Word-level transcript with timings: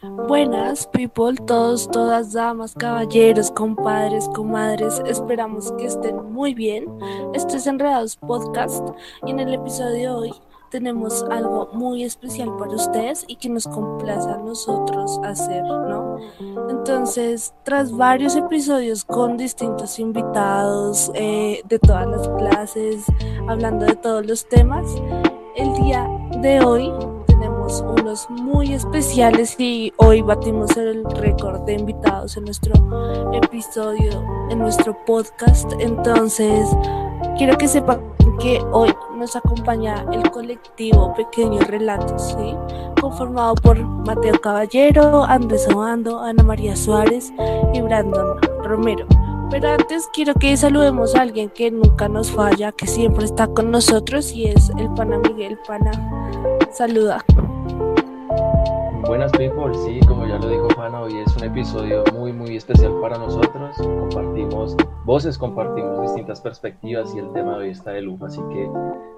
Buenas, 0.00 0.86
people, 0.86 1.34
todos, 1.44 1.90
todas, 1.90 2.32
damas, 2.32 2.72
caballeros, 2.74 3.50
compadres, 3.50 4.28
comadres. 4.28 5.02
Esperamos 5.06 5.72
que 5.72 5.86
estén 5.86 6.32
muy 6.32 6.54
bien. 6.54 6.86
Esto 7.34 7.56
es 7.56 7.66
Enredados 7.66 8.14
Podcast 8.14 8.84
y 9.26 9.32
en 9.32 9.40
el 9.40 9.54
episodio 9.54 9.90
de 9.90 10.08
hoy 10.08 10.34
tenemos 10.70 11.24
algo 11.30 11.70
muy 11.72 12.04
especial 12.04 12.54
para 12.58 12.72
ustedes 12.72 13.24
y 13.26 13.36
que 13.36 13.48
nos 13.48 13.66
complace 13.66 14.28
a 14.28 14.36
nosotros 14.36 15.18
hacer, 15.24 15.64
¿no? 15.64 16.18
Entonces, 16.68 17.52
tras 17.64 17.90
varios 17.90 18.36
episodios 18.36 19.04
con 19.04 19.36
distintos 19.36 19.98
invitados 19.98 21.10
eh, 21.14 21.62
de 21.68 21.78
todas 21.80 22.06
las 22.06 22.28
clases, 22.38 23.04
hablando 23.48 23.86
de 23.86 23.96
todos 23.96 24.24
los 24.24 24.48
temas, 24.48 24.86
el 25.56 25.74
día 25.82 26.06
de 26.40 26.60
hoy 26.64 26.92
unos 27.68 28.28
muy 28.30 28.72
especiales 28.72 29.54
y 29.60 29.92
hoy 29.98 30.22
batimos 30.22 30.74
el 30.76 31.04
récord 31.04 31.60
de 31.62 31.74
invitados 31.74 32.36
en 32.36 32.44
nuestro 32.44 32.72
episodio, 33.34 34.24
en 34.50 34.58
nuestro 34.58 34.96
podcast. 35.04 35.70
Entonces, 35.78 36.66
quiero 37.36 37.58
que 37.58 37.68
sepan 37.68 38.00
que 38.40 38.60
hoy 38.72 38.94
nos 39.16 39.36
acompaña 39.36 40.06
el 40.12 40.30
colectivo 40.30 41.12
Pequeños 41.14 41.66
Relatos, 41.66 42.36
conformado 43.00 43.54
por 43.56 43.78
Mateo 43.78 44.40
Caballero, 44.40 45.24
Andrés 45.24 45.68
Obando, 45.68 46.20
Ana 46.20 46.42
María 46.42 46.74
Suárez 46.74 47.32
y 47.74 47.80
Brandon 47.82 48.38
Romero. 48.62 49.06
Pero 49.50 49.70
antes 49.70 50.08
quiero 50.12 50.34
que 50.34 50.56
saludemos 50.56 51.14
a 51.14 51.22
alguien 51.22 51.50
que 51.50 51.70
nunca 51.70 52.08
nos 52.08 52.30
falla, 52.30 52.72
que 52.72 52.86
siempre 52.86 53.24
está 53.24 53.46
con 53.48 53.70
nosotros 53.70 54.32
y 54.32 54.46
es 54.46 54.70
el 54.78 54.92
pana 54.94 55.18
Miguel 55.18 55.58
Pana. 55.66 55.90
Saluda. 56.70 57.24
Buenas 59.08 59.32
people, 59.32 59.74
sí, 59.74 60.00
como 60.06 60.26
ya 60.26 60.36
lo 60.36 60.50
dijo 60.50 60.68
Juan, 60.76 60.94
hoy 60.94 61.16
es 61.16 61.34
un 61.34 61.44
episodio 61.44 62.04
muy 62.12 62.30
muy 62.30 62.58
especial 62.58 62.92
para 63.00 63.16
nosotros. 63.16 63.74
Compartimos 63.78 64.76
voces, 65.06 65.38
compartimos 65.38 66.02
distintas 66.02 66.42
perspectivas 66.42 67.14
y 67.14 67.18
el 67.18 67.32
tema 67.32 67.52
de 67.52 67.64
hoy 67.64 67.70
está 67.70 67.92
de 67.92 68.02
lujo, 68.02 68.26
así 68.26 68.38
que 68.52 68.68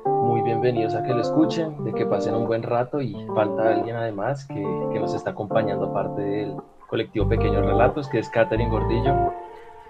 muy 0.06 0.42
bienvenidos 0.42 0.94
a 0.94 1.02
que 1.02 1.12
lo 1.12 1.20
escuchen, 1.20 1.82
de 1.82 1.92
que 1.92 2.06
pasen 2.06 2.36
un 2.36 2.47
buen 2.47 2.62
rato 2.62 3.00
y 3.00 3.16
falta 3.34 3.74
alguien 3.74 3.97
además 3.97 4.47
que, 4.47 4.64
que 4.92 5.00
nos 5.00 5.12
está 5.12 5.30
acompañando 5.30 5.86
aparte 5.86 6.22
del 6.22 6.54
colectivo 6.88 7.28
Pequeños 7.28 7.66
Relatos, 7.66 8.08
que 8.08 8.20
es 8.20 8.28
Catherine 8.28 8.70
Gordillo. 8.70 9.32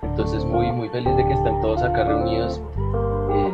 Entonces 0.01 0.47
muy 0.47 0.73
muy 0.73 0.89
feliz 0.89 1.15
de 1.15 1.27
que 1.27 1.35
estén 1.35 1.61
todos 1.61 1.83
acá 1.83 2.05
reunidos. 2.05 2.63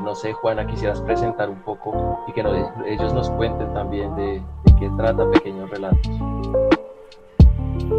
No 0.07 0.15
sé, 0.15 0.33
Juana, 0.33 0.65
quisieras 0.65 1.01
presentar 1.01 1.51
un 1.51 1.61
poco 1.63 2.25
y 2.29 2.33
que 2.33 2.41
ellos 2.87 3.13
nos 3.13 3.29
cuenten 3.31 3.75
también 3.75 4.15
de, 4.15 4.41
qué 4.79 4.89
trata 4.97 5.29
Pequeños 5.33 5.69
Relatos. 5.69 6.09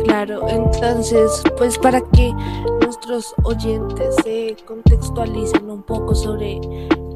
Claro, 0.06 0.48
entonces, 0.48 1.44
pues 1.58 1.78
para 1.78 2.00
que 2.00 2.34
nuestros 2.82 3.36
oyentes 3.44 4.16
se 4.24 4.56
contextualicen 4.66 5.70
un 5.70 5.84
poco 5.84 6.16
sobre 6.16 6.62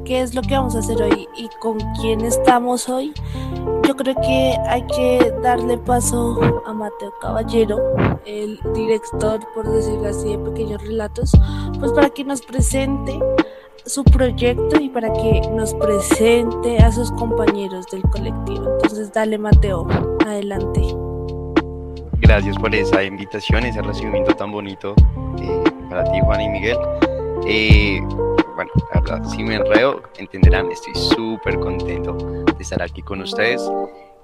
qué 0.04 0.24
es 0.24 0.36
lo 0.36 0.42
que 0.42 0.56
vamos 0.56 0.76
a 0.76 0.80
hacer 0.80 1.02
hoy 1.02 1.26
y 1.38 1.48
con 1.62 1.78
quién 2.02 2.20
estamos 2.20 2.90
hoy, 2.90 3.14
yo 3.88 3.96
creo 3.96 4.16
que 4.16 4.58
hay 4.68 4.86
que 4.88 5.34
darle 5.42 5.78
paso 5.78 6.38
a 6.66 6.74
Mateo 6.74 7.14
Caballero, 7.22 7.80
el 8.26 8.60
director, 8.74 9.40
por 9.54 9.72
decirlo 9.72 10.10
así, 10.10 10.36
de 10.36 10.38
Pequeños 10.40 10.82
Relatos, 10.86 11.32
pues 11.80 11.94
para 11.94 12.10
que 12.10 12.26
nos 12.26 12.42
presente 12.42 13.18
su 13.86 14.04
proyecto 14.04 14.80
y 14.80 14.90
para 14.90 15.12
que 15.12 15.42
nos 15.52 15.74
presente 15.76 16.78
a 16.78 16.92
sus 16.92 17.12
compañeros 17.12 17.86
del 17.92 18.02
colectivo. 18.04 18.74
Entonces, 18.74 19.12
dale 19.12 19.38
Mateo, 19.38 19.88
adelante. 20.26 20.82
Gracias 22.20 22.58
por 22.58 22.74
esa 22.74 23.04
invitación, 23.04 23.66
ese 23.66 23.82
recibimiento 23.82 24.36
tan 24.36 24.52
bonito 24.52 24.94
eh, 25.42 25.64
para 25.90 26.04
ti, 26.06 26.20
Juan 26.22 26.42
y 26.42 26.50
Miguel. 26.50 26.78
Eh, 27.48 28.00
bueno, 28.56 28.72
la 28.94 29.02
verdad, 29.02 29.24
si 29.28 29.44
me 29.44 29.56
enredo, 29.56 30.04
entenderán, 30.18 30.72
estoy 30.72 30.94
súper 30.96 31.60
contento 31.60 32.14
de 32.14 32.62
estar 32.64 32.82
aquí 32.82 33.02
con 33.02 33.22
ustedes. 33.22 33.62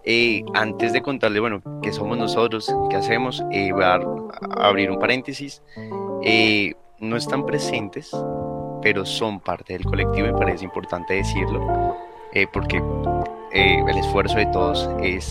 Eh, 0.03 0.45
antes 0.53 0.93
de 0.93 1.01
contarle, 1.01 1.39
bueno, 1.39 1.61
qué 1.81 1.91
somos 1.91 2.17
nosotros, 2.17 2.73
qué 2.89 2.95
hacemos, 2.95 3.43
voy 3.43 3.83
a, 3.83 3.99
abrir 4.61 4.91
un 4.91 4.99
paréntesis. 4.99 5.63
no 6.99 7.17
están 7.17 7.45
presentes 7.45 8.11
pero 8.87 9.05
son 9.05 9.41
parte 9.41 9.73
del 9.73 9.83
colectivo 9.83 10.27
me 10.27 10.33
parece 10.33 10.63
importante 10.63 11.15
decirlo, 11.15 11.97
eh, 12.31 12.47
porque 12.53 12.81
eh, 13.51 13.83
el 13.85 13.97
esfuerzo 13.97 14.37
de 14.37 14.45
todos 14.45 14.89
es 15.01 15.29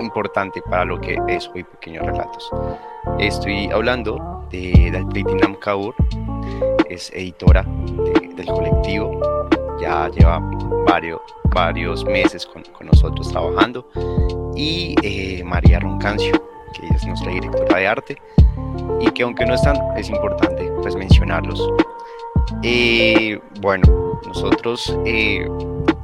importante 0.00 0.62
para 0.62 0.86
lo 0.86 0.98
que 0.98 1.18
es 1.28 1.50
hoy 1.54 1.64
Pequeños 1.64 2.06
Relatos. 2.06 2.50
Estoy 3.18 3.66
hablando 3.70 4.42
de 4.50 4.88
Dalplitinam 4.90 5.56
Kaur, 5.56 5.94
es 6.88 7.12
editora 7.12 7.62
del 7.62 8.46
colectivo, 8.46 9.20
ya 9.78 10.08
lleva 10.08 10.40
varios, 10.86 11.20
varios 11.54 12.06
meses 12.06 12.46
con, 12.46 12.62
con 12.72 12.86
nosotros 12.86 13.30
trabajando, 13.30 13.86
y 14.56 14.94
eh, 15.02 15.44
María 15.44 15.78
Roncancio, 15.78 16.32
que 16.72 16.86
es 16.86 17.06
nuestra 17.06 17.30
directora 17.32 17.80
de 17.80 17.86
arte, 17.86 18.16
y 18.98 19.10
que 19.10 19.24
aunque 19.24 19.44
no 19.44 19.52
están, 19.52 19.76
es 19.98 20.08
importante 20.08 20.72
pues 20.80 20.96
mencionarlos 20.96 21.60
eh, 22.62 23.38
bueno, 23.60 24.20
nosotros 24.26 24.96
eh, 25.04 25.46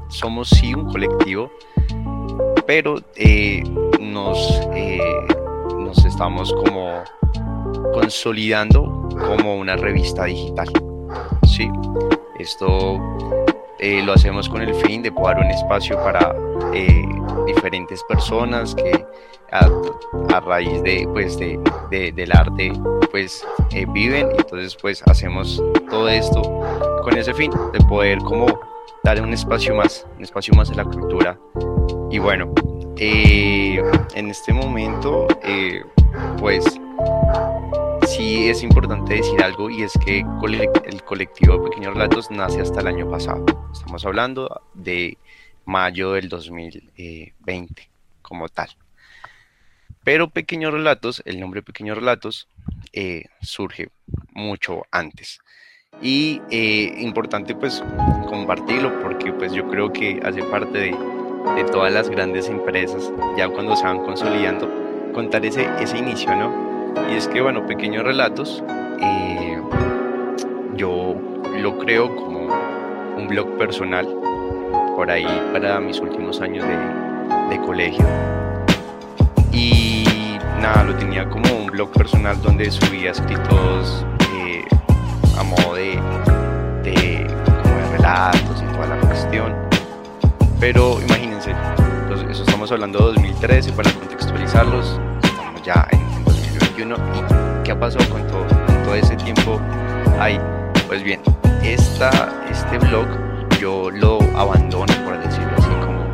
somos 0.08 0.48
sí 0.50 0.74
un 0.74 0.90
colectivo, 0.90 1.50
pero 2.66 2.96
eh, 3.16 3.62
nos, 4.00 4.60
nos 5.78 6.04
estamos 6.04 6.52
como 6.52 7.02
consolidando 7.92 9.08
como 9.26 9.56
una 9.56 9.76
revista 9.76 10.24
digital. 10.24 10.68
Sí, 11.46 11.68
esto 12.38 13.00
lo 13.80 14.12
hacemos 14.12 14.48
con 14.48 14.62
el 14.62 14.74
fin 14.74 15.02
de 15.02 15.12
poder 15.12 15.38
un 15.38 15.50
espacio 15.50 15.96
para 16.02 16.34
diferentes 17.46 18.02
personas 18.04 18.74
que 18.74 19.04
a, 19.52 20.40
raíz 20.40 20.82
de, 20.82 21.06
pues, 21.12 21.38
de, 21.38 21.58
del 21.90 22.32
arte 22.32 22.72
pues 23.14 23.46
eh, 23.70 23.86
viven 23.90 24.28
entonces 24.36 24.74
pues 24.74 25.00
hacemos 25.06 25.62
todo 25.88 26.08
esto 26.08 26.42
con 27.04 27.16
ese 27.16 27.32
fin 27.32 27.48
de 27.72 27.78
poder 27.88 28.18
como 28.18 28.46
dar 29.04 29.22
un 29.22 29.32
espacio 29.32 29.72
más, 29.72 30.04
un 30.16 30.24
espacio 30.24 30.52
más 30.54 30.68
de 30.68 30.74
la 30.74 30.84
cultura 30.84 31.38
y 32.10 32.18
bueno, 32.18 32.52
eh, 32.96 33.80
en 34.16 34.30
este 34.30 34.52
momento 34.52 35.28
eh, 35.44 35.84
pues 36.40 36.64
sí 38.08 38.48
es 38.48 38.64
importante 38.64 39.14
decir 39.14 39.40
algo 39.44 39.70
y 39.70 39.84
es 39.84 39.92
que 40.04 40.24
el 40.84 41.04
colectivo 41.04 41.62
Pequeños 41.62 41.94
Relatos 41.94 42.32
nace 42.32 42.62
hasta 42.62 42.80
el 42.80 42.88
año 42.88 43.08
pasado. 43.08 43.46
Estamos 43.72 44.04
hablando 44.04 44.60
de 44.74 45.18
mayo 45.66 46.14
del 46.14 46.28
2020 46.28 47.88
como 48.22 48.48
tal. 48.48 48.70
Pero 50.04 50.28
Pequeños 50.28 50.72
Relatos, 50.72 51.22
el 51.24 51.40
nombre 51.40 51.62
Pequeños 51.62 51.96
Relatos, 51.96 52.46
eh, 52.92 53.24
surge 53.40 53.88
mucho 54.32 54.82
antes. 54.90 55.40
Y 56.02 56.42
eh, 56.50 56.94
importante 56.98 57.54
pues 57.54 57.82
compartirlo 58.28 59.00
porque 59.00 59.32
pues 59.32 59.52
yo 59.52 59.66
creo 59.68 59.92
que 59.92 60.20
hace 60.22 60.42
parte 60.42 60.78
de, 60.78 60.96
todas 61.72 61.92
las 61.92 62.08
grandes 62.08 62.48
empresas, 62.48 63.12
ya 63.36 63.48
cuando 63.48 63.76
se 63.76 63.84
van 63.84 64.02
consolidando, 64.02 64.68
contar 65.12 65.44
ese, 65.44 65.68
ese 65.80 65.98
inicio, 65.98 66.34
¿no? 66.34 66.52
Y 67.10 67.16
es 67.16 67.28
que 67.28 67.40
bueno, 67.40 67.66
Pequeños 67.66 68.04
Relatos, 68.04 68.62
eh, 69.00 69.60
yo 70.76 71.14
lo 71.58 71.78
creo 71.78 72.14
como 72.14 72.48
un 73.16 73.28
blog 73.28 73.56
personal, 73.58 74.06
por 74.96 75.10
ahí 75.10 75.26
para 75.52 75.80
mis 75.80 76.00
últimos 76.00 76.40
años 76.40 76.66
de, 76.66 77.56
de 77.56 77.60
colegio 77.64 78.43
nada, 80.60 80.84
lo 80.84 80.96
tenía 80.96 81.28
como 81.28 81.52
un 81.54 81.66
blog 81.66 81.90
personal 81.92 82.40
donde 82.42 82.70
subía 82.70 83.10
escritos 83.10 84.04
eh, 84.34 84.64
a 85.38 85.42
modo 85.42 85.74
de, 85.74 85.94
como 87.62 87.76
de 87.76 87.88
relatos 87.92 88.62
y 88.62 88.72
toda 88.74 88.86
la 88.86 89.00
cuestión. 89.00 89.54
Pero 90.58 91.00
imagínense, 91.00 91.52
eso 92.30 92.42
estamos 92.42 92.72
hablando 92.72 92.98
de 92.98 93.04
2013 93.14 93.72
para 93.72 93.90
contextualizarlos, 93.92 95.00
estamos 95.22 95.62
ya 95.62 95.86
en, 95.90 96.24
2021 96.24 96.96
y 96.96 97.64
¿qué 97.64 97.72
ha 97.72 97.78
pasado 97.78 98.08
con 98.08 98.26
todo, 98.26 98.46
todo 98.84 98.94
ese 98.94 99.16
tiempo 99.16 99.60
ahí? 100.18 100.40
Pues 100.86 101.02
bien, 101.02 101.20
esta, 101.62 102.10
este 102.50 102.78
blog 102.78 103.06
yo 103.60 103.90
lo 103.90 104.18
abandono, 104.36 104.92
por 105.04 105.18
decirlo 105.22 105.52
así, 105.58 105.68
como 105.84 106.04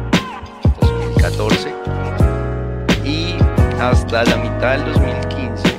2014 0.80 1.79
hasta 3.80 4.24
la 4.24 4.36
mitad 4.36 4.76
del 4.76 4.92
2015 4.92 5.78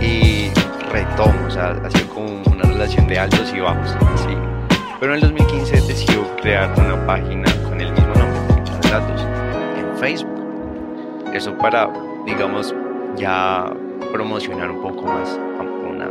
y 0.00 0.50
retomo, 0.92 1.46
o 1.46 1.50
sea, 1.50 1.70
ha 1.70 2.14
como 2.14 2.42
una 2.46 2.62
relación 2.62 3.08
de 3.08 3.18
altos 3.18 3.52
y 3.54 3.60
bajos. 3.60 3.96
Pero 5.00 5.14
en 5.14 5.22
el 5.22 5.28
2015 5.32 5.80
decidió 5.82 6.36
crear 6.36 6.72
una 6.78 7.04
página 7.06 7.44
con 7.64 7.80
el 7.80 7.90
mismo 7.90 8.14
nombre, 8.14 8.62
datos, 8.88 9.26
en 9.76 9.98
Facebook. 9.98 10.30
Eso 11.32 11.58
para, 11.58 11.90
digamos, 12.24 12.72
ya 13.16 13.72
promocionar 14.12 14.70
un 14.70 14.80
poco 14.80 15.02
más, 15.02 15.36
a 15.58 15.62
una 15.62 16.08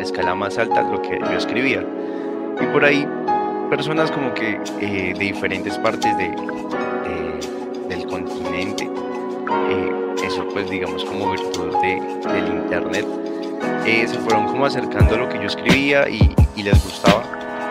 escala 0.00 0.34
más 0.34 0.58
alta 0.58 0.82
lo 0.82 1.00
que 1.00 1.20
yo 1.20 1.38
escribía. 1.38 1.84
Y 2.60 2.66
por 2.66 2.84
ahí 2.84 3.06
personas 3.70 4.10
como 4.10 4.34
que 4.34 4.60
eh, 4.80 5.14
de 5.16 5.24
diferentes 5.24 5.78
partes 5.78 6.16
de, 6.18 6.34
del 7.88 8.06
continente, 8.06 8.90
eh, 9.70 10.14
eso 10.24 10.46
pues 10.52 10.68
digamos 10.70 11.04
como 11.04 11.30
virtud 11.30 11.72
del 11.82 12.48
internet, 12.48 13.06
eh, 13.86 14.06
se 14.06 14.18
fueron 14.18 14.46
como 14.46 14.66
acercando 14.66 15.14
a 15.14 15.18
lo 15.18 15.28
que 15.28 15.38
yo 15.38 15.46
escribía 15.46 16.08
y, 16.08 16.34
les 16.56 16.82
gustaba. 16.82 17.22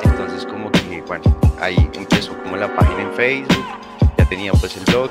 Entonces 0.03 0.45
como 0.45 0.71
que 0.71 1.03
bueno, 1.07 1.23
ahí 1.59 1.89
empezó 1.93 2.37
como 2.43 2.57
la 2.57 2.73
página 2.75 3.01
en 3.01 3.13
Facebook, 3.13 3.65
ya 4.17 4.25
tenía 4.25 4.51
pues 4.53 4.77
el 4.77 4.83
blog, 4.85 5.09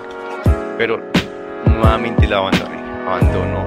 pero 0.78 1.00
nuevamente 1.66 2.28
la 2.28 2.38
abandoné, 2.38 2.78
abandono 3.06 3.66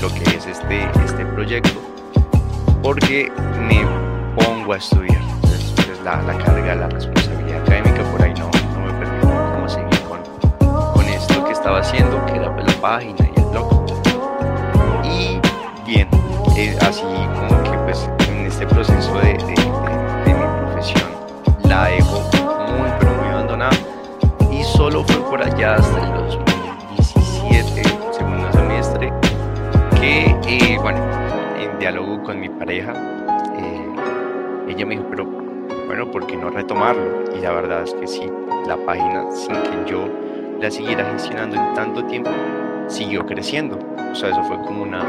lo 0.00 0.08
que 0.14 0.22
es 0.34 0.46
este, 0.46 0.88
este 1.04 1.26
proyecto 1.26 1.78
porque 2.82 3.30
me 3.68 3.84
pongo 4.42 4.72
a 4.72 4.78
estudiar 4.78 5.20
la, 6.04 6.22
la, 6.22 6.38
carga, 6.38 6.74
la 6.74 6.88
responsabilidad 6.88 7.39
estaba 11.60 11.80
haciendo, 11.80 12.24
que 12.24 12.36
era 12.36 12.56
la 12.56 12.72
página 12.80 13.18
y 13.20 13.38
el 13.38 13.44
blog. 13.48 13.68
Y 15.04 15.38
bien, 15.86 16.08
eh, 16.56 16.74
así 16.80 17.02
como 17.02 17.62
que 17.64 17.78
pues 17.84 18.08
en 18.30 18.46
este 18.46 18.66
proceso 18.66 19.12
de, 19.18 19.34
de, 19.34 19.44
de, 19.44 20.34
mi 20.34 20.64
profesión 20.64 21.10
la 21.64 21.84
dejo 21.84 22.18
muy 22.66 22.88
pero 22.98 23.12
muy 23.12 23.28
abandonada 23.28 23.76
y 24.50 24.62
solo 24.62 25.04
fue 25.04 25.16
por 25.28 25.42
allá 25.42 25.74
hasta 25.74 26.02
el 26.02 26.14
2017, 26.14 27.82
segundo 28.10 28.50
semestre, 28.52 29.12
que 30.00 30.34
eh, 30.48 30.78
bueno, 30.80 30.98
en 31.58 31.78
diálogo 31.78 32.22
con 32.22 32.40
mi 32.40 32.48
pareja, 32.48 32.94
eh, 33.58 33.86
ella 34.66 34.86
me 34.86 34.96
dijo, 34.96 35.06
pero 35.10 35.26
bueno, 35.86 36.10
¿por 36.10 36.26
qué 36.26 36.38
no 36.38 36.48
retomarlo? 36.48 37.36
Y 37.36 37.40
la 37.40 37.52
verdad 37.52 37.82
es 37.82 37.92
que 37.92 38.06
sí, 38.06 38.32
la 38.66 38.78
página, 38.78 39.30
sin 39.32 39.52
que 39.56 39.90
yo 39.90 40.29
la 40.60 40.70
siguiera 40.70 41.10
gestionando 41.12 41.56
en 41.56 41.74
tanto 41.74 42.04
tiempo, 42.04 42.30
siguió 42.88 43.24
creciendo. 43.24 43.78
O 44.10 44.14
sea, 44.14 44.30
eso 44.30 44.42
fue 44.44 44.58
como 44.58 44.82
una 44.82 45.02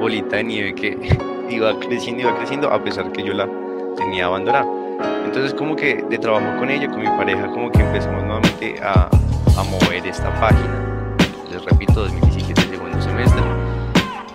bolita 0.00 0.36
de 0.36 0.44
nieve 0.44 0.74
que 0.74 1.18
iba 1.50 1.78
creciendo, 1.78 2.22
iba 2.22 2.36
creciendo, 2.36 2.70
a 2.70 2.82
pesar 2.82 3.12
que 3.12 3.22
yo 3.22 3.32
la 3.32 3.48
tenía 3.96 4.26
abandonada. 4.26 4.66
Entonces, 5.24 5.54
como 5.54 5.76
que 5.76 6.04
de 6.08 6.18
trabajo 6.18 6.46
con 6.58 6.70
ella, 6.70 6.88
con 6.88 7.00
mi 7.00 7.06
pareja, 7.06 7.46
como 7.48 7.70
que 7.70 7.80
empezamos 7.80 8.22
nuevamente 8.24 8.80
a, 8.82 9.08
a 9.56 9.64
mover 9.64 10.06
esta 10.06 10.32
página. 10.40 11.14
Les 11.50 11.64
repito, 11.64 12.00
2017, 12.00 12.60
segundo 12.62 13.00
semestre. 13.00 13.42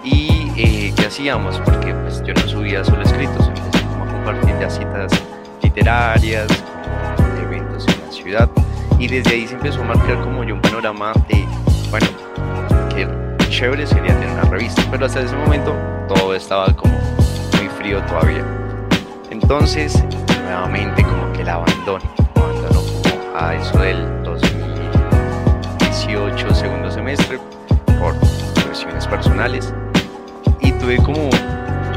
Y 0.03 0.51
eh, 0.57 0.93
¿qué 0.95 1.05
hacíamos? 1.07 1.59
Porque 1.59 1.93
pues 1.93 2.23
yo 2.23 2.33
no 2.33 2.41
subía 2.41 2.83
solo 2.83 3.01
escritos, 3.01 3.47
empecé 3.47 3.85
como 3.85 4.03
a 4.05 4.07
compartir 4.07 4.55
ya 4.59 4.69
citas 4.69 5.11
literarias, 5.61 6.47
eventos 7.43 7.87
en 7.87 8.01
la 8.05 8.11
ciudad. 8.11 8.49
Y 9.01 9.07
desde 9.07 9.31
ahí 9.31 9.47
se 9.47 9.55
empezó 9.55 9.81
a 9.81 9.85
marcar 9.85 10.21
como 10.21 10.43
yo 10.43 10.53
un 10.53 10.61
panorama 10.61 11.11
de, 11.27 11.43
bueno, 11.89 12.05
qué 12.93 13.07
chévere 13.49 13.87
sería 13.87 14.13
tener 14.13 14.29
una 14.29 14.43
revista. 14.43 14.83
Pero 14.91 15.07
hasta 15.07 15.21
ese 15.21 15.35
momento 15.35 15.73
todo 16.07 16.35
estaba 16.35 16.71
como 16.75 16.93
muy 17.57 17.67
frío 17.79 17.99
todavía. 18.05 18.45
Entonces, 19.31 20.03
nuevamente 20.43 21.03
como 21.03 21.33
que 21.33 21.43
la 21.43 21.55
abandono. 21.55 22.05
Abandono 22.35 22.79
como 23.03 23.35
a 23.35 23.55
eso 23.55 23.75
del 23.79 24.23
2018, 24.23 26.53
segundo 26.53 26.91
semestre, 26.91 27.39
por 27.99 28.13
cuestiones 28.63 29.07
personales. 29.07 29.73
Y 30.59 30.73
tuve 30.73 30.97
como 30.97 31.27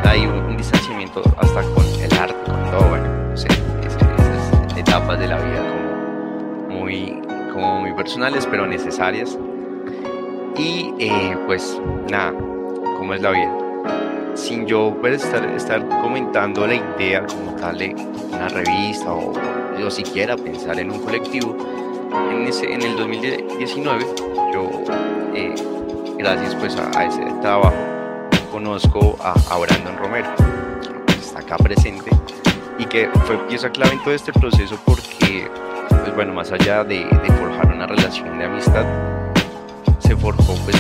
ahí 0.05 0.25
un, 0.25 0.39
un 0.39 0.57
distanciamiento 0.57 1.21
hasta 1.37 1.61
con 1.61 1.85
el 2.01 2.11
arte, 2.19 2.51
con 2.51 2.65
todo, 2.71 2.89
bueno 2.89 3.05
esas 3.35 3.59
etapas 4.79 5.19
de 5.19 5.27
la 5.27 5.39
vida 5.39 5.59
como 5.59 5.94
muy, 6.75 7.21
como 7.53 7.81
muy 7.81 7.93
personales 7.95 8.47
pero 8.51 8.67
necesarias. 8.67 9.39
Y 10.57 10.93
eh, 10.99 11.37
pues 11.47 11.81
nada, 12.11 12.33
como 12.99 13.15
es 13.15 13.23
la 13.23 13.31
vida. 13.31 13.53
Sin 14.35 14.67
yo 14.67 14.97
pues, 15.01 15.25
estar, 15.25 15.45
estar 15.51 15.87
comentando 16.01 16.67
la 16.67 16.75
idea 16.75 17.25
como 17.27 17.55
tal 17.57 17.79
de 17.79 17.95
una 18.33 18.49
revista 18.49 19.13
o, 19.13 19.33
o 19.33 19.91
siquiera 19.91 20.37
pensar 20.37 20.79
en 20.79 20.91
un 20.91 21.01
colectivo, 21.01 21.57
en, 22.31 22.47
ese, 22.47 22.73
en 22.73 22.83
el 22.83 22.97
2019 22.97 24.05
yo, 24.53 24.71
eh, 25.35 25.55
gracias 26.17 26.55
pues 26.55 26.77
a, 26.77 27.05
ese 27.05 27.25
trabajo, 27.43 27.75
conozco 28.53 29.17
a, 29.21 29.35
a 29.51 29.59
Brandon 29.59 29.97
Romero, 29.99 30.29
que 31.07 31.15
está 31.15 31.41
acá 31.41 31.57
presente 31.57 32.11
y 32.79 32.85
que 32.85 33.09
fue 33.27 33.37
pieza 33.49 33.71
clave 33.71 33.95
en 33.95 34.03
todo 34.03 34.15
este 34.15 34.33
proceso 34.33 34.79
porque, 34.85 35.51
bueno, 36.15 36.33
más 36.33 36.53
allá 36.53 36.85
de, 36.85 37.07
forjar 37.39 37.75
una 37.75 37.87
relación 37.87 38.39
de 38.39 38.45
amistad, 38.45 38.85
se 39.99 40.17
forjó 40.17 40.55
pues 40.65 40.77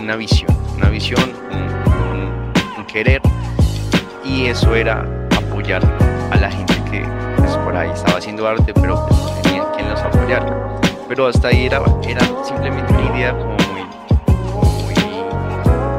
una 0.00 0.14
visión, 0.16 0.56
una 0.76 0.88
visión, 0.88 1.32
un, 1.50 2.84
querer 2.86 3.22
y 4.22 4.46
eso 4.46 4.74
era 4.74 5.06
apoyar 5.34 5.82
a 6.30 6.36
la 6.36 6.50
gente 6.50 6.74
que 6.90 7.02
pues, 7.38 7.56
por 7.56 7.74
ahí 7.74 7.88
estaba 7.90 8.18
haciendo 8.18 8.46
arte 8.46 8.74
pero 8.74 9.06
pues, 9.08 9.18
no 9.18 9.30
tenía 9.40 9.64
quien 9.74 9.88
los 9.88 9.98
apoyara. 10.00 10.78
Pero 11.08 11.26
hasta 11.26 11.48
ahí 11.48 11.66
era, 11.66 11.80
era 12.06 12.20
simplemente 12.44 12.92
una 12.92 13.16
idea 13.16 13.32
como 13.32 13.56
muy, 14.84 14.94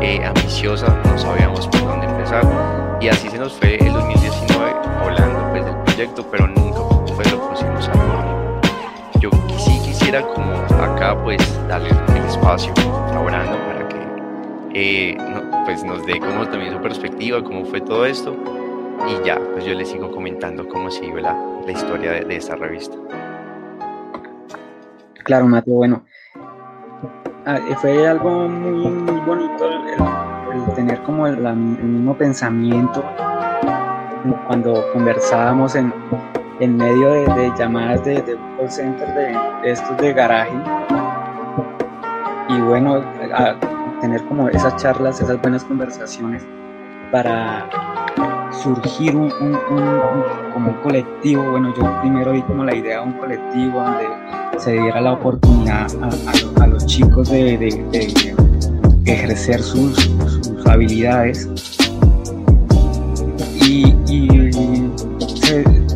eh, 0.02 0.24
ambiciosa, 0.24 0.96
no 1.04 1.18
sabíamos 1.18 1.68
por 1.68 1.82
dónde 1.82 2.06
empezar 2.06 2.44
y 3.02 3.08
así 3.10 3.28
se 3.30 3.40
nos 3.40 3.54
fue 3.54 3.76
el 3.76 3.92
2019 3.92 4.72
hablando 5.02 5.50
pues 5.50 5.66
del 5.66 5.76
proyecto, 5.78 6.28
pero 6.30 6.48
nunca 6.48 6.63
Yo 9.20 9.30
sí 9.60 9.80
quisiera 9.86 10.22
como 10.22 10.54
acá 10.84 11.16
pues 11.24 11.38
darle 11.68 11.90
el 11.90 12.26
espacio 12.26 12.74
a 13.14 13.20
Brando 13.20 13.58
para 13.68 13.88
que 13.90 13.98
eh, 14.74 15.18
pues 15.66 15.84
nos 15.84 16.04
dé 16.08 16.20
como 16.20 16.48
también 16.48 16.74
su 16.74 16.82
perspectiva, 16.82 17.44
cómo 17.44 17.64
fue 17.66 17.80
todo 17.82 18.06
esto. 18.08 18.36
Y 19.08 19.24
ya, 19.26 19.40
pues 19.54 19.66
yo 19.66 19.76
les 19.76 19.90
sigo 19.90 20.10
comentando 20.10 20.68
cómo 20.68 20.90
siguió 20.90 21.18
la, 21.18 21.38
la 21.66 21.72
historia 21.72 22.12
de, 22.12 22.26
de, 22.26 22.36
esta 22.38 22.56
revista. 22.56 22.98
Claro, 25.24 25.46
Mateo, 25.48 25.76
bueno, 25.76 26.06
ah, 27.46 27.60
fue 27.80 28.08
algo 28.08 28.48
muy, 28.48 29.20
bonito 29.22 29.70
el 29.70 30.74
tener 30.74 31.02
como 31.04 31.28
el, 31.28 31.46
el, 31.46 31.56
mismo 31.56 32.18
pensamiento 32.18 33.04
cuando 34.48 34.92
conversábamos 34.94 35.76
en, 35.76 35.94
en 36.60 36.78
medio 36.78 37.10
de, 37.12 37.52
llamadas 37.58 38.04
de, 38.06 38.22
de, 38.22 38.38
call 38.58 38.70
center 38.70 39.08
de, 39.14 39.72
estos 39.72 39.98
de 39.98 40.14
garaje. 40.14 40.56
Y 42.50 42.62
bueno 42.62 43.02
tener 44.02 44.22
como 44.26 44.50
esas 44.50 44.76
charlas 44.76 45.22
esas 45.22 45.42
buenas 45.42 45.64
conversaciones 45.64 46.44
para 47.12 47.70
surgir 48.52 49.16
un, 49.16 49.30
como 50.54 50.70
un 50.70 50.78
colectivo. 50.84 51.52
Bueno 51.52 51.74
yo 51.76 52.02
primero 52.02 52.34
vi 52.34 52.42
como 52.44 52.64
la 52.66 52.76
idea 52.76 53.00
de 53.00 53.08
un 53.08 53.14
colectivo 53.14 53.82
donde 53.82 54.08
se 54.58 54.74
diera 54.74 55.02
la 55.02 55.14
oportunidad 55.14 55.88
a, 56.62 56.68
los 56.68 56.86
chicos 56.86 57.30
de, 57.30 57.84
ejercer 59.06 59.62
sus 59.62 60.08
habilidades 60.66 61.50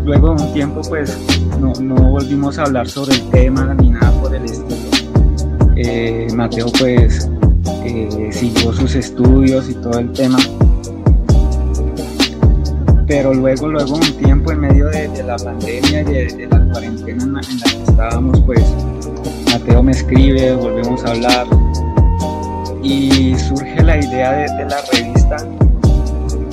luego 0.07 0.33
de 0.35 0.41
un 0.41 0.53
tiempo 0.53 0.81
pues 0.87 1.19
no, 1.59 1.73
no, 1.81 1.95
volvimos 1.95 2.57
a 2.57 2.63
hablar 2.63 2.87
sobre 2.87 3.15
el 3.15 3.29
tema 3.29 3.73
ni 3.73 3.89
nada 3.89 4.09
por 4.21 4.33
el 4.33 4.45
estilo. 4.45 4.77
Eh, 5.75 6.27
Mateo 6.33 6.67
pues 6.79 7.29
eh, 7.83 8.29
siguió 8.31 8.71
sus 8.71 8.95
estudios 8.95 9.69
y 9.69 9.73
todo 9.75 9.99
el 9.99 10.13
tema. 10.13 10.37
Pero 13.05 13.33
luego, 13.33 13.67
luego 13.67 13.95
un 13.95 14.13
tiempo 14.13 14.53
en 14.53 14.61
medio 14.61 14.87
de, 14.87 15.09
de 15.09 15.23
la 15.23 15.35
pandemia 15.35 16.01
y 16.01 16.05
de, 16.05 16.25
de, 16.25 16.47
la 16.47 16.59
cuarentena 16.71 17.23
en 17.23 17.33
la, 17.33 17.41
en 17.41 17.59
la 17.59 17.65
que 17.65 17.83
estábamos, 17.91 18.41
pues 18.41 18.63
Mateo 19.51 19.83
me 19.83 19.91
escribe, 19.91 20.55
volvemos 20.55 21.03
a 21.03 21.11
hablar, 21.11 21.47
y 22.81 23.35
surge 23.35 23.83
la 23.83 23.97
idea 23.97 24.31
de, 24.31 24.43
de, 24.55 24.69
la 24.69 24.81
revista 24.91 25.06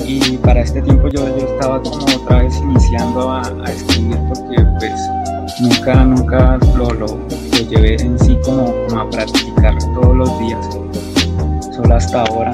y 0.06 0.36
para 0.38 0.60
este 0.60 0.82
tiempo 0.82 1.08
yo, 1.08 1.26
yo 1.36 1.46
estaba 1.46 1.82
como 1.82 2.04
otra 2.04 2.42
vez 2.42 2.56
iniciando 2.58 3.32
a, 3.32 3.42
escribir 3.68 4.18
porque 4.28 4.62
pues 4.78 5.60
nunca, 5.60 6.04
nunca 6.04 6.58
lo, 6.76 6.90
lo, 6.92 7.06
lo 7.06 7.68
llevé 7.68 7.96
en 8.00 8.18
sí 8.18 8.38
como, 8.44 8.72
como, 8.86 9.00
a 9.00 9.10
practicar 9.10 9.76
todos 9.94 10.16
los 10.16 10.38
días, 10.38 10.78
solo 11.74 11.94
hasta 11.94 12.22
ahora. 12.24 12.52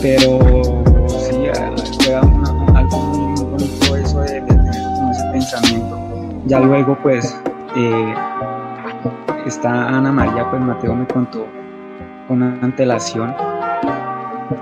Pero 0.00 0.38
sí, 1.08 1.48
fue 2.00 2.14
algo 2.14 2.98
muy 2.98 3.42
bonito 3.42 3.96
eso 3.96 4.20
de, 4.20 4.40
de, 4.40 4.46
tener 4.46 4.82
como 4.96 5.10
ese 5.10 5.24
pensamiento. 5.32 5.98
Ya 6.46 6.60
luego 6.60 6.96
pues... 7.02 7.36
Eh, 7.76 8.14
está 9.46 9.88
Ana 9.88 10.12
María, 10.12 10.48
pues 10.50 10.62
Mateo 10.62 10.94
me 10.94 11.06
contó 11.06 11.46
con 12.28 12.42
antelación 12.42 13.34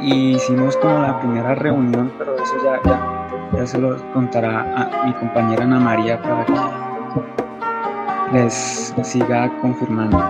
y 0.01 0.37
hicimos 0.37 0.77
como 0.77 0.99
la 0.99 1.19
primera 1.21 1.55
reunión, 1.55 2.13
pero 2.19 2.37
eso 2.37 2.55
ya, 2.63 2.81
ya, 2.85 3.29
ya 3.53 3.67
se 3.67 3.79
lo 3.79 3.97
contará 4.13 4.61
a 4.77 5.07
mi 5.07 5.13
compañera 5.15 5.65
Ana 5.65 5.81
María 5.81 6.21
para 6.21 6.45
que 6.45 6.55
les 8.33 8.95
siga 9.03 9.51
confirmando. 9.61 10.19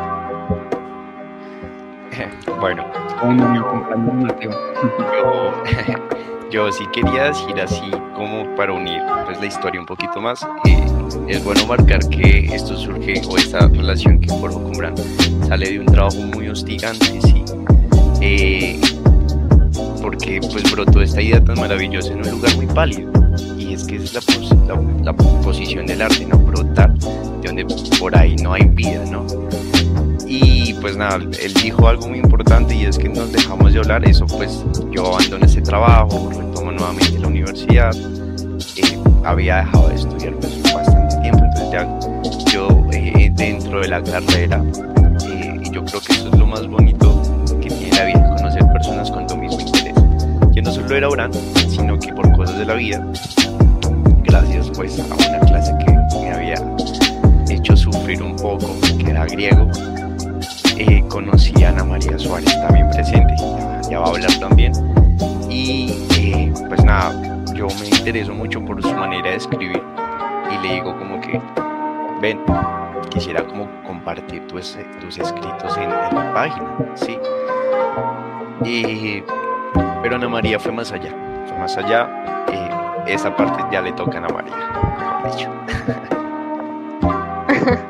Bueno, 2.61 2.85
bueno 3.23 3.49
mi 3.49 3.59
compañero 3.61 4.13
Mateo. 4.13 4.51
Yo, 6.51 6.71
sí 6.71 6.85
quería 6.93 7.25
decir 7.25 7.59
así 7.59 7.91
como 8.15 8.45
para 8.57 8.73
unir 8.73 9.01
pues, 9.25 9.41
la 9.41 9.47
historia 9.47 9.81
un 9.81 9.87
poquito 9.87 10.21
más. 10.21 10.47
Eh, 10.67 10.85
es 11.29 11.43
bueno 11.43 11.65
marcar 11.67 12.01
que 12.11 12.55
esto 12.55 12.77
surge 12.77 13.23
o 13.31 13.39
esta 13.39 13.61
relación 13.69 14.21
que 14.21 14.29
forjo 14.29 14.63
con 14.63 14.73
Brand 14.73 15.01
sale 15.51 15.71
de 15.71 15.81
un 15.81 15.87
trabajo 15.87 16.17
muy 16.17 16.49
hostigante, 16.49 17.21
sí. 17.23 17.45
Eh, 18.21 18.81
porque 20.01 20.41
pues 20.53 20.71
brotó 20.71 21.03
esta 21.03 21.21
idea 21.21 21.43
tan 21.43 21.59
maravillosa 21.59 22.13
en 22.13 22.19
un 22.21 22.31
lugar 22.31 22.55
muy 22.57 22.67
pálido 22.67 23.11
y 23.59 23.75
es 23.75 23.85
que 23.85 23.97
es 23.97 24.15
la, 24.15 24.21
la, 25.03 25.13
posición 25.13 25.87
del 25.87 26.03
arte, 26.03 26.27
¿no? 26.27 26.39
Brotar, 26.39 26.93
de 26.99 27.47
donde 27.47 27.67
por 27.99 28.17
ahí 28.17 28.37
no 28.37 28.53
hay 28.53 28.65
vida, 28.65 29.05
¿no? 29.11 29.27
Y 30.27 30.75
pues 30.75 30.97
nada, 30.97 31.17
él 31.17 31.55
dijo 31.63 31.89
algo 31.89 32.09
muy 32.09 32.19
importante 32.19 32.75
y 32.75 32.85
es 32.85 32.99
que 32.99 33.09
nos 33.09 33.33
dejamos 33.33 33.73
de 33.73 33.81
hablar, 33.81 34.09
eso 34.09 34.27
pues 34.27 34.65
yo 34.91 35.07
abandoné 35.07 35.47
ese 35.47 35.61
trabajo, 35.61 36.31
retomo 36.31 36.73
nuevamente 36.73 37.19
la 37.19 37.29
universidad, 37.29 37.95
eh, 38.77 38.99
había 39.25 39.57
dejado 39.57 39.89
de 39.89 39.95
estudiar 39.97 40.35
pues 40.35 40.63
bastante 40.73 41.17
tiempo, 41.21 41.45
entonces 41.45 41.71
ya 41.73 42.01
yo 42.53 42.69
eh, 42.93 43.31
dentro 43.35 43.81
de 43.81 43.89
la 43.89 44.03
carrera, 44.03 44.63
eh, 45.27 45.61
yo 45.73 45.85
creo 45.85 46.01
que 46.01 46.13
eso 46.13 46.29
es 46.33 46.39
lo 46.39 46.47
más 46.47 46.67
bonito 46.67 47.23
que 47.61 47.69
tiene 47.69 47.97
la 47.97 48.05
vida, 48.05 48.37
conocer 48.37 48.65
personas 48.73 49.11
con. 49.11 49.20
No 50.63 50.71
solo 50.73 50.95
era 50.95 51.09
orando, 51.09 51.39
sino 51.69 51.99
que 51.99 52.13
por 52.13 52.31
cosas 52.37 52.59
de 52.59 52.67
la 52.67 52.75
vida, 52.75 53.03
gracias 54.25 54.71
pues 54.77 55.01
a 55.01 55.05
una 55.07 55.41
clase 55.41 55.75
que 55.79 56.19
me 56.21 56.33
había 56.33 56.57
hecho 57.49 57.75
sufrir 57.75 58.23
un 58.23 58.37
poco, 58.37 58.77
que 58.99 59.11
era 59.11 59.25
griego, 59.25 59.67
eh, 60.77 61.03
conocí 61.09 61.65
a 61.65 61.71
Ana 61.71 61.85
María 61.85 62.19
Suárez 62.19 62.55
también 62.61 62.91
presente, 62.91 63.35
ya, 63.91 64.01
va 64.01 64.07
a 64.07 64.09
hablar 64.11 64.33
también. 64.39 64.73
Y 65.49 65.95
eh, 66.19 66.53
pues 66.69 66.85
nada, 66.85 67.43
yo 67.55 67.67
me 67.81 67.89
intereso 67.89 68.35
mucho 68.35 68.63
por 68.63 68.83
su 68.83 68.93
manera 68.93 69.31
de 69.31 69.37
escribir 69.37 69.83
y 70.51 70.67
le 70.67 70.75
digo 70.75 70.95
como 70.99 71.23
que, 71.23 71.41
ven, 72.21 72.39
quisiera 73.09 73.47
como 73.47 73.67
compartir 73.85 74.47
tus, 74.47 74.77
tus 75.01 75.19
escritos 75.19 75.77
en, 75.79 75.89
mi 75.89 76.33
página, 76.35 76.77
¿sí? 76.97 77.19
Y, 78.63 79.23
pero 80.03 80.17
Ana 80.17 80.29
María 80.29 80.59
fue 80.59 80.73
más 80.73 80.93
allá, 80.93 81.11
fue 81.47 81.59
más 81.59 81.77
allá, 81.77 82.09
eh, 82.53 82.71
esa 83.15 83.35
parte 83.35 83.65
ya 83.71 83.81
le 83.81 83.93
toca 83.93 84.19
a 84.19 84.19
Ana 84.19 84.29
María, 84.29 84.57
mejor 84.99 85.31
dicho. 85.31 85.51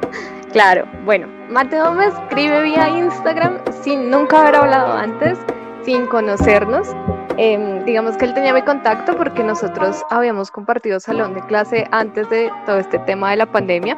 Claro, 0.52 0.84
bueno, 1.04 1.28
Mateo 1.48 1.92
me 1.92 2.06
escribe 2.06 2.62
vía 2.62 2.88
Instagram 2.88 3.60
sin 3.82 4.10
nunca 4.10 4.40
haber 4.40 4.56
hablado 4.56 4.92
antes, 4.94 5.38
sin 5.84 6.06
conocernos. 6.06 6.88
Em, 7.36 7.84
digamos 7.84 8.16
que 8.16 8.24
él 8.24 8.34
tenía 8.34 8.52
mi 8.52 8.62
contacto 8.62 9.16
porque 9.16 9.44
nosotros 9.44 10.02
habíamos 10.10 10.50
compartido 10.50 10.98
salón 10.98 11.34
de 11.34 11.40
clase 11.46 11.86
antes 11.92 12.28
de 12.30 12.50
todo 12.66 12.78
este 12.78 12.98
tema 12.98 13.30
de 13.30 13.36
la 13.36 13.46
pandemia. 13.46 13.96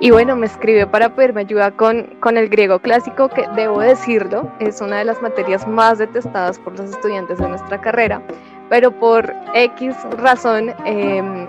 Y 0.00 0.10
bueno, 0.12 0.36
me 0.36 0.46
escribió 0.46 0.88
para 0.88 1.14
pedirme 1.14 1.40
ayuda 1.40 1.72
con, 1.72 2.04
con 2.20 2.36
el 2.36 2.48
griego 2.48 2.78
clásico, 2.78 3.28
que 3.28 3.46
debo 3.56 3.80
decirlo, 3.80 4.48
es 4.60 4.80
una 4.80 4.98
de 4.98 5.04
las 5.04 5.20
materias 5.20 5.66
más 5.66 5.98
detestadas 5.98 6.56
por 6.60 6.78
los 6.78 6.90
estudiantes 6.90 7.38
de 7.38 7.48
nuestra 7.48 7.80
carrera, 7.80 8.22
pero 8.68 8.92
por 8.92 9.34
X 9.54 9.96
razón 10.18 10.72
eh, 10.84 11.48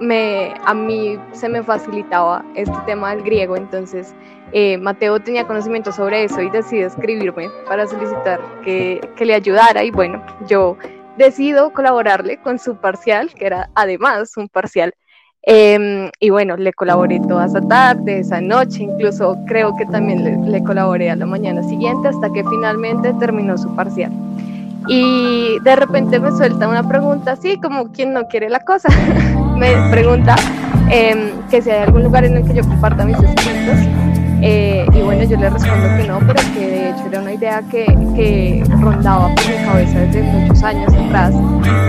me, 0.00 0.54
a 0.64 0.74
mí 0.74 1.18
se 1.32 1.48
me 1.48 1.60
facilitaba 1.64 2.44
este 2.54 2.76
tema 2.86 3.10
del 3.10 3.24
griego, 3.24 3.56
entonces 3.56 4.14
eh, 4.52 4.78
Mateo 4.78 5.18
tenía 5.18 5.44
conocimiento 5.44 5.90
sobre 5.90 6.22
eso 6.22 6.40
y 6.40 6.50
decidió 6.50 6.86
escribirme 6.86 7.50
para 7.66 7.84
solicitar 7.88 8.40
que, 8.62 9.00
que, 9.16 9.26
le 9.26 9.34
ayudara 9.34 9.82
y 9.82 9.90
bueno, 9.90 10.24
yo 10.46 10.76
decido 11.16 11.72
colaborarle 11.72 12.36
con 12.38 12.60
su 12.60 12.76
parcial, 12.76 13.34
que 13.34 13.46
era 13.46 13.70
además 13.74 14.36
un 14.36 14.48
parcial, 14.48 14.94
em, 15.48 16.10
y 16.20 16.30
bueno, 16.30 16.56
le 16.56 16.72
colaboré 16.72 17.20
toda 17.20 17.46
esa 17.46 17.60
tarde, 17.62 18.18
esa 18.20 18.40
noche, 18.40 18.82
incluso 18.82 19.36
creo 19.46 19.74
que 19.76 19.86
también 19.86 20.50
le, 20.50 20.62
colaboré 20.62 21.10
a 21.10 21.16
la 21.16 21.24
mañana 21.24 21.62
siguiente 21.62 22.08
hasta 22.08 22.30
que 22.30 22.44
finalmente 22.44 23.14
terminó 23.14 23.56
su 23.56 23.74
parcial. 23.74 24.12
Y 24.88 25.58
de 25.64 25.76
repente 25.76 26.20
me 26.20 26.30
suelta 26.32 26.68
una 26.68 26.86
pregunta 26.86 27.32
así, 27.32 27.58
como 27.60 27.90
quien 27.92 28.12
no 28.12 28.28
quiere 28.28 28.50
la 28.50 28.60
cosa. 28.60 28.88
me 29.56 29.72
pregunta 29.90 30.36
em, 30.90 31.30
que 31.50 31.62
si 31.62 31.70
hay 31.70 31.82
algún 31.82 32.04
lugar 32.04 32.24
en 32.24 32.36
el 32.36 32.44
que 32.44 32.54
yo 32.54 32.62
comparta 32.62 33.04
mis 33.04 33.16
escritos. 33.16 34.07
Eh, 34.40 34.86
y 34.94 35.00
bueno, 35.00 35.24
yo 35.24 35.36
le 35.36 35.50
respondo 35.50 35.88
que 35.96 36.06
no, 36.06 36.18
pero 36.20 36.40
que 36.54 36.66
de 36.66 36.90
hecho 36.90 37.06
era 37.06 37.20
una 37.20 37.32
idea 37.32 37.62
que, 37.70 38.64
rondaba 38.80 39.34
por 39.34 39.48
mi 39.48 39.64
cabeza 39.64 39.98
desde 39.98 40.22
muchos 40.22 40.62
años 40.62 40.92
atrás, 40.94 41.34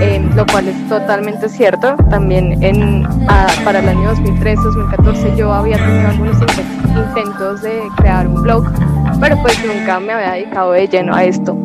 em, 0.01 0.35
lo 0.35 0.45
cual 0.47 0.67
es 0.67 0.89
totalmente 0.89 1.47
cierto. 1.49 1.95
También 2.09 2.61
en, 2.63 3.07
para 3.63 3.79
el 3.79 3.89
año 3.89 4.11
2013-2014 4.13 5.35
yo 5.35 5.53
había 5.53 5.77
tenido 5.77 6.09
algunos 6.09 6.37
intentos 6.97 7.61
de 7.61 7.81
crear 7.97 8.27
un 8.27 8.41
blog, 8.41 8.65
pero 9.19 9.39
pues 9.41 9.57
nunca 9.65 9.99
me 9.99 10.13
había 10.13 10.31
dedicado 10.31 10.71
de 10.71 10.87
lleno 10.87 11.15
a 11.15 11.23
esto. 11.23 11.55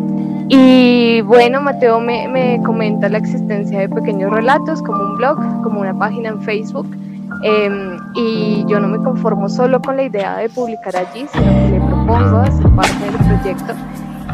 Y 0.49 1.23
bueno, 1.23 1.63
Mateo 1.63 2.01
me, 2.01 2.29
me, 2.29 2.61
comenta 2.63 3.09
la 3.09 3.17
existencia 3.19 3.81
de 3.81 3.89
pequeños 3.89 4.31
relatos 4.31 4.83
como 4.83 5.03
un 5.03 5.17
blog, 5.17 5.39
como 5.63 5.81
una 5.81 5.99
página 5.99 6.29
en 6.29 6.43
Facebook. 6.43 6.87
Em, 7.43 7.99
y 8.15 8.65
yo 8.69 8.81
no 8.81 8.89
me 8.89 8.99
conformo 8.99 9.49
solo 9.49 9.81
con 9.81 9.97
la 9.97 10.05
idea 10.05 10.39
de 10.39 10.49
publicar 10.49 10.97
allí, 10.97 11.27
sino 11.33 11.45
que 11.45 11.69
le 11.73 11.81
propongo 11.81 12.39
hacer 12.39 12.67
parte 12.71 13.05
del 13.05 13.17
proyecto. 13.17 13.75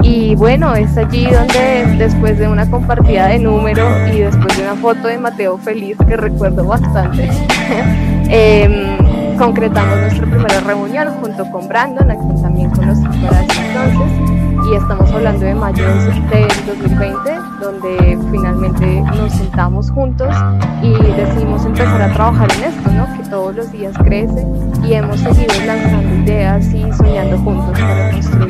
Y 0.03 0.35
bueno, 0.37 0.75
es 0.75 0.97
allí 0.97 1.27
donde 1.27 1.97
después 1.99 2.39
de 2.39 2.49
una 2.49 2.71
compartida 2.71 3.27
de 3.27 3.39
número 3.39 3.85
y 4.13 4.21
después 4.21 4.57
de 4.57 4.63
una 4.63 4.77
foto 4.77 5.09
de 5.09 5.19
Mateo 5.19 5.59
feliz 5.59 5.97
que 6.07 6.17
recuerdo 6.17 6.65
bastante, 6.65 7.29
em, 8.29 9.37
concretamos 9.37 9.99
nuestra 9.99 10.27
primera 10.27 10.61
reunión 10.61 11.09
junto 11.21 11.51
con 11.51 11.69
Brandon, 11.69 12.11
a 12.11 12.15
quien 12.15 12.43
también 12.43 12.71
conocí 12.71 13.07
para 13.27 13.43
entonces 13.43 14.40
y 14.71 14.75
estamos 14.75 15.11
hablando 15.11 15.45
de 15.45 15.55
mayo 15.55 15.85
del 15.85 16.49
2020, 16.67 17.39
donde 17.61 18.19
finalmente 18.31 19.03
nos 19.17 19.33
sentamos 19.33 19.91
juntos 19.91 20.35
y 20.83 20.93
decidimos 20.93 21.65
empezar 21.65 22.03
a 22.03 22.13
trabajar 22.13 22.49
en 22.53 22.65
esto, 22.65 22.91
¿no? 22.93 23.07
que 23.17 23.29
todos 23.29 23.55
los 23.57 23.73
días 23.73 23.97
crece 24.05 24.47
y 24.85 24.93
hemos 24.93 25.19
seguido 25.19 25.53
lanzando 25.67 26.15
ideas 26.15 26.67
y 26.73 26.93
soñando 26.93 27.39
juntos 27.39 27.79
para 27.81 28.11
construir 28.13 28.49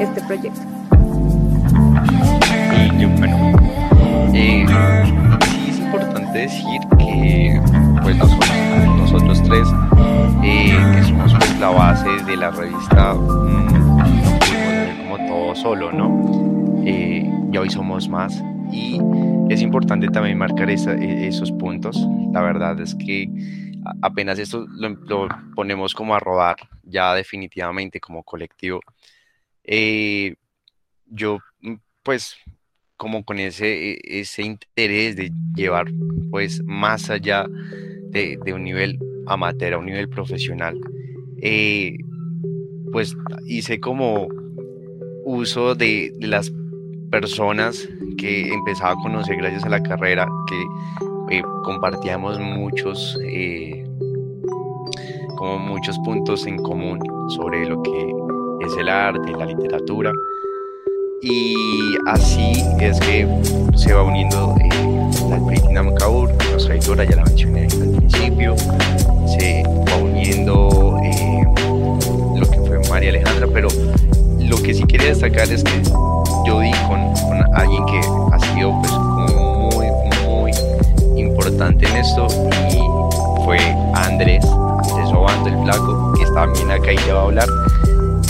este 0.00 0.20
proyecto. 0.22 0.60
Y 2.98 3.04
bueno, 3.04 3.52
eh, 4.32 4.66
sí 5.44 5.70
es 5.70 5.78
importante 5.78 6.38
decir 6.38 6.80
que 6.98 7.60
pues 8.02 8.16
nosotros, 8.16 8.50
nosotros 8.98 9.42
tres, 9.44 9.68
eh, 10.42 10.76
que 10.94 11.04
somos 11.04 11.34
pues, 11.34 11.58
la 11.60 11.68
base 11.68 12.10
de 12.26 12.36
la 12.36 12.50
revista 12.50 13.14
solo, 15.54 15.92
¿no? 15.92 16.82
Eh, 16.84 17.28
y 17.52 17.56
hoy 17.56 17.70
somos 17.70 18.08
más. 18.08 18.42
Y 18.72 18.98
es 19.50 19.62
importante 19.62 20.08
también 20.08 20.38
marcar 20.38 20.70
e, 20.70 21.26
esos 21.26 21.52
puntos. 21.52 21.96
La 22.32 22.40
verdad 22.40 22.80
es 22.80 22.94
que 22.94 23.28
apenas 24.00 24.38
esto 24.38 24.66
lo, 24.68 25.28
ponemos 25.54 25.94
como 25.94 26.14
a 26.14 26.20
rodar, 26.20 26.56
ya 26.82 27.14
definitivamente 27.14 28.00
como 28.00 28.22
colectivo. 28.22 28.80
Eh, 29.64 30.34
yo, 31.06 31.38
pues, 32.02 32.36
como 32.96 33.24
con 33.24 33.38
ese, 33.38 33.92
e, 33.92 34.20
ese 34.20 34.42
interés 34.42 35.16
de 35.16 35.32
llevar, 35.54 35.86
pues, 36.30 36.62
más 36.64 37.10
allá 37.10 37.46
de, 38.10 38.38
un 38.54 38.64
nivel 38.64 38.98
amateur 39.26 39.74
a 39.74 39.78
un 39.78 39.86
nivel 39.86 40.08
profesional, 40.08 40.78
eh, 41.40 41.96
pues 42.92 43.16
hice 43.46 43.80
como 43.80 44.28
uso 45.24 45.74
de, 45.74 46.12
las 46.20 46.52
personas 47.10 47.88
que 48.16 48.52
empezaba 48.52 48.92
a 48.92 49.02
conocer 49.02 49.36
gracias 49.36 49.64
a 49.64 49.68
la 49.68 49.82
carrera, 49.82 50.26
que 50.48 51.36
eh, 51.36 51.42
compartíamos 51.64 52.38
muchos, 52.40 53.18
eh, 53.26 53.84
como 55.36 55.58
muchos 55.58 55.98
puntos 56.00 56.46
en 56.46 56.56
común 56.62 56.98
sobre 57.28 57.66
lo 57.66 57.82
que 57.82 58.14
es 58.66 58.76
el 58.78 58.88
arte, 58.88 59.30
la 59.32 59.46
literatura. 59.46 60.12
Y 61.20 61.54
así 62.06 62.64
es 62.80 62.98
que 63.00 63.28
se 63.76 63.92
va 63.92 64.02
uniendo 64.02 64.56
eh, 64.60 64.68
la 65.28 65.38
Britina 65.38 65.84
Kaur, 65.98 66.30
nuestra 66.50 66.74
editora, 66.74 67.04
ya 67.04 67.16
la 67.16 67.24
mencioné 67.24 67.62
al 67.64 67.90
principio, 67.96 68.56
se 69.26 69.62
va 69.66 69.96
uniendo 69.98 70.98
lo 72.36 72.50
que 72.50 72.58
fue 72.66 72.80
María 72.90 73.10
Alejandra, 73.10 73.46
pero 73.52 73.68
lo 74.48 74.62
que 74.62 74.74
sí 74.74 74.84
quería 74.84 75.08
destacar 75.08 75.50
es 75.50 75.62
que 75.62 75.82
yo 76.46 76.60
di 76.60 76.72
con, 76.88 77.00
alguien 77.54 77.84
que 77.86 78.00
ha 78.32 78.38
sido 78.38 78.72
pues 78.80 78.92
muy, 78.92 79.86
muy 80.24 81.20
importante 81.20 81.86
en 81.86 81.96
esto 81.96 82.26
y 82.70 83.44
fue 83.44 83.58
Andrés, 83.94 84.44
Andrés 84.44 85.12
Obando, 85.14 85.48
el 85.48 85.62
flaco, 85.62 86.12
que 86.14 86.24
está 86.24 86.46
bien 86.46 86.70
acá 86.70 86.92
y 86.92 86.96
ya 87.06 87.14
va 87.14 87.20
a 87.20 87.24
hablar. 87.24 87.48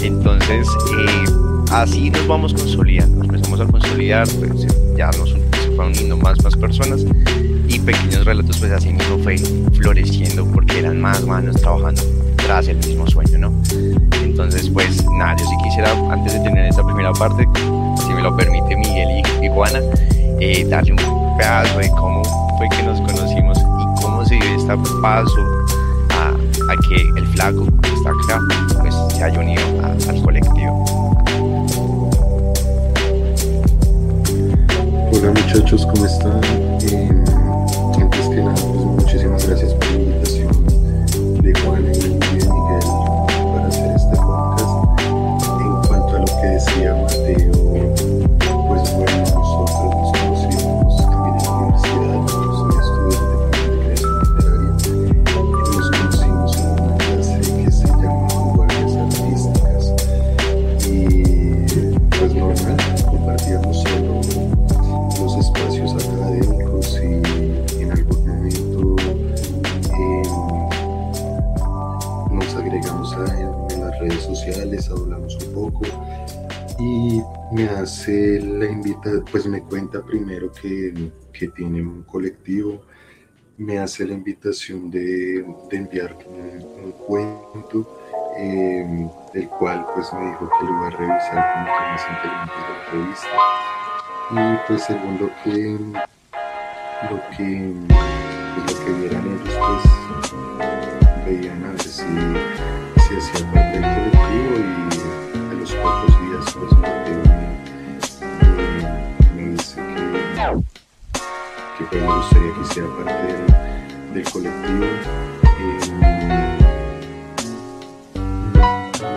Entonces, 0.02 0.66
eh, 0.68 1.24
así 1.70 2.10
nos 2.10 2.26
vamos 2.26 2.52
consolidando, 2.52 3.18
nos 3.18 3.26
empezamos 3.26 3.60
a 3.60 3.66
consolidar, 3.66 4.28
pues, 4.38 4.66
ya 4.96 5.10
nos 5.18 5.30
se 5.30 5.76
fueron 5.76 5.92
uniendo 5.92 6.16
más, 6.16 6.42
más 6.42 6.56
personas 6.56 7.04
y 7.68 7.78
pequeños 7.78 8.24
relatos, 8.24 8.58
pues 8.58 8.72
así 8.72 8.92
mismo 8.92 9.18
fue 9.18 9.36
floreciendo 9.72 10.44
porque 10.46 10.80
eran 10.80 11.00
más 11.00 11.24
manos 11.24 11.56
trabajando 11.60 12.02
tras 12.44 12.68
el 12.68 12.76
mismo 12.78 13.06
sueño, 13.06 13.38
¿no? 13.38 13.52
Entonces, 14.22 14.68
pues 14.70 15.04
nada, 15.18 15.36
yo 15.36 15.44
sí 15.44 15.56
quisiera, 15.62 15.90
antes 16.10 16.34
de 16.34 16.40
tener 16.40 16.66
esta 16.66 16.84
primera 16.84 17.12
parte, 17.12 17.46
si 18.06 18.12
me 18.12 18.22
lo 18.22 18.36
permite 18.36 18.76
Miguel 18.76 19.22
y, 19.42 19.48
Juana, 19.48 19.80
eh, 20.40 20.66
darle 20.68 20.92
un 20.92 21.36
pedazo 21.36 21.78
de 21.78 21.88
cómo 21.90 22.22
fue 22.58 22.68
que 22.70 22.82
nos 22.82 23.00
conocimos 23.00 23.58
y 23.58 24.02
cómo 24.02 24.24
se 24.24 24.34
dio 24.36 24.56
este 24.56 24.76
paso 25.00 25.38
a, 26.10 26.28
a 26.28 26.88
que 26.88 27.20
el 27.20 27.26
flaco 27.28 27.66
que 27.82 27.92
está 27.92 28.10
acá, 28.10 28.40
pues 28.80 28.94
se 29.14 29.24
haya 29.24 29.38
unido 29.38 29.62
al 30.08 30.22
colectivo. 30.22 30.84
Hola 35.12 35.30
muchachos, 35.30 35.86
¿cómo 35.86 36.06
están? 36.06 36.61
Me 77.52 77.68
hace 77.68 78.40
la 78.40 78.64
invita, 78.64 79.10
pues 79.30 79.46
me 79.46 79.62
cuenta 79.62 80.02
primero 80.02 80.50
que, 80.50 81.12
que 81.32 81.48
tiene 81.48 81.82
un 81.82 82.02
colectivo, 82.04 82.82
me 83.58 83.78
hace 83.78 84.06
la 84.06 84.14
invitación 84.14 84.90
de, 84.90 85.44
de 85.70 85.76
enviar 85.76 86.16
un, 86.26 86.92
cuento, 86.92 88.00
em, 88.38 89.08
el 89.34 89.48
cual 89.48 89.86
pues 89.94 90.10
me 90.14 90.28
dijo 90.28 90.48
que 90.48 90.64
lo 90.64 90.70
iba 90.70 90.86
a 90.86 90.90
revisar 90.90 91.52
con 91.52 91.64
los 91.66 91.76
más 91.78 92.02
de 92.22 92.28
la 92.68 93.04
revista. 93.04 93.28
Y 94.30 94.66
pues 94.66 94.84
según 94.84 95.18
lo 95.20 95.30
que 95.44 95.78
lo 97.10 97.20
que 97.36 97.74
pues, 98.54 98.78
lo 98.78 98.84
que 98.84 98.92
vieran 98.92 99.26
ellos 99.26 99.56
pues 99.58 101.26
veían 101.26 101.64
a 101.64 101.70
ver 101.70 101.82
si, 101.82 102.02
si 103.02 103.16
hacía 103.16 103.52
parte 103.52 103.78
del 103.78 103.82
colectivo 103.82 104.54
y 104.58 105.50
a 105.50 105.54
los 105.54 105.72
pocos 105.74 106.12
días 106.22 106.56
pues 106.58 106.72
me 106.78 107.31
que, 110.42 111.96
me 111.96 112.16
gustaría 112.16 112.52
que 112.52 112.60
hiciera 112.62 112.88
parte 112.96 113.14
del, 114.12 114.24
colectivo. 114.24 114.84
Eh, 114.84 115.78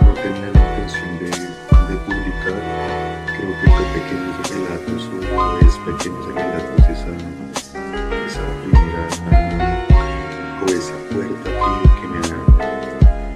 no, 0.02 0.14
tenía 0.14 0.50
la 0.54 0.62
intención 0.70 1.12
de, 1.20 1.30
publicar 2.06 2.60
creo 3.26 3.54
que 3.60 3.68
fue 3.72 3.84
pequeños 3.96 4.36
relatos 4.50 5.02
o 5.34 5.58
es 5.66 5.76
pequeños 5.78 6.26
relatos 6.28 6.82
esa, 6.94 7.14
esa 8.26 8.46
primera 8.62 9.04
o 10.62 10.66
esa 10.70 10.96
puerta 11.12 11.50
que, 12.02 12.06
me, 12.08 12.20
ha, 12.20 12.30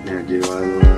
me 0.06 0.12
ha 0.12 0.21
llevado 0.23 0.88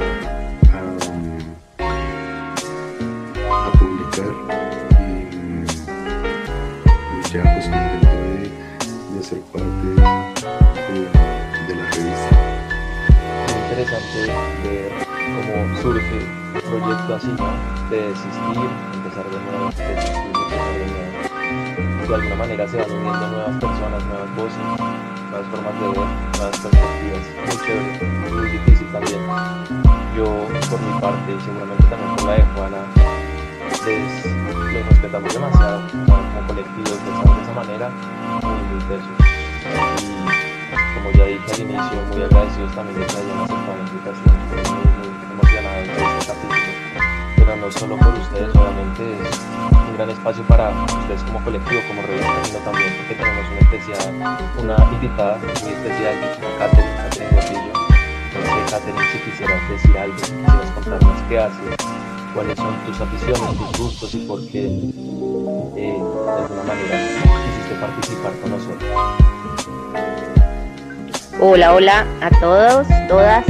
ya 7.31 7.43
pues 7.43 7.71
de, 7.71 9.23
ser 9.23 9.39
parte 9.53 9.63
de, 9.63 9.95
la 11.75 11.89
revista. 11.91 12.35
Muy 13.47 13.61
interesante 13.63 14.19
ver 14.63 14.91
cómo 15.15 15.81
surge 15.81 16.19
un 16.55 16.79
proyecto 16.79 17.15
así. 17.15 17.31
De 17.89 18.07
desistir, 18.07 18.69
empezar 18.93 19.25
de 19.29 19.39
nuevo, 19.39 19.65
desistir, 19.67 20.25
empezar 20.25 20.73
de 20.75 20.85
nuevo. 20.87 22.07
De 22.07 22.15
alguna 22.15 22.35
manera 22.35 22.67
se 22.67 22.77
van 22.77 22.91
uniendo 22.91 23.27
nuevas 23.27 23.55
personas, 23.61 24.03
nuevas 24.05 24.35
voces, 24.35 24.57
nuevas 25.29 25.47
formas 25.51 25.73
de 25.79 25.87
ver, 25.87 26.07
nuevas 26.35 26.59
perspectivas. 26.59 27.23
Muy 27.47 27.57
chévere, 27.65 27.91
muy 28.29 28.49
difícil 28.51 28.87
también. 28.91 29.21
Yo, 30.17 30.25
por 30.69 30.81
mi 30.81 30.99
parte, 30.99 31.31
seguramente 31.45 31.83
también 31.87 32.15
por 32.17 32.25
la 32.25 32.33
de 32.33 32.43
Juana, 32.53 32.81
les, 33.85 34.40
los 34.71 34.87
respetamos 34.87 35.33
demasiado 35.33 35.81
como 35.91 36.47
colectivos, 36.47 36.97
pensar 37.03 37.35
de 37.35 37.41
esa 37.43 37.53
manera, 37.53 37.89
muy, 38.41 38.61
muy 38.71 38.79
tesos. 38.87 39.17
Y 40.01 40.95
como 40.95 41.11
ya 41.11 41.25
dije 41.25 41.51
al 41.51 41.59
inicio, 41.59 41.97
muy 42.11 42.23
agradecidos 42.23 42.71
también 42.75 42.99
de 42.99 43.05
que 43.05 43.17
hayan 43.17 43.39
aceptado 43.39 43.75
la 43.75 43.83
invitación, 43.83 44.35
muy, 44.47 44.63
muy 44.95 45.09
emocionado 45.33 45.75
de 45.75 45.83
este 45.83 46.27
capítulo. 46.27 46.71
Pero 47.35 47.55
no 47.57 47.71
solo 47.71 47.97
por 47.97 48.13
ustedes, 48.15 48.55
obviamente 48.55 49.03
es 49.27 49.39
un 49.89 49.97
gran 49.97 50.09
espacio 50.09 50.43
para 50.43 50.69
ustedes 50.85 51.23
como 51.23 51.43
colectivo, 51.43 51.81
como 51.89 52.01
revista, 52.03 52.45
sino 52.45 52.59
también 52.59 52.93
porque 52.95 53.15
tenemos 53.15 53.45
una 53.51 53.59
especial, 53.59 54.07
una 54.57 54.75
invitada 54.93 55.37
muy 55.37 55.71
especial, 55.73 56.15
Catherine, 56.59 56.95
Catherine 56.95 57.31
Gordillo. 57.35 57.73
Entonces, 58.31 58.71
Catherine, 58.71 59.11
si 59.11 59.17
quisieras 59.19 59.69
decir 59.69 59.97
algo, 59.97 60.17
si 60.17 60.31
quisieras 60.31 60.71
contarnos 60.71 61.21
qué 61.27 61.39
haces, 61.39 61.80
cuáles 62.33 62.57
son 62.57 62.75
tus 62.85 62.99
aficiones, 63.01 63.57
tus 63.57 63.77
gustos 63.79 64.15
y 64.15 64.17
por 64.19 64.47
qué 64.47 64.65
eh, 64.65 64.69
de 65.77 66.31
alguna 66.31 66.63
manera 66.63 66.99
quisiste 67.45 67.75
participar 67.79 68.31
con 68.41 68.51
nosotros. 68.51 68.89
Hola, 71.39 71.73
hola 71.73 72.05
a 72.21 72.29
todos, 72.39 72.87
todas. 73.07 73.45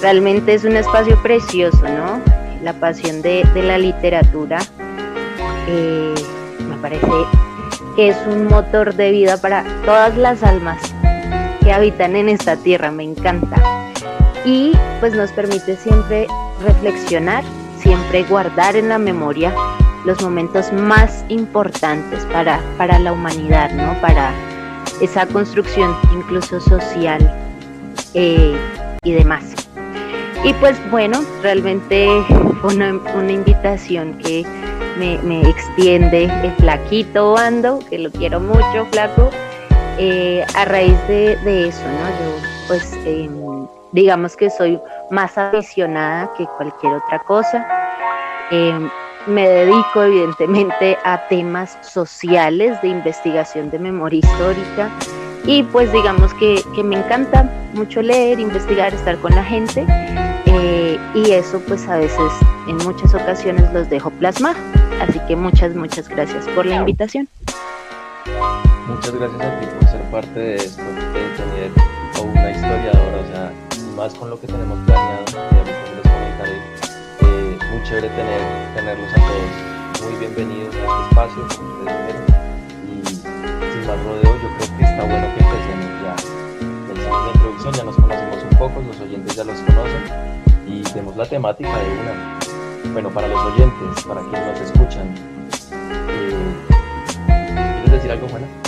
Realmente 0.00 0.54
es 0.54 0.64
un 0.64 0.76
espacio 0.76 1.20
precioso, 1.22 1.82
¿no? 1.82 2.20
La 2.62 2.72
pasión 2.74 3.22
de, 3.22 3.44
la 3.54 3.78
literatura 3.78 4.58
eh, 5.66 6.14
me 6.68 6.76
parece 6.76 7.06
que 7.96 8.10
es 8.10 8.16
un 8.26 8.46
motor 8.46 8.94
de 8.94 9.10
vida 9.10 9.40
para 9.40 9.64
todas 9.84 10.16
las 10.16 10.42
almas 10.42 10.80
que 11.60 11.72
habitan 11.72 12.14
en 12.14 12.28
esta 12.28 12.56
tierra, 12.56 12.90
me 12.90 13.04
encanta. 13.04 13.56
Y 14.44 14.72
pues 15.00 15.14
nos 15.14 15.32
permite 15.32 15.76
siempre 15.76 16.26
reflexionar, 16.62 17.42
siempre 17.88 18.22
guardar 18.24 18.76
en 18.76 18.90
la 18.90 18.98
memoria 18.98 19.54
los 20.04 20.20
momentos 20.20 20.70
más 20.74 21.24
importantes 21.30 22.22
para, 22.26 22.60
para 22.76 22.98
la 22.98 23.14
humanidad, 23.14 23.70
¿no? 23.70 23.98
Para 24.02 24.30
esa 25.00 25.24
construcción 25.24 25.96
incluso 26.12 26.60
social 26.60 27.18
eh, 28.12 28.54
y 29.02 29.12
demás. 29.12 29.54
Y 30.44 30.52
pues 30.54 30.78
bueno, 30.90 31.24
realmente 31.40 32.06
una, 32.62 32.92
una 33.14 33.32
invitación 33.32 34.18
que 34.18 34.44
me, 34.98 35.48
extiende 35.48 36.24
el 36.24 36.52
flaquito 36.56 37.32
Bando, 37.32 37.78
que 37.88 37.98
lo 37.98 38.10
quiero 38.10 38.38
mucho, 38.38 38.86
flaco, 38.92 39.30
eh, 39.96 40.44
a 40.54 40.66
raíz 40.66 40.98
de, 41.08 41.36
de, 41.36 41.68
eso, 41.68 41.84
¿no? 41.84 42.08
Yo 42.20 42.48
pues 42.66 42.92
eh, 43.06 43.30
digamos 43.92 44.36
que 44.36 44.50
soy 44.50 44.78
más 45.10 45.38
aficionada 45.38 46.30
que 46.36 46.44
cualquier 46.58 46.92
otra 46.92 47.18
cosa. 47.20 47.77
Eh, 48.50 48.88
me 49.26 49.46
dedico 49.46 50.02
evidentemente 50.02 50.96
a 51.04 51.28
temas 51.28 51.76
sociales 51.82 52.80
de 52.80 52.88
investigación 52.88 53.70
de 53.70 53.78
memoria 53.78 54.20
histórica 54.20 54.90
y 55.44 55.62
pues 55.64 55.92
digamos 55.92 56.32
que, 56.34 56.62
que 56.74 56.82
me 56.82 56.96
encanta 56.96 57.50
mucho 57.74 58.00
leer, 58.00 58.40
investigar, 58.40 58.94
estar 58.94 59.18
con 59.18 59.34
la 59.34 59.44
gente 59.44 59.86
eh, 60.46 60.98
y 61.14 61.30
eso 61.32 61.60
pues 61.66 61.86
a 61.88 61.96
veces 61.96 62.32
en 62.68 62.76
muchas 62.78 63.14
ocasiones 63.14 63.72
los 63.72 63.88
dejo 63.90 64.10
plasmar. 64.10 64.56
Así 65.00 65.20
que 65.26 65.36
muchas, 65.36 65.74
muchas 65.74 66.08
gracias 66.08 66.46
por 66.48 66.66
la 66.66 66.76
invitación. 66.76 67.28
Muchas 68.88 69.14
gracias 69.14 69.40
a 69.40 69.60
ti 69.60 69.66
por 69.78 69.88
ser 69.88 70.00
parte 70.10 70.40
de 70.40 70.56
esto, 70.56 70.82
de 70.82 71.20
tener 71.36 71.70
a 72.16 72.20
una 72.20 72.50
historiadora, 72.50 73.18
o 73.18 73.32
sea, 73.32 73.52
más 73.96 74.14
con 74.14 74.30
lo 74.30 74.40
que 74.40 74.46
tenemos 74.46 74.78
planeado, 74.86 75.57
chévere 77.88 78.08
tener, 78.10 78.40
tenerlos 78.74 79.10
a 79.12 79.16
todos 79.16 80.04
muy 80.04 80.14
bienvenidos 80.20 80.74
a 80.74 80.78
este 80.78 81.02
espacio, 81.08 81.42
Y 82.84 82.86
sin 83.06 83.86
más 83.86 83.98
rodeo, 84.04 84.36
yo 84.42 84.48
creo 84.58 84.68
que 84.76 84.84
está 84.84 85.02
bueno 85.04 85.26
que 85.34 85.40
empecemos 85.42 85.90
ya. 86.02 86.14
Hicimos 86.92 87.18
la 87.24 87.30
introducción, 87.32 87.72
ya 87.72 87.84
nos 87.84 87.96
conocemos 87.96 88.42
un 88.42 88.50
poco, 88.58 88.82
los 88.82 89.00
oyentes 89.00 89.34
ya 89.36 89.44
los 89.44 89.58
conocen 89.60 90.02
y 90.66 90.82
tenemos 90.82 91.16
la 91.16 91.24
temática 91.24 91.78
de 91.78 91.90
una. 91.90 92.12
Bueno, 92.92 93.08
para 93.08 93.26
los 93.26 93.42
oyentes, 93.54 94.04
para 94.04 94.20
quienes 94.20 94.46
nos 94.46 94.60
escuchan, 94.60 95.14
eh, 96.10 96.36
¿quieres 97.84 97.90
decir 97.90 98.10
algo, 98.10 98.28
Juana? 98.28 98.46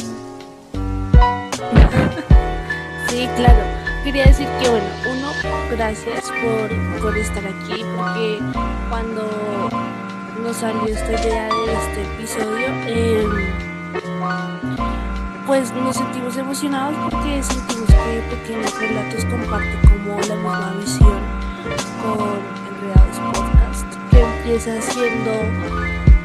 Sí, 3.11 3.29
claro. 3.37 3.80
Quería 4.05 4.25
decir 4.25 4.49
que, 4.61 4.69
bueno, 4.69 4.87
uno, 5.11 5.33
gracias 5.71 6.31
por, 6.43 7.01
por 7.03 7.19
estar 7.19 7.45
aquí, 7.45 7.85
porque 7.97 8.41
cuando 8.89 9.69
nos 10.43 10.57
salió 10.57 10.87
esta 10.87 11.13
idea 11.13 11.49
de 11.49 11.75
este 11.75 12.03
episodio, 12.15 12.67
eh, 12.87 13.29
pues 15.47 15.73
nos 15.75 15.97
sentimos 15.97 16.37
emocionados 16.39 16.97
porque 17.11 17.43
sentimos 17.43 17.89
que 17.89 18.37
Pequeños 18.37 18.79
Relatos 18.79 19.25
comparte 19.27 19.79
como 19.89 20.19
la 20.21 20.37
misma 20.37 20.73
visión 20.79 21.21
con 22.03 22.39
Enredados 22.69 23.19
Podcast, 23.35 23.87
que 24.11 24.21
empieza 24.21 24.81
siendo 24.81 25.33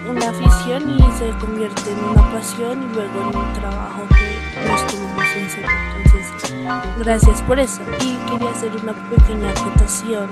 una 0.10 0.30
afición 0.30 0.90
y 0.92 1.02
se 1.18 1.30
convierte 1.40 1.92
en 1.92 2.00
una 2.06 2.32
pasión 2.32 2.84
y 2.84 2.96
luego 2.96 3.30
en 3.30 3.38
un 3.38 3.54
trabajo 3.54 4.04
que 4.16 4.25
nos 4.68 4.88
tomamos 4.88 5.26
en 5.36 5.50
serio. 5.50 5.70
Entonces, 5.98 6.54
gracias 7.00 7.42
por 7.44 7.60
eso. 7.60 7.82
Y 8.02 8.16
quería 8.30 8.50
hacer 8.50 8.72
una 8.82 8.94
pequeña 9.10 9.50
acotación 9.52 10.30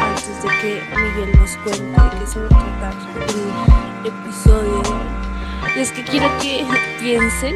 antes 0.00 0.42
de 0.42 0.48
que 0.60 0.82
Miguel 0.96 1.38
nos 1.38 1.56
cuente 1.58 2.00
qué 2.18 2.26
se 2.26 2.40
va 2.40 2.46
a 2.46 2.80
tratar 2.80 2.94
el 3.28 4.06
episodio 4.06 4.82
Y 5.76 5.80
es 5.80 5.92
que 5.92 6.04
quiero 6.04 6.28
que 6.40 6.66
piensen 6.98 7.54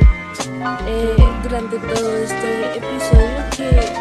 eh, 0.87 1.17
durante 1.43 1.79
todo 1.79 2.17
este 2.17 2.79
episodio 2.79 3.45
que 3.57 3.93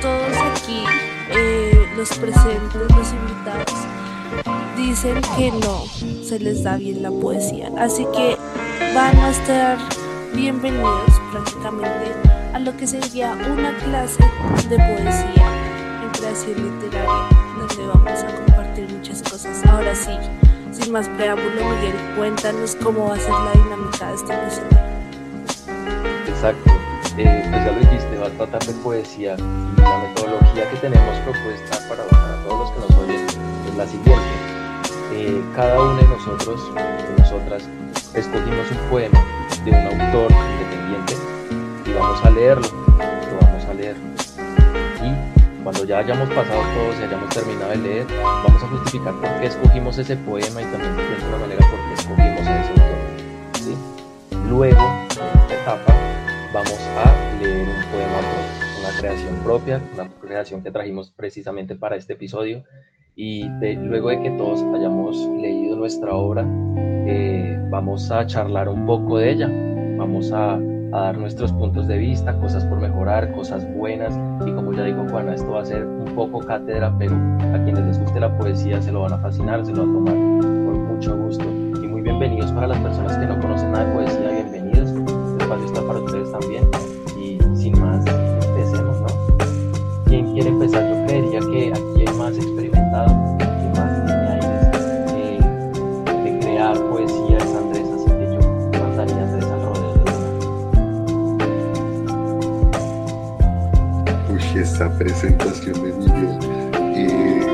todos 0.00 0.36
aquí, 0.52 0.84
eh, 1.30 1.88
los 1.96 2.08
presentes, 2.18 2.74
los 2.74 3.12
invitados, 3.12 3.86
dicen 4.76 5.20
que 5.36 5.52
no 5.52 5.84
se 6.24 6.38
les 6.38 6.62
da 6.64 6.76
bien 6.76 7.02
la 7.02 7.10
poesía. 7.10 7.70
Así 7.78 8.06
que 8.14 8.36
van 8.94 9.16
a 9.16 9.30
estar 9.30 9.78
bienvenidos 10.34 11.20
prácticamente 11.30 12.12
a 12.54 12.58
lo 12.58 12.76
que 12.76 12.86
sería 12.86 13.32
una 13.32 13.76
clase 13.78 14.22
de 14.68 14.76
poesía 14.76 16.02
en 16.02 16.10
creación 16.10 16.80
literaria, 16.80 17.28
donde 17.58 17.86
vamos 17.86 18.22
a 18.22 18.36
compartir 18.36 18.88
muchas 18.92 19.22
cosas. 19.22 19.64
Ahora 19.66 19.94
sí, 19.94 20.12
sin 20.70 20.92
más 20.92 21.08
preámbulo, 21.10 21.50
Miguel, 21.50 21.94
cuéntanos 22.16 22.76
cómo 22.82 23.08
va 23.08 23.14
a 23.14 23.18
ser 23.18 23.30
la 23.30 23.52
dinámica 23.52 24.08
de 24.08 24.14
este 24.14 24.34
episodio. 24.34 24.78
Exacto, 26.28 26.70
eh, 27.18 27.46
pues 27.50 27.64
ya 27.64 27.72
lo 27.72 27.78
dijiste, 27.80 28.18
va 28.18 28.26
a 28.26 28.30
tratar 28.30 28.66
de 28.66 28.72
poesía 28.82 29.36
y 29.38 29.80
la 29.80 29.98
metodología 29.98 30.70
que 30.70 30.76
tenemos 30.78 31.18
propuesta 31.20 31.88
para, 31.88 32.04
todos 32.44 32.58
los 32.58 32.70
que 32.70 32.80
nos 32.80 33.02
oyen 33.02 33.26
es 33.26 33.76
la 33.76 33.86
siguiente 33.86 34.12
eh, 35.14 35.42
cada 35.54 35.80
uno 35.80 35.96
de 35.96 36.08
nosotros, 36.08 36.74
de 36.74 37.22
nosotras, 37.22 37.62
escogimos 38.14 38.70
un 38.70 38.90
poema 38.90 39.31
de 39.64 39.70
un 39.70 39.76
autor 39.76 40.30
independiente 40.32 41.14
y 41.86 41.92
vamos 41.92 42.24
a 42.24 42.30
leerlo, 42.30 42.68
lo 42.68 43.46
vamos 43.46 43.64
a 43.64 43.74
leer. 43.74 43.96
Y 45.02 45.62
cuando 45.62 45.84
ya 45.84 45.98
hayamos 45.98 46.28
pasado 46.30 46.60
todos 46.74 46.98
y 47.00 47.04
hayamos 47.04 47.28
terminado 47.28 47.70
de 47.70 47.76
leer, 47.76 48.06
vamos 48.22 48.62
a 48.62 48.68
justificar 48.68 49.14
por 49.14 49.40
qué 49.40 49.46
escogimos 49.46 49.98
ese 49.98 50.16
poema 50.16 50.62
y 50.62 50.64
también 50.64 50.96
de 50.96 51.02
alguna 51.02 51.38
manera 51.38 51.60
por 51.70 51.78
qué 51.78 51.94
escogimos 51.94 52.46
a 52.46 52.60
ese 52.60 52.70
autor. 52.70 54.48
Luego, 54.48 54.80
en 54.80 55.40
esta 55.40 55.54
etapa, 55.54 55.94
vamos 56.52 56.80
a 56.96 57.40
leer 57.40 57.68
un 57.68 57.90
poema 57.90 58.18
propio, 58.18 58.80
una 58.80 58.98
creación 58.98 59.34
propia, 59.44 59.80
una 59.94 60.08
creación 60.20 60.62
que 60.62 60.70
trajimos 60.70 61.10
precisamente 61.10 61.76
para 61.76 61.96
este 61.96 62.14
episodio 62.14 62.64
y 63.14 63.44
luego 63.76 64.08
de 64.08 64.20
que 64.22 64.30
todos 64.32 64.62
hayamos 64.74 65.16
leído 65.40 65.76
nuestra 65.76 66.14
obra, 66.14 66.46
eh, 67.06 67.58
vamos 67.70 68.10
a 68.10 68.26
charlar 68.26 68.68
un 68.68 68.86
poco 68.86 69.18
de 69.18 69.30
ella, 69.32 69.50
vamos 69.98 70.32
a, 70.32 70.58
dar 70.92 71.16
nuestros 71.16 71.50
puntos 71.52 71.88
de 71.88 71.96
vista, 71.96 72.38
cosas 72.38 72.66
por 72.66 72.78
mejorar, 72.78 73.32
cosas 73.32 73.66
buenas. 73.74 74.14
Y 74.46 74.52
como 74.52 74.74
ya 74.74 74.84
dijo 74.84 75.06
Juana, 75.08 75.34
esto 75.34 75.52
va 75.52 75.62
a 75.62 75.64
ser 75.64 75.86
un 75.86 76.14
poco 76.14 76.40
cátedra, 76.40 76.94
pero 76.98 77.14
a 77.14 77.64
quienes 77.64 77.82
les 77.86 77.98
guste 77.98 78.20
la 78.20 78.36
poesía 78.36 78.82
se 78.82 78.92
lo 78.92 79.00
van 79.00 79.14
a 79.14 79.18
fascinar, 79.18 79.64
se 79.64 79.72
lo 79.72 79.86
van 79.86 79.90
a 79.90 79.94
tomar 79.94 80.14
con 80.14 80.86
mucho 80.94 81.16
gusto. 81.16 81.44
Y 81.82 81.88
muy 81.88 82.02
bienvenidos 82.02 82.52
para 82.52 82.66
las 82.66 82.78
personas 82.80 83.16
que 83.16 83.24
no 83.24 83.40
conocen 83.40 83.72
nada 83.72 83.86
de 83.86 83.94
poesía, 83.94 84.30
bienvenidos, 84.32 84.90
este 84.90 85.44
espacio 85.44 85.64
está 85.64 85.80
para 85.80 85.98
ustedes 85.98 86.30
también 86.30 86.71
presentación 104.90 105.74
de 105.74 105.92
Miguel. 105.92 106.38
Eh, 106.94 107.46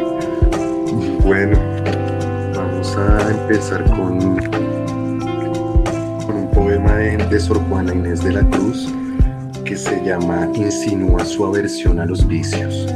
bueno, 1.24 1.58
vamos 2.54 2.96
a 2.96 3.30
empezar 3.30 3.84
con, 3.84 4.18
con 6.26 6.36
un 6.36 6.50
poema 6.52 6.92
de, 6.92 7.16
de 7.16 7.40
Sor 7.40 7.58
Juana 7.68 7.94
Inés 7.94 8.22
de 8.22 8.32
la 8.32 8.42
Cruz 8.50 8.92
que 9.64 9.76
se 9.76 10.02
llama 10.04 10.48
Insinúa 10.54 11.24
su 11.24 11.44
aversión 11.44 12.00
a 12.00 12.06
los 12.06 12.26
vicios. 12.26 12.86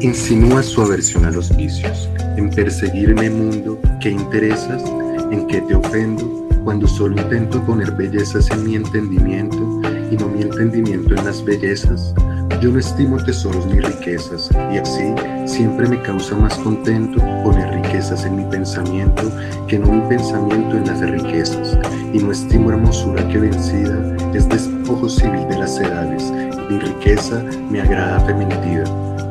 Insinúa 0.00 0.62
su 0.62 0.82
aversión 0.82 1.24
a 1.24 1.30
los 1.30 1.56
vicios, 1.56 2.08
en 2.36 2.50
perseguirme 2.50 3.30
mundo, 3.30 3.78
¿qué 4.00 4.10
interesas? 4.10 4.84
¿En 5.32 5.46
qué 5.46 5.62
te 5.62 5.74
ofendo? 5.74 6.46
Cuando 6.64 6.86
solo 6.86 7.20
intento 7.20 7.60
poner 7.64 7.90
bellezas 7.92 8.50
en 8.50 8.64
mi 8.64 8.76
entendimiento 8.76 9.80
y 10.10 10.16
no 10.16 10.28
mi 10.28 10.42
entendimiento 10.42 11.14
en 11.14 11.24
las 11.24 11.44
bellezas. 11.44 12.14
Yo 12.60 12.70
no 12.70 12.78
estimo 12.78 13.22
tesoros 13.22 13.66
ni 13.66 13.80
riquezas, 13.80 14.48
y 14.72 14.78
así 14.78 15.14
siempre 15.44 15.88
me 15.88 16.00
causa 16.02 16.34
más 16.36 16.54
contento 16.58 17.18
poner 17.44 17.82
riquezas 17.82 18.24
en 18.24 18.36
mi 18.36 18.44
pensamiento 18.44 19.30
que 19.68 19.78
no 19.78 19.92
mi 19.92 20.08
pensamiento 20.08 20.76
en 20.76 20.86
las 20.86 21.00
riquezas. 21.00 21.78
Y 22.12 22.18
no 22.18 22.32
estimo 22.32 22.70
hermosura 22.70 23.26
que 23.28 23.38
vencida 23.38 24.16
es 24.34 24.48
despojo 24.48 25.08
civil 25.08 25.46
de 25.48 25.58
las 25.58 25.78
edades, 25.78 26.32
mi 26.70 26.78
riqueza 26.78 27.42
me 27.70 27.80
agrada 27.80 28.20
fementida 28.20 28.84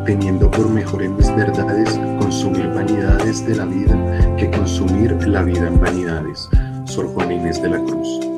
teniendo 0.05 0.49
por 0.51 0.69
mejor 0.69 1.01
en 1.01 1.17
mis 1.17 1.35
verdades 1.35 1.99
consumir 2.19 2.67
vanidades 2.67 3.45
de 3.45 3.55
la 3.55 3.65
vida 3.65 4.35
que 4.37 4.49
consumir 4.51 5.11
la 5.27 5.41
vida 5.41 5.67
en 5.67 5.79
vanidades. 5.79 6.47
Sor 6.85 7.07
Juan 7.07 7.31
Inés 7.31 7.61
de 7.61 7.69
la 7.69 7.79
Cruz. 7.79 8.34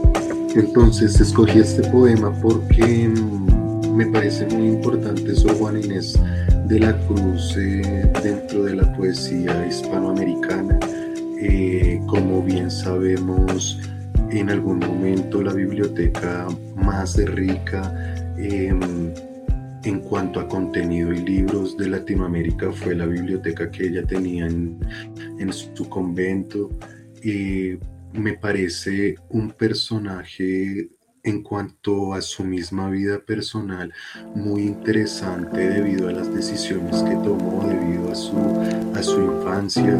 Entonces 0.55 1.19
escogí 1.19 1.59
este 1.59 1.87
poema 1.89 2.33
porque 2.41 3.07
mm, 3.09 3.95
me 3.95 4.05
parece 4.07 4.45
muy 4.47 4.67
importante 4.67 5.35
Sor 5.35 5.55
Juan 5.57 5.83
Inés 5.83 6.19
de 6.67 6.79
la 6.79 6.97
Cruz 7.07 7.55
eh, 7.57 8.11
dentro 8.23 8.63
de 8.63 8.75
la 8.75 8.93
poesía 8.93 9.65
hispanoamericana. 9.67 10.79
Eh, 11.39 12.01
como 12.07 12.41
bien 12.41 12.69
sabemos, 12.71 13.79
en 14.31 14.49
algún 14.49 14.79
momento 14.79 15.41
la 15.41 15.53
biblioteca 15.53 16.47
más 16.75 17.17
rica 17.17 17.93
em, 18.37 19.13
en 19.83 19.99
cuanto 20.01 20.39
a 20.39 20.47
contenido 20.47 21.13
y 21.13 21.19
libros 21.19 21.77
de 21.77 21.89
Latinoamérica 21.89 22.71
fue 22.71 22.95
la 22.95 23.05
biblioteca 23.05 23.71
que 23.71 23.87
ella 23.87 24.03
tenía 24.03 24.47
en, 24.47 24.79
su 25.51 25.87
convento 25.87 26.69
y 27.23 27.77
me 28.13 28.33
parece 28.33 29.15
un 29.29 29.51
personaje 29.51 30.89
en 31.23 31.43
cuanto 31.43 32.13
a 32.13 32.21
su 32.21 32.43
misma 32.43 32.89
vida 32.89 33.19
personal 33.19 33.91
muy 34.33 34.63
interesante 34.63 35.69
debido 35.69 36.07
a 36.07 36.13
las 36.13 36.33
decisiones 36.33 37.03
que 37.03 37.15
tomó, 37.15 37.67
debido 37.67 38.11
a 38.11 38.15
su, 38.15 38.37
a 38.95 39.03
su 39.03 39.21
infancia. 39.21 39.93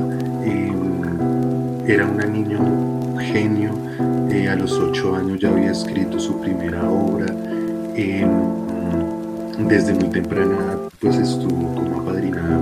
Em, 0.45 1.87
era 1.87 2.05
una 2.05 2.25
niño 2.25 3.17
genio, 3.19 3.71
eh, 4.29 4.47
a 4.47 4.55
los 4.55 4.71
ocho 4.73 5.15
años 5.15 5.39
ya 5.39 5.49
había 5.49 5.71
escrito 5.71 6.19
su 6.19 6.39
primera 6.39 6.89
obra. 6.89 7.25
Em, 7.95 8.29
desde 9.67 9.93
muy 9.93 10.09
temprana 10.09 10.77
pues 10.99 11.17
estuvo 11.17 11.73
como 11.75 12.01
apadrinada 12.01 12.57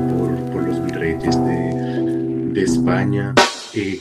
por, 0.51 0.63
los 0.63 0.83
virreyes 0.85 1.35
de, 1.35 2.61
España. 2.61 3.33
Eh, 3.73 3.99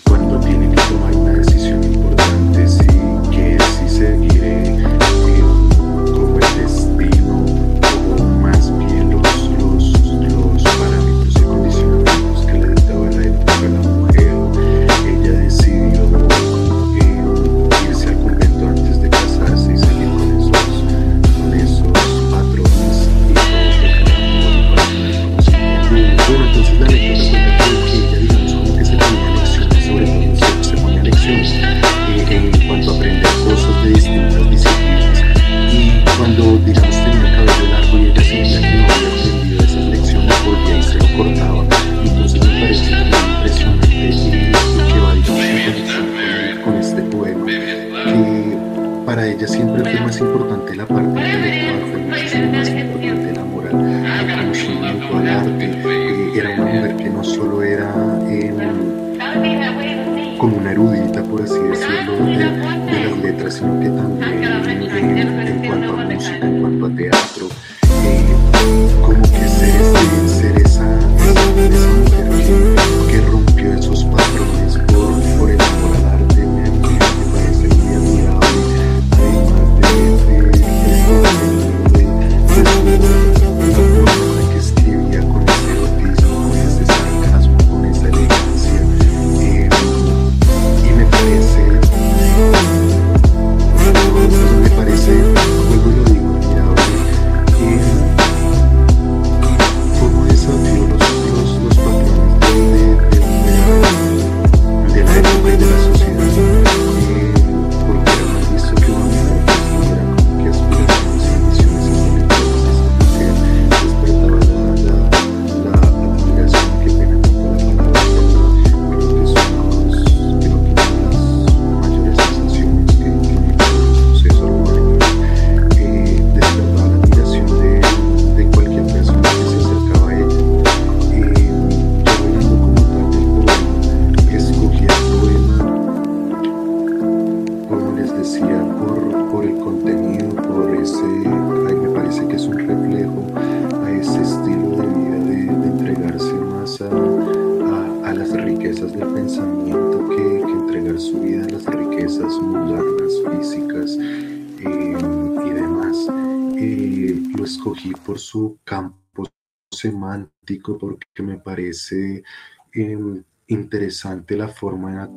parece 161.54 162.24
em, 162.72 163.22
interesante 163.46 164.36
la 164.36 164.48
forma 164.48 165.08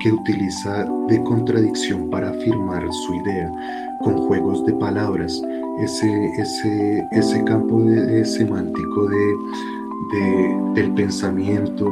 que 0.00 0.12
utiliza 0.12 0.86
de 1.08 1.22
contradicción 1.24 2.10
para 2.10 2.28
afirmar 2.28 2.82
su 2.92 3.14
idea 3.14 3.50
con 4.02 4.18
juegos 4.26 4.66
de 4.66 4.74
palabras 4.74 5.42
ese, 5.80 6.26
ese, 6.38 7.08
ese 7.12 7.44
campo 7.44 7.80
de, 7.80 8.22
semántico 8.24 9.08
de, 9.08 10.72
del 10.74 10.92
pensamiento, 10.92 11.88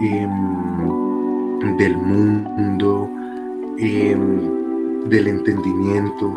em, 0.00 1.76
del 1.76 1.96
mundo, 1.96 3.10
em, 3.78 5.08
del 5.10 5.28
entendimiento, 5.28 6.32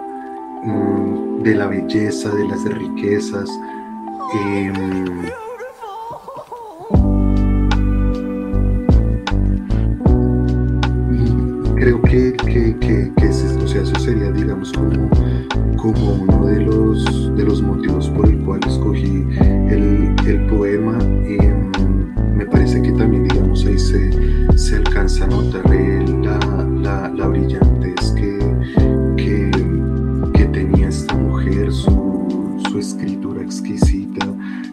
em, 0.63 1.44
de 1.44 1.56
la 1.56 1.68
belleza, 1.68 2.30
de 2.36 2.46
las 2.46 2.63
riquezas. 2.65 3.50
Creo 11.86 12.02
que, 12.02 12.34
que, 12.34 12.76
que, 12.80 13.28
o 13.28 13.67
sea, 13.67 13.84
eso 13.84 14.00
sería, 14.00 14.32
digamos, 14.32 14.74
como 14.74 15.08
como 15.78 16.13
uno 16.13 16.48
de 16.48 16.62
los, 16.62 17.36
de 17.36 17.43
los 17.43 17.62
motivos 17.62 18.10
por 18.10 18.28
el 18.28 18.39
cual 18.39 18.60
escogí 18.65 19.24
el, 19.69 20.15
el 20.26 20.48
poema. 20.48 20.93
Mm, 20.98 22.38
me 22.38 22.45
parece 22.48 22.82
que 22.82 22.91
también, 22.93 23.28
digamos, 23.28 23.63
ahí 23.67 23.78
se, 23.78 24.58
se 24.58 24.78
alcanza 24.78 25.26
a 25.26 25.28
notar 25.28 25.63
la, 25.69 26.39
la, 26.82 27.10
la 27.10 27.28
brillantez 27.28 28.13
que, 28.13 28.39
que, 29.15 29.52
que, 30.34 30.45
tenía 30.45 30.88
esta 30.88 31.13
mujer, 31.15 31.71
su, 31.71 32.60
su 32.67 32.80
escritura 32.80 33.43
exquisita, 33.43 34.26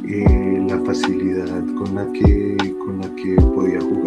eh, 0.08 0.66
la 0.66 0.80
facilidad 0.80 1.62
con 1.76 1.94
la 1.94 2.06
que, 2.12 2.56
con 2.86 3.00
la 3.02 3.14
que 3.16 3.34
podía 3.54 3.80
jugar 3.82 4.01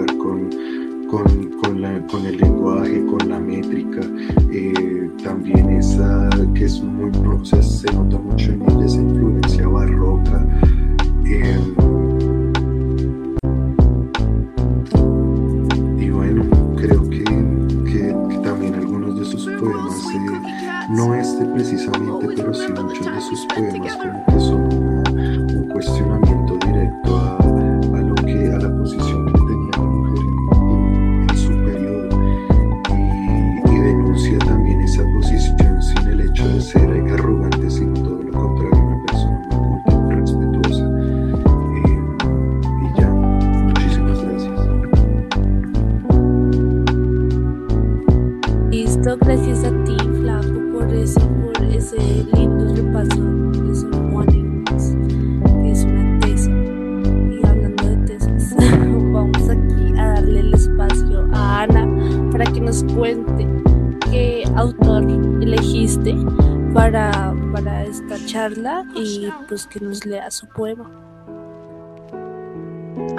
que 69.63 69.79
nos 69.79 70.05
lea 70.05 70.29
su 70.29 70.47
poema. 70.49 70.89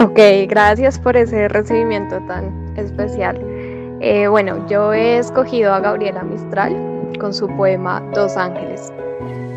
Ok, 0.01 0.19
gracias 0.49 0.99
por 0.99 1.17
ese 1.17 1.49
recibimiento 1.49 2.19
tan 2.27 2.77
especial. 2.77 3.41
Eh, 4.01 4.29
bueno, 4.29 4.67
yo 4.69 4.93
he 4.93 5.19
escogido 5.19 5.73
a 5.73 5.81
Gabriela 5.81 6.23
Mistral 6.23 6.77
con 7.19 7.33
su 7.33 7.47
poema 7.57 8.03
Dos 8.15 8.37
Ángeles. 8.37 8.93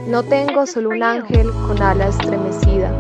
No 0.07 0.23
tengo 0.23 0.65
solo 0.65 0.89
un 0.89 1.03
ángel 1.03 1.51
con 1.67 1.81
ala 1.81 2.07
estremecida. 2.07 2.91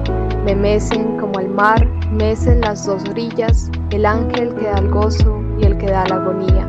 Me 0.43 0.53
mecen 0.53 1.17
como 1.17 1.39
el 1.39 1.47
mar, 1.47 1.87
mecen 2.11 2.61
las 2.61 2.85
dos 2.85 3.03
orillas, 3.09 3.71
el 3.91 4.05
ángel 4.05 4.53
que 4.55 4.65
da 4.65 4.79
el 4.79 4.89
gozo 4.89 5.41
y 5.59 5.65
el 5.65 5.77
que 5.77 5.87
da 5.87 6.05
la 6.07 6.15
agonía, 6.15 6.67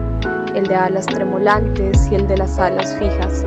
el 0.55 0.67
de 0.67 0.75
alas 0.75 1.07
tremolantes 1.07 2.09
y 2.11 2.15
el 2.15 2.27
de 2.29 2.39
las 2.39 2.59
alas 2.59 2.97
fijas. 2.99 3.45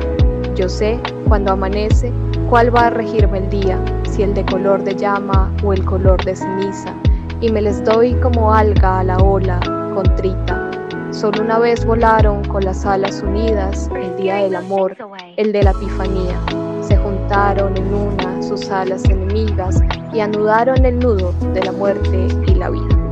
Yo 0.54 0.68
sé, 0.68 1.00
cuando 1.26 1.52
amanece, 1.52 2.12
cuál 2.48 2.74
va 2.74 2.86
a 2.86 2.90
regirme 2.90 3.38
el 3.38 3.50
día, 3.50 3.78
si 4.10 4.22
el 4.22 4.34
de 4.34 4.44
color 4.46 4.82
de 4.84 4.94
llama 4.94 5.52
o 5.62 5.72
el 5.72 5.84
color 5.84 6.24
de 6.24 6.36
ceniza, 6.36 6.94
y 7.40 7.50
me 7.50 7.62
les 7.62 7.82
doy 7.84 8.14
como 8.14 8.52
alga 8.52 9.00
a 9.00 9.04
la 9.04 9.16
ola, 9.18 9.60
contrita. 9.94 10.70
Solo 11.10 11.42
una 11.42 11.58
vez 11.58 11.84
volaron 11.84 12.44
con 12.44 12.64
las 12.64 12.84
alas 12.84 13.22
unidas 13.22 13.88
el 13.94 14.16
día 14.16 14.36
del 14.36 14.56
amor, 14.56 14.96
el 15.36 15.52
de 15.52 15.62
la 15.62 15.70
epifanía. 15.70 16.40
Se 16.80 16.96
juntaron 16.96 17.76
en 17.76 17.94
una 17.94 18.42
sus 18.42 18.68
alas 18.70 19.04
enemigas 19.04 19.80
y 20.12 20.20
anudaron 20.20 20.84
el 20.84 20.98
nudo 20.98 21.32
de 21.52 21.62
la 21.62 21.72
muerte 21.72 22.26
y 22.46 22.54
la 22.54 22.70
vida. 22.70 23.04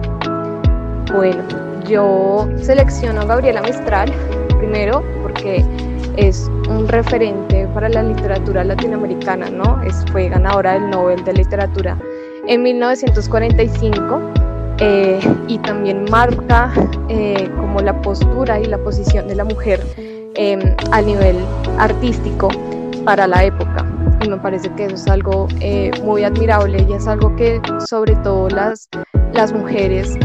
Bueno, 1.15 1.43
yo 1.87 2.49
selecciono 2.57 3.21
a 3.21 3.25
Gabriela 3.25 3.63
Mistral 3.63 4.13
primero 4.59 5.03
porque 5.23 5.65
es 6.17 6.51
un 6.69 6.89
referente 6.89 7.67
para 7.75 7.89
la 7.89 8.03
literatura 8.03 8.65
latinoamericana, 8.65 9.51
¿no? 9.51 9.83
Es, 9.83 10.05
fue 10.13 10.29
ganadora 10.29 10.75
del 10.75 10.91
Nobel 10.91 11.25
de 11.25 11.33
Literatura 11.33 11.99
en 12.47 12.63
1945 12.63 14.21
eh, 14.79 15.21
y 15.49 15.59
también 15.59 16.05
marca 16.11 16.73
eh, 17.09 17.49
como 17.57 17.81
la 17.81 18.01
postura 18.03 18.61
y 18.61 18.65
la 18.65 18.79
posición 18.79 19.29
de 19.29 19.37
la 19.37 19.45
mujer 19.45 19.81
em, 20.35 20.61
a 20.91 21.01
nivel 21.01 21.37
artístico 21.79 22.49
para 23.05 23.27
la 23.27 23.45
época. 23.45 23.87
Y 24.25 24.29
me 24.29 24.37
parece 24.39 24.71
que 24.71 24.87
eso 24.87 24.95
es 24.95 25.07
algo 25.09 25.49
eh, 25.61 25.91
muy 26.05 26.25
admirable 26.25 26.85
y 26.89 26.93
es 26.93 27.07
algo 27.07 27.35
que 27.37 27.61
sobre 27.87 28.15
todo 28.17 28.49
las, 28.49 28.89
las 29.33 29.53
mujeres 29.53 30.17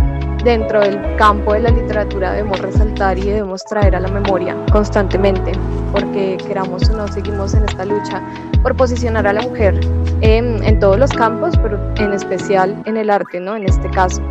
dentro 0.43 0.82
del 0.82 1.15
campo 1.17 1.54
de 1.54 1.62
la 1.62 1.69
literatura 1.69 2.32
debemos 2.32 2.60
resaltar 2.60 3.17
y 3.17 3.23
debemos 3.23 3.63
traer 3.63 3.95
a 3.95 4.00
la 4.00 4.08
memoria 4.08 4.56
constantemente, 4.71 5.52
porque 5.91 6.38
queramos 6.47 6.89
o 6.89 6.97
no, 6.97 7.08
seguimos 7.08 7.54
en 7.54 7.63
esta 7.63 7.86
lucha 7.86 8.21
por 8.62 8.76
posicionar 8.76 9.28
a 9.28 9.34
la 9.34 9.41
mujer 9.41 9.80
en, 10.21 10.80
todos 10.80 11.00
los 11.00 11.12
campos, 11.12 11.56
pero 11.62 11.80
en 11.97 12.13
especial 12.13 12.82
en 12.86 12.97
el 12.97 13.10
arte, 13.10 13.39
¿no? 13.39 13.56
En 13.56 13.63
este 13.63 13.89
caso. 13.89 14.21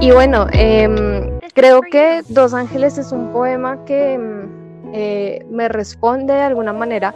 Y 0.00 0.10
bueno, 0.10 0.46
em, 0.52 1.38
creo 1.54 1.80
que 1.82 2.22
Dos 2.28 2.54
Ángeles 2.54 2.98
es 2.98 3.12
un 3.12 3.32
poema 3.32 3.84
que 3.84 4.14
em, 4.14 4.48
eh, 4.92 5.44
me 5.50 5.68
responde 5.68 6.34
de 6.34 6.42
alguna 6.42 6.72
manera 6.72 7.14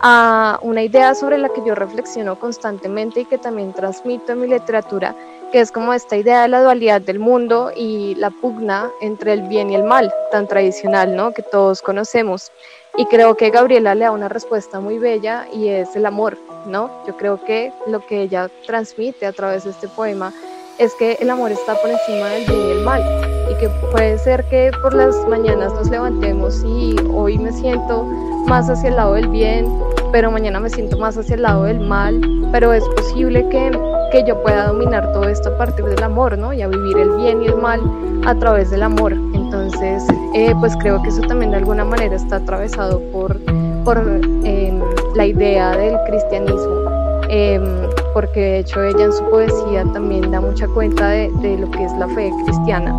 a 0.00 0.58
una 0.62 0.82
idea 0.82 1.14
sobre 1.14 1.38
la 1.38 1.48
que 1.48 1.62
yo 1.64 1.74
reflexiono 1.74 2.38
constantemente 2.38 3.20
y 3.20 3.24
que 3.24 3.38
también 3.38 3.72
transmito 3.72 4.32
en 4.32 4.40
mi 4.40 4.48
literatura 4.48 5.14
que 5.54 5.60
es 5.60 5.70
como 5.70 5.94
esta 5.94 6.16
idea 6.16 6.42
de 6.42 6.48
la 6.48 6.62
dualidad 6.64 7.00
del 7.00 7.20
mundo 7.20 7.70
y 7.76 8.16
la 8.16 8.30
pugna 8.30 8.90
entre 9.00 9.34
el 9.34 9.42
bien 9.42 9.70
y 9.70 9.76
el 9.76 9.84
mal, 9.84 10.12
tan 10.32 10.48
tradicional, 10.48 11.14
¿no? 11.14 11.32
Que 11.32 11.42
todos 11.44 11.80
conocemos. 11.80 12.50
Y 12.96 13.06
creo 13.06 13.36
que 13.36 13.50
Gabriela 13.50 13.94
le 13.94 14.04
da 14.04 14.10
una 14.10 14.28
respuesta 14.28 14.80
muy 14.80 14.98
bella 14.98 15.46
y 15.54 15.68
es 15.68 15.94
el 15.94 16.06
amor, 16.06 16.36
¿no? 16.66 16.90
Yo 17.06 17.16
creo 17.16 17.44
que 17.44 17.72
lo 17.86 18.04
que 18.04 18.22
ella 18.22 18.50
transmite 18.66 19.26
a 19.26 19.32
través 19.32 19.62
de 19.62 19.70
este 19.70 19.86
poema 19.86 20.32
es 20.78 20.92
que 20.94 21.18
el 21.20 21.30
amor 21.30 21.52
está 21.52 21.76
por 21.76 21.88
encima 21.88 22.30
del 22.30 22.46
bien 22.46 22.60
y 22.60 22.70
el 22.72 22.80
mal 22.80 23.02
y 23.48 23.54
que 23.60 23.68
puede 23.92 24.18
ser 24.18 24.44
que 24.48 24.72
por 24.82 24.92
las 24.92 25.14
mañanas 25.28 25.72
nos 25.74 25.88
levantemos 25.88 26.64
y 26.66 26.96
hoy 27.12 27.38
me 27.38 27.52
siento 27.52 28.02
más 28.48 28.68
hacia 28.68 28.88
el 28.88 28.96
lado 28.96 29.14
del 29.14 29.28
bien, 29.28 29.72
pero 30.10 30.32
mañana 30.32 30.58
me 30.58 30.68
siento 30.68 30.98
más 30.98 31.16
hacia 31.16 31.36
el 31.36 31.42
lado 31.42 31.62
del 31.62 31.78
mal, 31.78 32.20
pero 32.50 32.72
es 32.72 32.82
posible 32.96 33.48
que 33.50 33.70
que 34.14 34.22
yo 34.22 34.40
pueda 34.40 34.68
dominar 34.68 35.12
todo 35.12 35.28
esto 35.28 35.48
a 35.48 35.58
partir 35.58 35.84
del 35.86 36.00
amor, 36.00 36.38
¿no? 36.38 36.52
Y 36.52 36.62
a 36.62 36.68
vivir 36.68 36.96
el 36.98 37.10
bien 37.16 37.42
y 37.42 37.46
el 37.46 37.56
mal 37.56 37.80
a 38.24 38.34
través 38.36 38.70
del 38.70 38.84
amor. 38.84 39.12
Entonces, 39.12 40.04
eh, 40.34 40.54
pues 40.60 40.76
creo 40.76 41.02
que 41.02 41.08
eso 41.08 41.20
también 41.22 41.50
de 41.50 41.56
alguna 41.56 41.84
manera 41.84 42.14
está 42.14 42.36
atravesado 42.36 43.00
por, 43.10 43.36
por 43.84 43.98
em, 44.44 44.80
la 45.16 45.26
idea 45.26 45.76
del 45.76 45.96
cristianismo. 46.06 46.90
Em, 47.28 47.64
porque 48.12 48.38
de 48.38 48.58
hecho 48.60 48.84
ella 48.84 49.06
en 49.06 49.12
su 49.12 49.24
poesía 49.30 49.84
también 49.92 50.30
da 50.30 50.40
mucha 50.40 50.68
cuenta 50.68 51.08
de, 51.08 51.58
lo 51.58 51.68
que 51.72 51.84
es 51.84 51.92
la 51.94 52.06
fe 52.06 52.30
cristiana. 52.44 52.94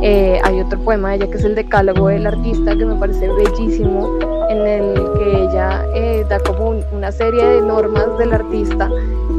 Eh, 0.00 0.40
hay 0.44 0.60
otro 0.60 0.78
poema 0.78 1.10
de 1.10 1.16
ella 1.16 1.26
que 1.26 1.38
es 1.38 1.44
el 1.44 1.56
Decálogo 1.56 2.06
del 2.06 2.24
Artista, 2.24 2.76
que 2.76 2.84
me 2.84 2.94
parece 2.94 3.28
bellísimo, 3.28 4.16
en 4.48 4.58
el 4.58 4.94
que 5.18 5.42
ella 5.42 5.84
eh, 5.92 6.24
da 6.28 6.38
como 6.38 6.76
una 6.92 7.10
serie 7.10 7.44
de 7.44 7.62
normas 7.62 8.16
del 8.18 8.32
artista 8.32 8.88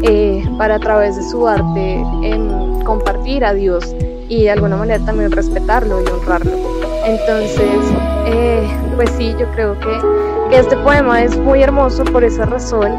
eh, 0.03 0.47
para 0.57 0.79
través 0.79 1.15
de 1.15 1.23
su 1.23 1.47
arte 1.47 1.95
em, 2.23 2.83
compartir 2.83 3.43
a 3.43 3.53
Dios 3.53 3.95
y 4.29 4.43
de 4.43 4.51
alguna 4.51 4.77
manera 4.77 5.03
también 5.05 5.31
respetarlo 5.31 6.01
y 6.01 6.07
honrarlo. 6.07 6.51
Entonces, 7.05 7.79
pues 8.95 9.09
sí, 9.17 9.35
yo 9.39 9.47
creo 9.51 9.77
que, 9.79 10.57
este 10.57 10.77
poema 10.77 11.23
es 11.23 11.35
muy 11.37 11.63
hermoso 11.63 12.03
por 12.05 12.23
esa 12.23 12.45
razón 12.45 12.91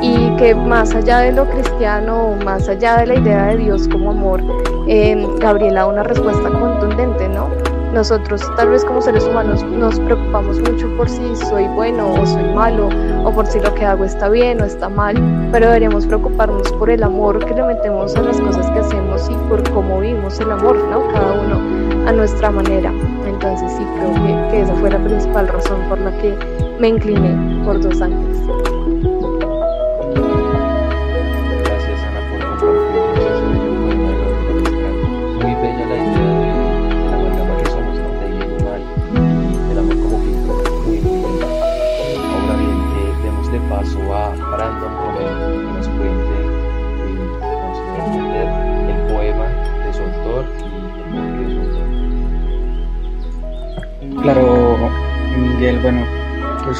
y 0.00 0.34
que 0.36 0.54
más 0.54 0.94
allá 0.94 1.18
de 1.18 1.32
lo 1.32 1.44
cristiano, 1.48 2.36
más 2.42 2.68
allá 2.68 2.96
de 2.96 3.06
la 3.06 3.14
idea 3.16 3.46
de 3.48 3.58
Dios 3.58 3.86
como 3.86 4.10
amor, 4.10 4.42
eh, 4.88 5.26
Gabriela 5.38 5.86
una 5.86 6.02
respuesta 6.02 6.48
contundente, 6.48 7.28
¿no? 7.28 7.71
Nosotros 7.92 8.40
tal 8.56 8.70
vez 8.70 8.84
como 8.86 9.02
seres 9.02 9.24
humanos 9.24 9.62
nos 9.64 10.00
preocupamos 10.00 10.58
mucho 10.60 10.88
por 10.96 11.10
si 11.10 11.36
soy 11.36 11.66
bueno 11.68 12.14
o 12.14 12.26
soy 12.26 12.44
malo, 12.54 12.88
o 13.24 13.30
por 13.30 13.46
si 13.46 13.60
lo 13.60 13.74
que 13.74 13.84
hago 13.84 14.04
está 14.04 14.30
bien 14.30 14.62
o 14.62 14.64
está 14.64 14.88
mal, 14.88 15.14
pero 15.52 15.66
deberíamos 15.66 16.06
preocuparnos 16.06 16.72
por 16.72 16.88
el 16.88 17.02
amor 17.02 17.44
que 17.44 17.54
le 17.54 17.62
metemos 17.62 18.16
a 18.16 18.22
las 18.22 18.40
cosas 18.40 18.70
que 18.70 18.78
hacemos 18.78 19.28
y 19.30 19.34
por 19.48 19.62
cómo 19.70 20.00
vivimos 20.00 20.40
el 20.40 20.50
amor, 20.50 20.76
¿no? 20.90 21.06
Cada 21.12 21.32
uno 21.32 22.08
a 22.08 22.12
nuestra 22.12 22.50
manera. 22.50 22.90
Entonces 23.26 23.70
sí, 23.72 23.86
creo 23.96 24.14
que, 24.14 24.50
que 24.50 24.62
esa 24.62 24.74
fue 24.74 24.90
la 24.90 24.98
principal 25.04 25.48
razón 25.48 25.80
por 25.90 26.00
la 26.00 26.16
que 26.18 26.34
me 26.80 26.88
incliné 26.88 27.62
por 27.64 27.78
dos 27.78 28.00
ángeles. 28.00 28.38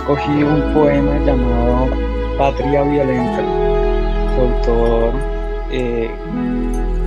Escogí 0.03 0.43
un 0.43 0.75
poema 0.75 1.17
llamado 1.25 1.87
Patria 2.37 2.83
Violenta. 2.83 3.45
Su 4.35 4.41
autor 4.41 5.15
eh, 5.71 6.11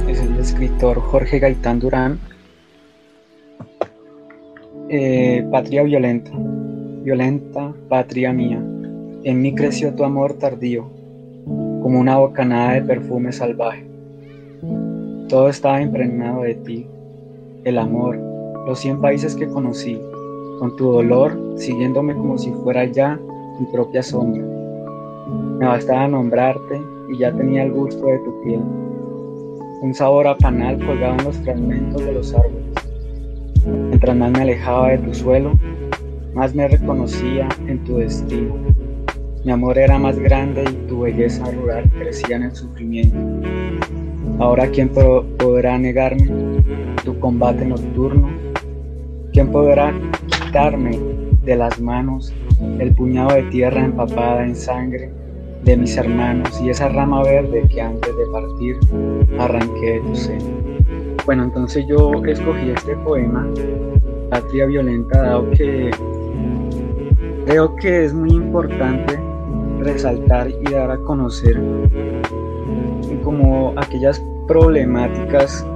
es 0.08 0.22
el 0.22 0.40
escritor 0.40 1.02
Jorge 1.02 1.40
Gaitán 1.40 1.82
Durán. 1.82 2.20
Eh, 4.88 5.46
patria 5.52 5.84
violenta, 5.84 6.32
violenta 7.04 7.74
patria 7.90 8.32
mía, 8.32 8.64
en 9.24 9.42
mí 9.42 9.54
creció 9.54 9.94
tu 9.94 10.06
amor 10.06 10.34
tardío, 10.34 10.90
como 11.82 12.00
una 12.00 12.18
bocanada 12.18 12.76
de 12.76 12.82
perfume 12.82 13.34
salvaje. 13.34 13.86
Todo 15.28 15.50
estaba 15.50 15.82
impregnado 15.82 16.44
de 16.44 16.54
ti, 16.54 16.88
el 17.66 17.78
amor, 17.78 18.18
los 18.66 18.80
cien 18.80 19.02
países 19.02 19.36
que 19.36 19.48
conocí, 19.48 20.00
con 20.60 20.76
tu 20.76 20.92
dolor 20.92 21.38
siguiéndome 21.58 22.16
como 22.16 22.38
si 22.38 22.52
fuera 22.52 22.86
ya 22.86 23.20
mi 23.60 23.66
propia 23.68 24.04
sombra. 24.04 24.44
Me 25.60 25.66
bastaba 25.66 26.08
nombrarte 26.08 26.82
y 27.10 27.18
ya 27.18 27.32
tenía 27.32 27.64
el 27.64 27.72
gusto 27.72 28.06
de 28.06 28.20
tu 28.20 28.42
piel, 28.44 28.62
un 29.82 29.94
sabor 29.94 30.28
a 30.28 30.38
panal 30.38 30.78
colgado 30.86 31.16
en 31.20 31.26
los 31.26 31.38
fragmentos 31.38 32.04
de 32.04 32.14
los 32.14 32.34
árboles. 32.34 32.66
Mientras 33.66 34.16
más 34.16 34.32
me 34.32 34.42
alejaba 34.42 34.90
de 34.90 34.98
tu 35.00 35.14
suelo, 35.14 35.54
más 36.34 36.54
me 36.54 36.68
reconocía 36.68 37.48
en 37.68 37.84
tu 37.84 37.98
destino. 37.98 38.56
Mi 39.44 39.52
amor 39.52 39.78
era 39.78 39.98
más 39.98 40.18
grande 40.18 40.64
y 40.64 40.88
tu 40.88 41.02
belleza 41.02 41.50
rural 41.52 41.90
crecía 41.92 42.36
en 42.36 42.44
el 42.44 42.56
sufrimiento. 42.56 43.16
Ahora, 44.40 44.68
¿quién 44.68 44.90
podrá 44.90 45.78
negarme 45.78 46.28
tu 47.04 47.18
combate 47.20 47.66
nocturno? 47.66 48.30
¿Quién 49.32 49.52
podrá 49.52 49.94
de 50.56 51.56
las 51.58 51.82
manos 51.82 52.34
el 52.80 52.96
puñado 52.96 53.36
de 53.36 53.44
tierra 53.44 53.84
empapada 53.84 54.46
en 54.46 54.56
sangre 54.56 55.12
de 55.66 55.76
mis 55.76 55.98
hermanos 55.98 56.62
y 56.62 56.70
esa 56.70 56.88
rama 56.88 57.24
verde 57.24 57.68
que 57.68 57.82
antes 57.82 58.16
de 58.16 58.26
partir 58.28 58.78
arranqué 59.38 59.96
de 59.96 60.00
tu 60.00 60.16
seno. 60.16 60.46
Bueno, 61.26 61.44
entonces 61.44 61.86
yo 61.90 62.24
escogí 62.24 62.70
este 62.70 62.96
poema, 62.98 63.46
Patria 64.30 64.66
Violenta, 64.68 65.24
dado 65.24 65.52
que 65.52 65.92
creo 67.46 67.76
que 67.76 68.06
es 68.06 68.14
muy 68.14 68.32
importante 68.32 69.20
resaltar 69.82 70.50
y 70.50 70.72
dar 70.72 70.90
a 70.90 70.98
conocer 71.00 71.62
como 73.26 73.74
aquellas 73.76 74.24
problemáticas 74.48 75.68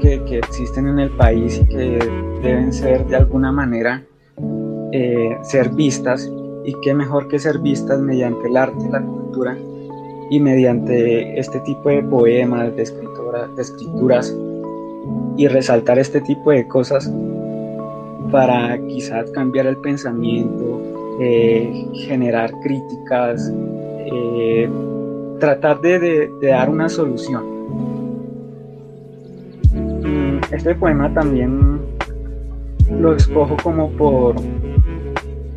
que, 0.00 0.38
existen 0.38 0.88
en 0.88 0.98
el 0.98 1.10
país 1.10 1.60
y 1.62 1.66
que 1.66 1.98
deben 2.42 2.72
ser 2.72 3.06
de 3.06 3.16
alguna 3.16 3.52
manera 3.52 4.02
eh, 4.92 5.36
ser 5.42 5.70
vistas 5.70 6.30
y 6.64 6.74
qué 6.82 6.94
mejor 6.94 7.28
que 7.28 7.38
ser 7.38 7.58
vistas 7.58 8.00
mediante 8.00 8.48
el 8.48 8.56
arte, 8.56 8.88
la 8.90 9.02
cultura 9.02 9.56
y 10.30 10.40
mediante 10.40 11.38
este 11.38 11.60
tipo 11.60 11.88
de 11.88 12.02
poemas, 12.02 12.74
de, 12.76 12.84
de 12.84 13.62
escrituras 13.62 14.36
y 15.36 15.48
resaltar 15.48 15.98
este 15.98 16.20
tipo 16.20 16.50
de 16.50 16.66
cosas 16.66 17.12
para 18.30 18.78
quizás 18.86 19.30
cambiar 19.32 19.66
el 19.66 19.76
pensamiento, 19.78 20.80
eh, 21.20 21.88
generar 21.94 22.52
críticas, 22.62 23.52
eh, 24.06 24.68
tratar 25.38 25.80
de 25.80 26.30
dar 26.40 26.70
una 26.70 26.88
solución. 26.88 27.60
Este 30.50 30.74
poema 30.74 31.12
también 31.14 31.78
lo 32.90 33.14
escojo 33.14 33.56
como 33.62 33.88
por 33.90 34.34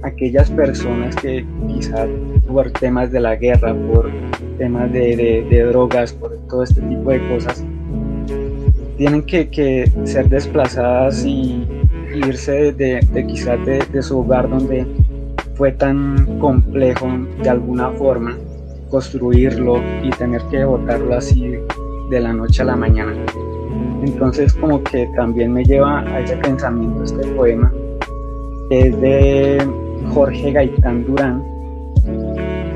aquellas 0.04 0.52
personas 0.52 1.16
que 1.16 1.46
quizás 1.68 2.08
por 2.48 2.70
temas 2.72 3.12
de 3.12 3.20
la 3.20 3.36
guerra, 3.36 3.74
por 3.74 4.12
temas 4.58 4.91
de, 4.91 5.66
drogas, 5.70 6.14
por 6.14 6.38
todo 6.48 6.64
este 6.64 6.82
tipo 6.82 7.10
de 7.10 7.28
cosas, 7.28 7.66
tienen 8.98 9.24
que, 9.24 9.91
ser 10.04 10.30
desplazadas 10.30 11.26
y, 11.26 11.68
irse 12.14 12.72
de, 12.74 13.26
quizás 13.28 13.60
de, 13.66 14.02
su 14.04 14.20
hogar 14.20 14.48
donde 14.48 14.86
fue 15.56 15.72
tan 15.72 16.39
complejo 16.39 17.08
de 17.41 17.50
alguna 17.50 17.89
forma 17.91 18.38
construirlo 18.91 19.82
y 20.04 20.12
tener 20.12 20.41
que 20.52 20.64
botarlo 20.64 21.16
así 21.16 21.56
de 22.12 22.20
la 22.20 22.32
noche 22.32 22.62
a 22.62 22.66
la 22.66 22.76
mañana. 22.76 23.16
Entonces 24.04 24.54
como 24.54 24.84
que 24.84 25.08
también 25.16 25.54
me 25.54 25.64
lleva 25.64 26.01
a 26.01 26.20
ese 26.20 26.36
pensamiento 26.38 27.04
este 27.04 27.26
poema, 27.30 27.72
que 28.70 28.89
es 28.89 29.01
de 29.01 29.68
Jorge 30.14 30.51
Gaitán 30.51 31.06
Durán. 31.06 31.43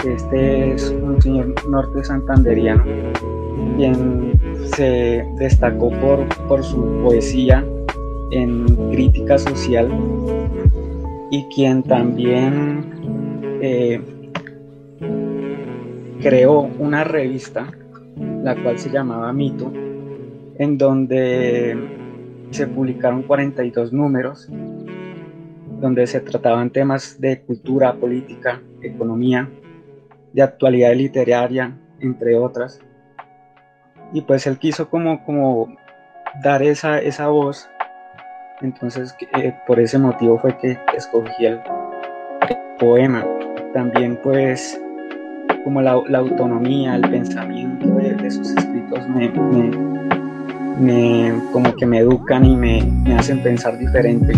Este 0.06 0.74
es 0.74 0.90
un 0.90 1.22
señor 1.22 1.54
norte 1.70 2.02
santanderiano, 2.04 2.84
quien 3.76 4.40
se 4.76 5.26
destacó 5.38 5.90
por, 6.00 6.26
por 6.48 6.64
su 6.64 6.82
poesía 7.04 7.66
en 8.32 8.66
crítica 8.92 9.38
social 9.38 9.90
y 11.30 11.44
quien 11.54 11.84
también 11.84 12.86
eh, 13.62 14.00
creó 16.22 16.70
una 16.80 17.04
revista, 17.04 17.68
la 18.44 18.56
cual 18.56 18.80
se 18.80 18.90
llamaba 18.90 19.34
Mito, 19.34 19.72
en 20.60 20.78
donde 20.78 21.78
se 22.52 22.68
publicaron 22.68 23.24
42 23.24 23.94
números, 23.94 24.48
donde 25.80 26.08
se 26.08 26.20
trataban 26.22 26.72
temas 26.72 27.20
de 27.20 27.42
cultura, 27.42 27.94
política, 27.94 28.62
economía, 28.82 29.50
de 30.34 30.42
actualidad 30.42 30.94
literaria, 30.96 31.78
entre 32.00 32.36
otras. 32.36 32.80
Y 34.14 34.22
pues 34.22 34.48
él 34.48 34.58
quiso 34.58 34.90
como, 34.90 35.24
como 35.26 35.76
dar 36.44 36.64
esa, 36.64 37.00
esa 37.00 37.28
voz, 37.28 37.70
entonces 38.62 39.16
eh, 39.38 39.54
por 39.68 39.80
ese 39.80 40.00
motivo 40.00 40.40
fue 40.40 40.58
que 40.58 40.80
escogí 40.96 41.46
el 41.46 41.60
poema. 42.80 43.26
También 43.74 44.20
pues 44.24 44.82
como 45.64 45.82
la, 45.82 45.92
autonomía, 45.92 46.96
el 46.96 47.10
pensamiento 47.10 47.88
de, 47.96 48.32
sus 48.32 48.52
escritos 48.52 49.08
me 49.10 49.30
me, 49.30 49.97
como 51.52 51.74
que 51.76 51.86
me 51.86 52.00
educan 52.00 52.46
y 52.46 52.56
me, 52.56 53.16
hacen 53.18 53.42
pensar 53.42 53.78
diferente. 53.78 54.34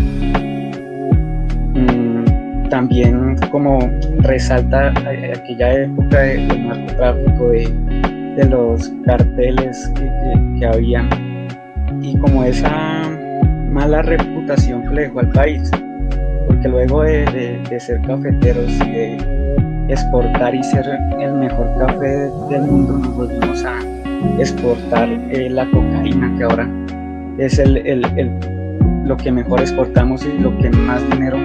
Mm, 1.73 2.69
también 2.69 3.35
como 3.51 3.79
resalta 4.19 4.93
aquella 5.33 5.83
época 5.83 6.19
del 6.19 6.67
narcotráfico, 6.67 7.49
de, 7.49 7.67
de 8.37 8.45
los 8.45 8.91
carteles 9.05 9.91
que, 9.95 10.59
que, 10.59 10.65
había 10.65 11.07
y 12.01 12.17
como 12.17 12.43
esa 12.43 13.09
mala 13.71 14.01
reputación 14.01 14.83
que 14.83 14.89
le 14.95 15.01
dejó 15.03 15.19
al 15.19 15.29
país, 15.31 15.69
porque 16.47 16.69
luego 16.69 17.03
de, 17.03 17.59
de, 17.69 17.79
ser 17.79 18.01
cafeteros 18.01 18.71
y 18.85 18.91
de 18.91 19.85
exportar 19.89 20.55
y 20.55 20.63
ser 20.63 20.85
el 21.19 21.33
mejor 21.33 21.67
café 21.79 22.29
del 22.49 22.61
mundo, 22.61 22.97
nos 22.99 23.15
volvimos 23.15 23.63
a 23.65 23.88
exportar 24.39 25.09
eh, 25.09 25.49
la 25.49 25.69
cocaína, 25.69 26.33
que 26.37 26.43
ahora 26.43 26.69
es 27.37 27.59
el, 27.59 27.77
el, 27.77 28.05
el, 28.17 28.31
lo 29.05 29.17
que 29.17 29.31
mejor 29.31 29.61
exportamos 29.61 30.25
y 30.25 30.39
lo 30.39 30.55
que 30.57 30.69
más 30.69 31.07
dinero 31.09 31.37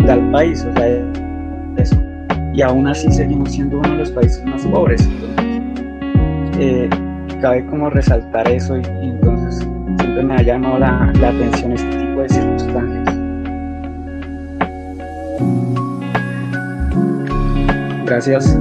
da 0.00 0.14
al 0.14 0.30
país. 0.30 0.64
O 0.64 0.72
sea, 0.72 0.86
eso. 1.76 1.96
Y 2.52 2.62
aún 2.62 2.86
así 2.88 3.10
seguimos 3.10 3.52
siendo 3.52 3.78
uno 3.78 3.90
de 3.90 3.96
los 3.96 4.10
países 4.10 4.44
más 4.44 4.66
pobres. 4.66 5.08
Eh, 6.58 6.88
cabe 7.40 7.64
como 7.66 7.88
resaltar 7.90 8.48
eso 8.50 8.76
y, 8.76 8.82
entonces 9.02 9.66
siempre 9.98 10.22
me 10.22 10.34
ha 10.34 10.42
llamado 10.42 10.78
la, 10.78 11.12
la 11.20 11.28
atención 11.28 11.72
este 11.72 11.96
tipo 11.96 12.20
de 12.20 12.28
circunstancias. 12.28 13.16
Gracias. 18.04 18.58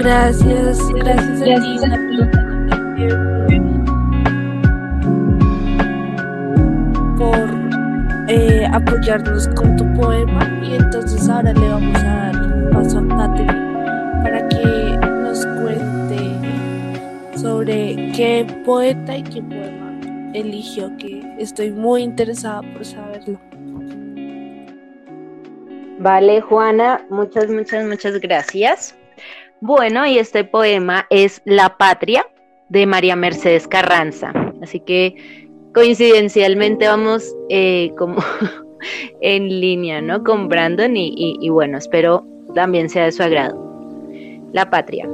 Gracias, 0.00 0.78
gracias 0.94 1.84
a 1.84 1.96
ti. 2.08 2.18
Por 7.18 7.50
eh, 8.28 8.66
apoyarnos 8.72 9.46
con 9.48 9.76
tu 9.76 9.84
poema 10.00 10.58
y 10.62 10.76
entonces 10.76 11.28
ahora 11.28 11.52
le 11.52 11.68
vamos 11.68 11.96
a 11.98 12.32
dar 12.32 12.70
paso 12.72 12.98
a 12.98 13.08
Katherine 13.08 14.22
para 14.22 14.48
que 14.48 14.96
nos 15.04 15.44
cuente 15.44 17.38
sobre 17.38 18.10
qué 18.16 18.46
poeta 18.64 19.18
y 19.18 19.22
qué 19.22 19.42
poema 19.42 20.00
eligió, 20.32 20.90
que 20.96 21.22
estoy 21.38 21.72
muy 21.72 22.04
interesada 22.04 22.62
por 22.72 22.86
saberlo. 22.86 23.38
Vale, 25.98 26.40
Juana, 26.40 27.04
muchas, 27.10 27.50
muchas, 27.50 27.84
muchas 27.84 28.18
gracias. 28.18 28.96
Bueno, 29.62 30.06
y 30.06 30.18
este 30.18 30.44
poema 30.44 31.06
es 31.10 31.42
La 31.44 31.76
Patria 31.76 32.26
de 32.70 32.86
María 32.86 33.14
Mercedes 33.14 33.68
Carranza. 33.68 34.32
Así 34.62 34.80
que 34.80 35.50
coincidencialmente 35.74 36.88
vamos 36.88 37.34
eh, 37.50 37.92
como 37.98 38.22
en 39.20 39.60
línea, 39.60 40.00
¿no? 40.00 40.24
Con 40.24 40.48
Brandon 40.48 40.96
y, 40.96 41.36
y 41.38 41.48
bueno, 41.50 41.76
espero 41.76 42.24
también 42.54 42.88
sea 42.88 43.04
de 43.04 43.12
su 43.12 43.22
agrado. 43.22 43.54
La 44.52 44.70
Patria. 44.70 45.06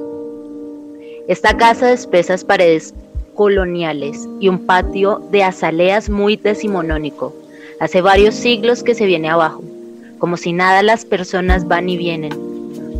Esta 1.26 1.56
casa 1.56 1.88
de 1.88 1.94
espesas 1.94 2.44
paredes 2.44 2.94
coloniales 3.34 4.28
y 4.38 4.48
un 4.48 4.64
patio 4.64 5.20
de 5.32 5.42
azaleas 5.42 6.08
muy 6.08 6.36
decimonónico. 6.36 7.34
Hace 7.80 8.00
varios 8.00 8.36
siglos 8.36 8.84
que 8.84 8.94
se 8.94 9.06
viene 9.06 9.28
abajo. 9.28 9.62
Como 10.18 10.36
si 10.36 10.52
nada 10.52 10.84
las 10.84 11.04
personas 11.04 11.66
van 11.66 11.88
y 11.88 11.96
vienen 11.96 12.45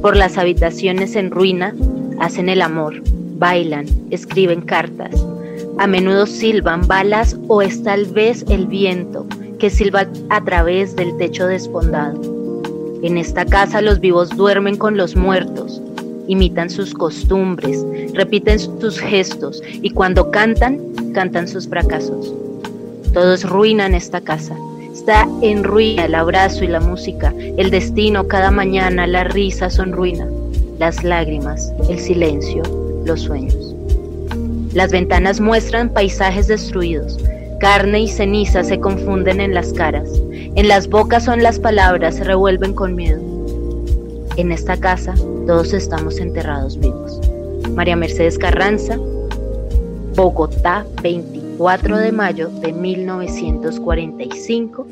por 0.03 0.17
las 0.17 0.39
habitaciones 0.39 1.17
en 1.17 1.31
ruina, 1.31 1.75
hacen 2.21 2.49
el 2.49 2.63
amor, 2.63 3.03
bailan, 3.39 3.87
escriben 4.11 4.63
cartas. 4.63 5.27
A 5.79 5.87
menudo 5.87 6.27
silban 6.27 6.87
balas 6.87 7.37
o 7.49 7.63
es 7.63 7.83
tal 7.83 8.07
vez 8.07 8.45
el 8.49 8.67
viento 8.67 9.27
que 9.59 9.71
silba 9.71 10.07
a 10.31 10.45
través 10.45 10.97
del 10.97 11.17
techo 11.17 11.47
despondado. 11.47 12.21
En 13.03 13.19
esta 13.19 13.45
casa 13.45 13.83
los 13.83 14.01
vivos 14.01 14.31
duermen 14.31 14.77
con 14.77 14.97
los 14.97 15.17
muertos, 15.17 15.83
imitan 16.29 16.71
sus 16.71 16.95
costumbres, 16.95 17.85
repiten 18.15 18.59
sus 18.59 18.99
gestos 18.99 19.63
y 19.83 19.91
cuando 19.91 20.31
cantan, 20.31 20.81
cantan 21.13 21.47
sus 21.47 21.69
fracasos. 21.69 22.33
Todo 23.13 23.35
es 23.35 23.49
ruina 23.49 23.87
en 23.87 23.95
esta 23.95 24.21
casa 24.21 24.57
Está 25.07 25.29
en 25.41 25.63
ruina 25.63 26.07
el 26.07 26.17
abrazo 26.17 26.65
y 26.65 26.67
la 26.67 26.81
música, 26.81 27.33
el 27.39 27.71
destino 27.71 28.27
cada 28.27 28.51
mañana, 28.51 29.07
la 29.07 29.23
risa 29.23 29.71
son 29.71 29.93
ruina, 29.93 30.27
las 30.81 31.05
lágrimas, 31.05 31.73
el 31.89 32.01
silencio, 32.01 32.65
los 33.05 33.21
sueños. 33.21 33.73
Las 34.75 34.91
ventanas 34.91 35.39
muestran 35.41 35.91
paisajes 35.91 36.49
destruidos, 36.49 37.21
carne 37.61 38.01
y 38.01 38.09
ceniza 38.09 38.65
se 38.65 38.81
confunden 38.81 39.41
en 39.41 39.55
las 39.55 39.73
caras, 39.73 40.11
en 40.33 40.67
las 40.67 40.89
bocas 40.89 41.23
son 41.23 41.41
las 41.41 41.61
palabras, 41.61 42.17
se 42.17 42.25
revuelven 42.25 42.75
con 42.75 42.97
miedo. 42.97 43.23
En 44.37 44.51
esta 44.51 44.77
casa 44.77 45.15
todos 45.47 45.73
estamos 45.73 46.19
enterrados 46.19 46.81
vivos. 46.81 47.21
María 47.77 47.95
Mercedes 47.95 48.39
Carranza, 48.39 48.99
Bogotá, 50.17 50.85
20 51.01 51.36
4 51.59 51.99
de 51.99 52.13
mayo 52.13 52.49
de 52.61 52.73
1945 52.73 54.87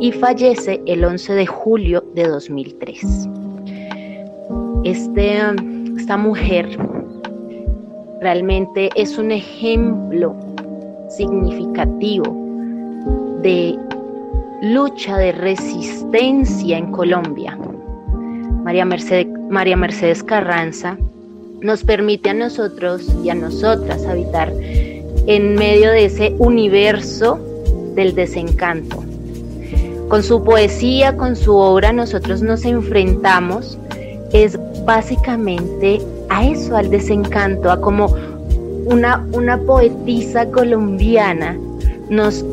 y 0.00 0.12
fallece 0.12 0.80
el 0.86 1.04
11 1.04 1.34
de 1.34 1.46
julio 1.46 2.04
de 2.14 2.28
2003. 2.28 3.28
Este, 4.84 5.38
esta 5.96 6.16
mujer 6.16 6.78
realmente 8.20 8.90
es 8.94 9.18
un 9.18 9.30
ejemplo 9.30 10.34
significativo 11.10 12.24
de 13.42 13.78
lucha 14.62 15.18
de 15.18 15.32
resistencia 15.32 16.78
en 16.78 16.92
Colombia. 16.92 17.58
María 18.64 18.84
Mercedes, 18.84 19.28
María 19.50 19.76
Mercedes 19.76 20.22
Carranza 20.22 20.96
nos 21.60 21.84
permite 21.84 22.30
a 22.30 22.34
nosotros 22.34 23.08
y 23.22 23.30
a 23.30 23.34
nosotras 23.34 24.04
habitar 24.06 24.52
en 25.26 25.54
medio 25.54 25.90
de 25.90 26.06
ese 26.06 26.34
universo 26.38 27.38
del 27.94 28.14
desencanto. 28.14 29.02
Con 30.08 30.22
su 30.22 30.44
poesía, 30.44 31.16
con 31.16 31.34
su 31.34 31.56
obra, 31.56 31.92
nosotros 31.92 32.42
nos 32.42 32.64
enfrentamos, 32.64 33.78
es 34.32 34.58
básicamente 34.84 36.00
a 36.28 36.46
eso, 36.46 36.76
al 36.76 36.90
desencanto, 36.90 37.70
a 37.70 37.80
como 37.80 38.14
una, 38.86 39.26
una 39.32 39.58
poetisa 39.58 40.46
colombiana 40.46 41.58
nos 42.08 42.44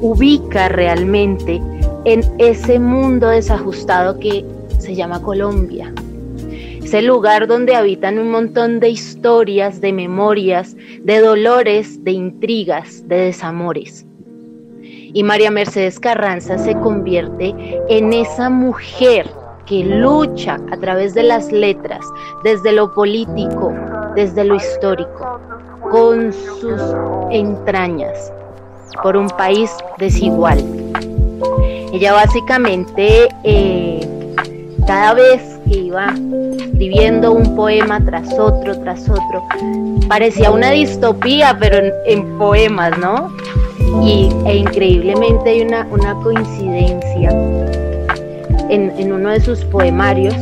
ubica 0.00 0.68
realmente 0.68 1.60
en 2.04 2.24
ese 2.38 2.78
mundo 2.78 3.28
desajustado 3.28 4.18
que 4.18 4.44
se 4.78 4.94
llama 4.94 5.20
Colombia. 5.22 5.92
Es 6.92 6.98
el 6.98 7.06
lugar 7.06 7.46
donde 7.46 7.74
habitan 7.74 8.18
un 8.18 8.30
montón 8.30 8.78
de 8.78 8.90
historias, 8.90 9.80
de 9.80 9.94
memorias, 9.94 10.76
de 11.00 11.20
dolores, 11.20 12.04
de 12.04 12.10
intrigas, 12.10 13.08
de 13.08 13.16
desamores. 13.16 14.04
Y 14.82 15.22
María 15.22 15.50
Mercedes 15.50 15.98
Carranza 15.98 16.58
se 16.58 16.74
convierte 16.74 17.54
en 17.88 18.12
esa 18.12 18.50
mujer 18.50 19.26
que 19.64 19.82
lucha 19.86 20.60
a 20.70 20.76
través 20.76 21.14
de 21.14 21.22
las 21.22 21.50
letras, 21.50 22.04
desde 22.44 22.72
lo 22.72 22.92
político, 22.92 23.72
desde 24.14 24.44
lo 24.44 24.56
histórico, 24.56 25.40
con 25.90 26.30
sus 26.30 26.78
entrañas, 27.30 28.30
por 29.02 29.16
un 29.16 29.28
país 29.28 29.74
desigual. 29.96 30.62
Ella 31.90 32.12
básicamente, 32.12 33.30
eh, 33.44 34.06
cada 34.86 35.14
vez 35.14 35.51
iba 35.78 36.14
escribiendo 36.56 37.32
un 37.32 37.54
poema 37.54 38.00
tras 38.04 38.38
otro, 38.38 38.78
tras 38.80 39.08
otro. 39.08 39.42
Parecía 40.08 40.50
una 40.50 40.70
distopía, 40.70 41.56
pero 41.58 41.78
en, 42.06 42.38
poemas, 42.38 42.96
¿no? 42.98 43.30
Y 44.02 44.30
e 44.46 44.56
increíblemente 44.56 45.50
hay 45.50 45.62
una, 45.62 45.86
una 45.90 46.14
coincidencia 46.14 47.30
en, 48.68 49.12
uno 49.12 49.30
de 49.30 49.40
sus 49.40 49.64
poemarios, 49.66 50.34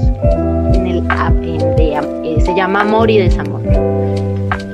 en 0.75 0.87
el, 0.87 1.09
eh, 1.79 2.41
se 2.41 2.55
llama 2.55 2.83
Amor 2.83 3.11
y 3.11 3.19
Desamor. 3.19 3.61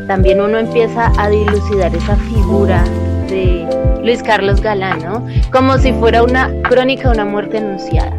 También 0.07 0.41
uno 0.41 0.59
empieza 0.59 1.13
a 1.19 1.29
dilucidar 1.29 1.95
esa 1.95 2.17
figura 2.17 2.85
de 3.29 3.67
Luis 4.03 4.23
Carlos 4.23 4.61
Galán, 4.61 5.01
¿no? 5.03 5.27
Como 5.51 5.79
si 5.79 5.93
fuera 5.95 6.23
una 6.23 6.51
crónica 6.63 7.09
de 7.09 7.15
una 7.15 7.25
muerte 7.25 7.59
anunciada. 7.59 8.13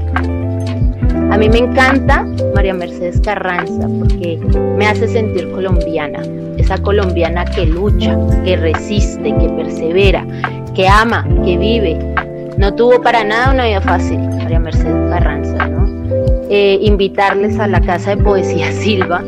A 1.29 1.37
mí 1.37 1.49
me 1.49 1.59
encanta 1.59 2.25
María 2.55 2.73
Mercedes 2.73 3.19
Carranza 3.21 3.87
porque 3.99 4.39
me 4.77 4.87
hace 4.87 5.07
sentir 5.07 5.51
colombiana, 5.51 6.21
esa 6.57 6.77
colombiana 6.77 7.45
que 7.45 7.65
lucha, 7.65 8.17
que 8.45 8.55
resiste, 8.55 9.35
que 9.37 9.49
persevera, 9.49 10.25
que 10.73 10.87
ama, 10.87 11.27
que 11.43 11.57
vive. 11.57 11.97
No 12.57 12.73
tuvo 12.73 13.01
para 13.01 13.23
nada 13.23 13.53
una 13.53 13.65
vida 13.65 13.81
fácil, 13.81 14.19
María 14.19 14.59
Mercedes 14.59 15.11
Carranza, 15.11 15.67
¿no? 15.67 15.85
Eh, 16.49 16.79
invitarles 16.81 17.59
a 17.59 17.67
la 17.67 17.81
Casa 17.81 18.15
de 18.15 18.23
Poesía 18.23 18.71
Silva 18.71 19.23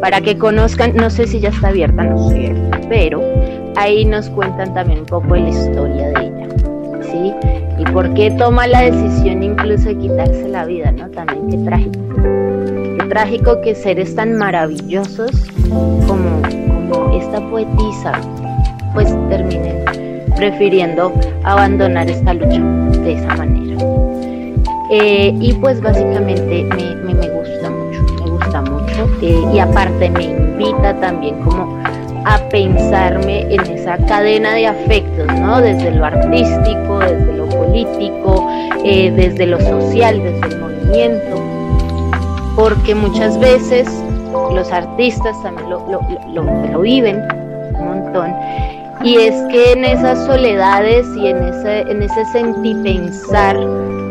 para 0.00 0.20
que 0.20 0.36
conozcan, 0.36 0.94
no 0.96 1.08
sé 1.08 1.26
si 1.26 1.40
ya 1.40 1.50
está 1.50 1.68
abierta, 1.68 2.02
no 2.04 2.28
sé, 2.28 2.54
pero 2.88 3.22
ahí 3.76 4.04
nos 4.04 4.28
cuentan 4.30 4.74
también 4.74 5.00
un 5.00 5.06
poco 5.06 5.34
de 5.34 5.40
la 5.40 5.48
historia 5.48 6.08
de 6.08 6.26
ella, 6.26 6.48
¿sí? 7.00 7.32
Y 7.86 7.92
por 7.92 8.14
qué 8.14 8.30
toma 8.32 8.66
la 8.66 8.82
decisión 8.82 9.42
incluso 9.42 9.88
de 9.88 9.98
quitarse 9.98 10.48
la 10.48 10.64
vida, 10.64 10.92
¿no? 10.92 11.08
También 11.10 11.48
qué 11.50 11.58
trágico. 11.58 11.98
Qué 12.98 13.06
trágico 13.08 13.60
que 13.60 13.74
seres 13.74 14.14
tan 14.14 14.36
maravillosos 14.36 15.30
como, 16.06 16.42
como 16.88 17.18
esta 17.18 17.40
poetisa 17.50 18.12
pues 18.94 19.14
terminen 19.28 19.84
prefiriendo 20.36 21.12
abandonar 21.44 22.08
esta 22.08 22.34
lucha 22.34 22.60
de 23.02 23.12
esa 23.12 23.36
manera. 23.36 23.64
Eh, 24.90 25.34
y 25.40 25.52
pues 25.54 25.80
básicamente 25.80 26.64
me, 26.76 27.14
me, 27.14 27.28
gusta 27.28 27.70
mucho, 27.70 28.02
me 28.22 28.30
gusta 28.30 28.60
mucho 28.62 29.08
eh, 29.22 29.42
y 29.52 29.58
aparte 29.58 30.10
me 30.10 30.24
invita 30.24 30.94
también 31.00 31.40
como 31.42 31.82
a 32.26 32.38
pensarme 32.50 33.52
en 33.52 33.60
esa 33.62 33.96
cadena 34.06 34.54
de 34.54 34.66
afectos, 34.66 35.26
¿no? 35.40 35.60
Desde 35.60 35.90
lo 35.90 36.04
artístico, 36.04 36.98
desde 36.98 37.32
lo 37.36 37.43
político, 37.64 38.46
eh, 38.84 39.10
desde 39.16 39.46
lo 39.46 39.60
social, 39.60 40.22
desde 40.22 40.54
el 40.54 40.60
movimiento, 40.60 41.42
porque 42.56 42.94
muchas 42.94 43.38
veces 43.38 43.88
los 44.52 44.70
artistas 44.72 45.40
también 45.42 45.70
lo, 45.70 45.80
lo, 45.90 46.00
lo, 46.32 46.42
lo 46.70 46.80
viven 46.80 47.22
un 47.78 47.84
montón 47.86 48.34
y 49.02 49.16
es 49.16 49.34
que 49.50 49.72
en 49.72 49.84
esas 49.84 50.24
soledades 50.26 51.06
y 51.16 51.26
en 51.26 51.36
ese, 51.44 51.80
en 51.80 52.02
ese 52.02 52.24
sentipensar 52.26 53.56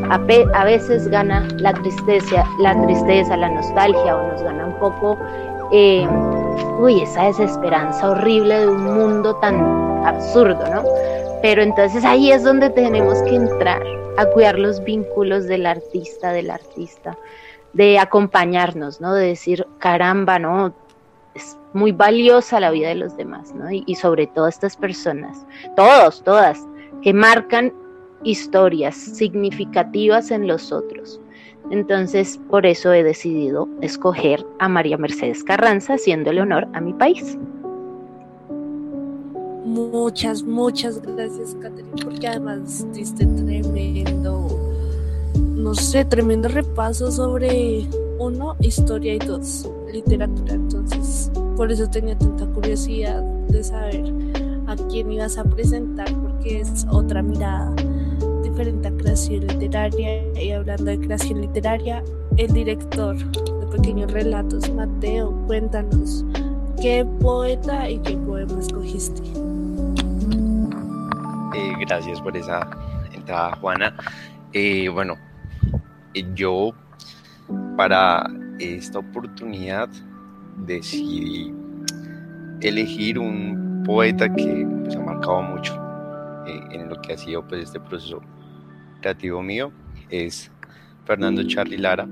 a, 0.10 0.20
a 0.54 0.66
veces 0.66 1.08
gana 1.08 1.48
la 1.58 1.74
tristeza, 1.74 2.46
la 2.60 2.80
tristeza, 2.84 3.36
la 3.38 3.50
nostalgia 3.50 4.16
o 4.16 4.28
nos 4.28 4.44
gana 4.44 4.68
un 4.68 4.80
poco 4.80 5.18
eh, 5.72 6.08
uy, 6.80 7.02
esa 7.02 7.24
desesperanza 7.24 8.12
horrible 8.12 8.60
de 8.60 8.68
un 8.68 8.84
mundo 8.84 9.36
tan 9.38 10.06
absurdo, 10.06 10.64
¿no? 10.70 10.84
Pero 11.44 11.62
entonces 11.62 12.06
ahí 12.06 12.32
es 12.32 12.46
donde 12.46 12.70
tenemos 12.70 13.22
que 13.24 13.36
entrar 13.36 13.84
a 14.16 14.26
cuidar 14.28 14.58
los 14.58 14.82
vínculos 14.82 15.44
del 15.44 15.66
artista, 15.66 16.32
del 16.32 16.50
artista, 16.50 17.18
de 17.74 18.00
acompañarnos, 18.00 19.02
¿no? 19.02 19.14
De 19.14 19.28
decir, 19.28 19.68
caramba, 19.78 20.40
¿no? 20.40 20.74
Es 21.36 21.58
muy 21.74 21.92
valiosa 21.92 22.62
la 22.62 22.72
vida 22.72 22.88
de 22.88 22.96
los 22.96 23.18
demás, 23.18 23.54
¿no? 23.54 23.70
Y, 23.70 23.94
sobre 23.96 24.26
todo 24.28 24.48
estas 24.48 24.78
personas, 24.78 25.46
todos, 25.76 26.24
todas, 26.24 26.66
que 27.02 27.14
marcan 27.14 27.74
historias 28.24 28.96
significativas 28.96 30.32
en 30.32 30.48
los 30.48 30.72
otros. 30.72 31.20
Entonces, 31.72 32.40
por 32.50 32.66
eso 32.66 32.94
he 32.94 33.04
decidido 33.04 33.68
escoger 33.82 34.46
a 34.60 34.70
María 34.70 34.98
Mercedes 34.98 35.44
Carranza, 35.44 35.96
haciéndole 35.96 36.40
honor 36.40 36.70
a 36.72 36.80
mi 36.80 36.94
país. 36.94 37.38
Muchas, 39.66 40.44
muchas 40.44 41.02
gracias, 41.02 41.56
Catherine, 41.62 42.04
porque 42.04 42.28
además 42.28 42.86
diste 42.94 43.26
tremendo, 43.26 44.60
no 45.56 45.74
sé, 45.74 46.04
tremendo 46.04 46.50
repaso 46.50 47.10
sobre 47.10 47.88
uno, 48.20 48.58
historia 48.60 49.16
y 49.16 49.20
dos, 49.20 49.70
literatura. 49.92 50.56
Entonces, 50.56 51.32
por 51.56 51.72
eso 51.72 51.90
tenía 51.90 52.18
tanta 52.18 52.46
curiosidad 52.48 53.24
de 53.48 53.64
saber 53.64 54.04
a 54.68 54.76
quién 54.90 55.12
ibas 55.12 55.38
a 55.38 55.46
presentar, 55.46 56.14
porque 56.22 56.60
es 56.60 56.86
otra 56.92 57.22
mirada 57.22 57.74
diferente 58.44 58.90
a 58.90 58.92
creación 58.92 59.48
literaria. 59.48 60.42
Y 60.42 60.52
hablando 60.52 60.86
de 60.86 61.00
creación 61.00 61.40
literaria, 61.40 62.04
el 62.36 62.52
director 62.52 63.16
de 63.18 63.68
Pequeños 63.68 64.12
Relatos, 64.12 64.70
Mateo, 64.74 65.34
cuéntanos, 65.48 66.26
¿qué 66.82 67.06
poeta 67.22 67.90
y 67.90 68.00
qué 68.00 68.18
poema 68.18 68.60
escogiste? 68.60 69.22
Eh, 71.84 71.86
gracias 71.86 72.22
por 72.22 72.36
esa 72.38 72.70
entrada, 73.12 73.56
Juana. 73.58 73.96
Eh, 74.54 74.88
bueno, 74.90 75.18
eh, 76.14 76.26
yo 76.34 76.74
para 77.76 78.26
esta 78.60 79.00
oportunidad 79.00 79.90
decidí 80.66 81.54
elegir 82.62 83.20
un 83.20 83.84
poeta 83.86 84.34
que 84.34 84.66
pues, 84.84 84.96
ha 84.96 85.00
marcado 85.02 85.42
mucho 85.42 85.78
en 86.46 86.90
lo 86.90 87.02
que 87.02 87.14
ha 87.14 87.18
sido 87.18 87.46
pues, 87.48 87.64
este 87.64 87.80
proceso 87.80 88.22
creativo 89.02 89.42
mío, 89.42 89.72
es 90.10 90.52
Fernando 91.06 91.44
Charly 91.44 91.78
Lara. 91.78 92.08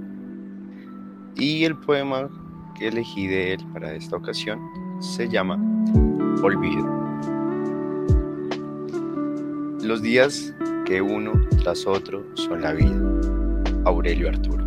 Y 1.36 1.64
el 1.64 1.78
poema 1.78 2.30
que 2.78 2.90
elegí 2.90 3.28
de 3.28 3.54
él 3.54 3.66
para 3.74 3.94
esta 3.94 4.18
ocasión 4.18 4.60
se 5.00 5.30
llama 5.30 5.58
Olvido. 6.44 7.01
Los 9.92 10.02
días 10.02 10.54
que 10.86 11.02
uno 11.02 11.34
tras 11.62 11.86
otro 11.86 12.26
son 12.36 12.62
la 12.62 12.72
vida. 12.72 12.96
Aurelio 13.84 14.30
Arturo. 14.30 14.66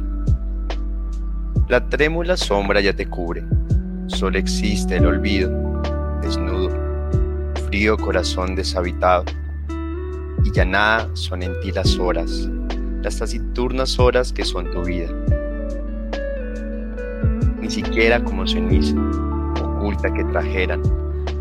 La 1.66 1.89
trémula 1.89 2.37
sombra 2.37 2.83
ya 2.83 2.95
te 2.95 3.07
cubre, 3.07 3.43
solo 4.07 4.37
existe 4.37 4.99
el 4.99 5.07
olvido, 5.07 5.81
desnudo, 6.20 6.68
frío 7.68 7.97
corazón 7.97 8.55
deshabitado 8.55 9.25
y 10.45 10.53
ya 10.53 10.66
nada 10.66 11.09
son 11.14 11.43
en 11.43 11.59
ti 11.61 11.72
las 11.72 11.99
horas, 11.99 12.47
las 13.01 13.18
taciturnas 13.18 13.99
horas 13.99 14.31
que 14.31 14.45
son 14.45 14.70
tu 14.72 14.83
vida. 14.83 15.09
Ni 17.62 17.70
siquiera 17.70 18.22
como 18.22 18.47
ceniza 18.47 18.95
oculta 19.59 20.12
que 20.12 20.25
trajeran 20.25 20.83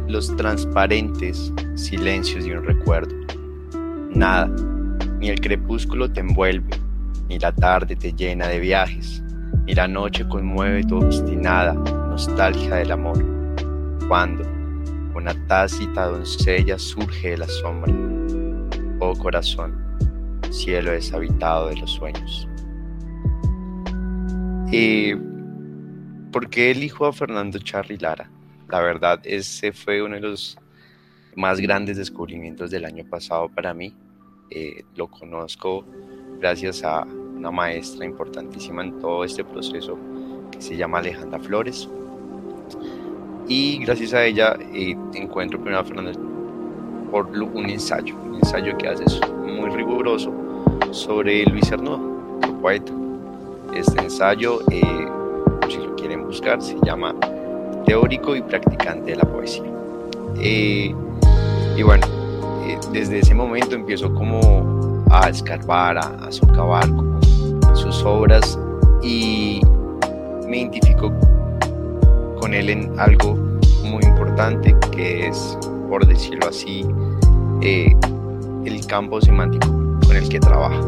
los 0.08 0.34
transparentes 0.38 1.52
silencios 1.76 2.46
de 2.46 2.58
un 2.58 2.64
recuerdo. 2.64 3.23
Nada, 4.16 4.48
ni 5.20 5.30
el 5.30 5.42
crepúsculo 5.42 6.12
te 6.12 6.20
envuelve, 6.20 6.70
ni 7.28 7.40
la 7.40 7.52
tarde 7.52 7.96
te 7.96 8.14
llena 8.14 8.48
de 8.48 8.60
viajes, 8.60 9.24
ni 9.66 9.74
la 9.74 9.88
noche 9.88 10.28
conmueve 10.28 10.84
tu 10.84 10.98
obstinada 10.98 11.74
nostalgia 11.74 12.76
del 12.76 12.92
amor, 12.92 13.18
cuando 14.08 14.44
una 15.16 15.34
tácita 15.48 16.06
doncella 16.06 16.78
surge 16.78 17.32
de 17.32 17.38
la 17.38 17.48
sombra 17.48 17.92
oh 19.00 19.16
corazón, 19.16 19.76
cielo 20.52 20.92
deshabitado 20.92 21.70
de 21.70 21.78
los 21.78 21.92
sueños. 21.92 22.48
¿Y 24.72 25.14
por 26.32 26.50
qué 26.50 26.72
elijo 26.72 27.06
a 27.06 27.14
Fernando 27.14 27.60
Charly 27.60 27.98
Lara? 27.98 28.30
La 28.70 28.80
verdad, 28.80 29.20
ese 29.24 29.72
fue 29.72 30.02
uno 30.02 30.16
de 30.16 30.22
los 30.22 30.58
más 31.36 31.60
grandes 31.60 31.98
descubrimientos 31.98 32.72
del 32.72 32.86
año 32.86 33.06
pasado 33.10 33.50
para 33.50 33.74
mí. 33.74 33.94
Eh, 34.50 34.84
lo 34.96 35.08
conozco 35.08 35.86
gracias 36.40 36.84
a 36.84 37.04
una 37.04 37.52
maestra 37.52 38.06
importantísima 38.06 38.84
en 38.84 39.00
todo 39.00 39.24
este 39.24 39.44
proceso 39.44 39.98
que 40.52 40.62
se 40.62 40.76
llama 40.76 41.00
Alejandra 41.00 41.40
Flores. 41.40 41.90
Y 43.48 43.80
gracias 43.80 44.14
a 44.14 44.26
ella 44.26 44.58
eh, 44.74 44.96
encuentro 45.14 45.60
primero 45.60 45.80
a 45.80 45.84
Fernando 45.84 46.12
por 47.12 47.28
un 47.28 47.70
ensayo, 47.70 48.16
un 48.16 48.36
ensayo 48.36 48.76
que 48.78 48.88
haces 48.88 49.20
muy 49.46 49.70
riguroso 49.70 50.34
sobre 50.92 51.46
Luis 51.46 51.72
Arnaud, 51.72 52.14
poeta. 52.64 52.94
Este 53.76 54.02
ensayo, 54.02 54.62
eh, 54.72 54.82
si 55.70 55.78
lo 55.78 55.96
quieren 55.96 56.26
buscar, 56.26 56.62
se 56.62 56.78
llama 56.86 57.14
Teórico 57.86 58.36
y 58.36 58.42
Practicante 58.42 59.12
de 59.12 59.18
la 59.18 59.26
Poesía. 59.26 59.66
Eh, 60.40 60.96
y 61.76 61.84
bueno, 61.84 62.06
eh, 62.66 62.78
desde 62.92 63.20
ese 63.20 63.34
momento 63.34 63.76
empiezo 63.76 64.14
como 64.14 65.04
a 65.10 65.30
escarbar, 65.30 65.98
a, 65.98 66.28
a 66.28 66.32
socavar 66.32 66.88
sus 67.74 68.04
obras 68.04 68.58
y 69.02 69.62
me 70.48 70.60
identifico 70.60 71.12
con 72.40 72.54
él 72.54 72.70
en 72.70 73.00
algo 73.00 73.36
muy 73.84 74.04
importante 74.04 74.76
que 74.92 75.28
es 75.28 75.58
por 75.94 76.08
decirlo 76.08 76.48
así, 76.48 76.84
eh, 77.62 77.96
el 78.66 78.84
campo 78.88 79.22
semántico 79.22 79.68
con 80.08 80.16
el 80.16 80.28
que 80.28 80.40
trabaja. 80.40 80.82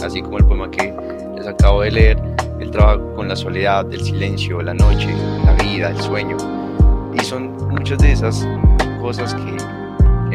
Así 0.00 0.22
como 0.22 0.38
el 0.38 0.44
poema 0.44 0.70
que 0.70 0.94
les 1.34 1.44
acabo 1.48 1.82
de 1.82 1.90
leer, 1.90 2.22
él 2.60 2.70
trabaja 2.70 3.00
con 3.16 3.26
la 3.26 3.34
soledad, 3.34 3.92
el 3.92 4.00
silencio, 4.00 4.62
la 4.62 4.74
noche, 4.74 5.12
la 5.44 5.54
vida, 5.54 5.90
el 5.90 6.00
sueño. 6.00 6.36
Y 7.20 7.24
son 7.24 7.50
muchas 7.68 7.98
de 7.98 8.12
esas 8.12 8.46
cosas 9.00 9.34
que, 9.34 9.56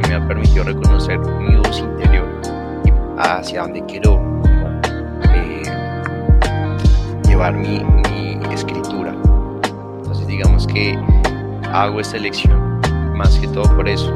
me 0.08 0.14
han 0.14 0.28
permitido 0.28 0.66
reconocer 0.66 1.18
mi 1.20 1.56
voz 1.56 1.80
interior 1.80 2.28
y 2.84 2.92
hacia 3.18 3.62
donde 3.62 3.84
quiero 3.86 4.22
eh, 5.34 5.64
llevar 7.28 7.54
mi, 7.54 7.82
escritura. 8.52 9.14
Entonces 9.98 10.28
digamos 10.28 10.68
que 10.68 10.98
hago 11.72 12.00
esta 12.00 12.18
elección 12.18 12.80
más 13.16 13.38
que 13.40 13.48
todo 13.48 13.64
por 13.76 13.88
eso. 13.88 14.14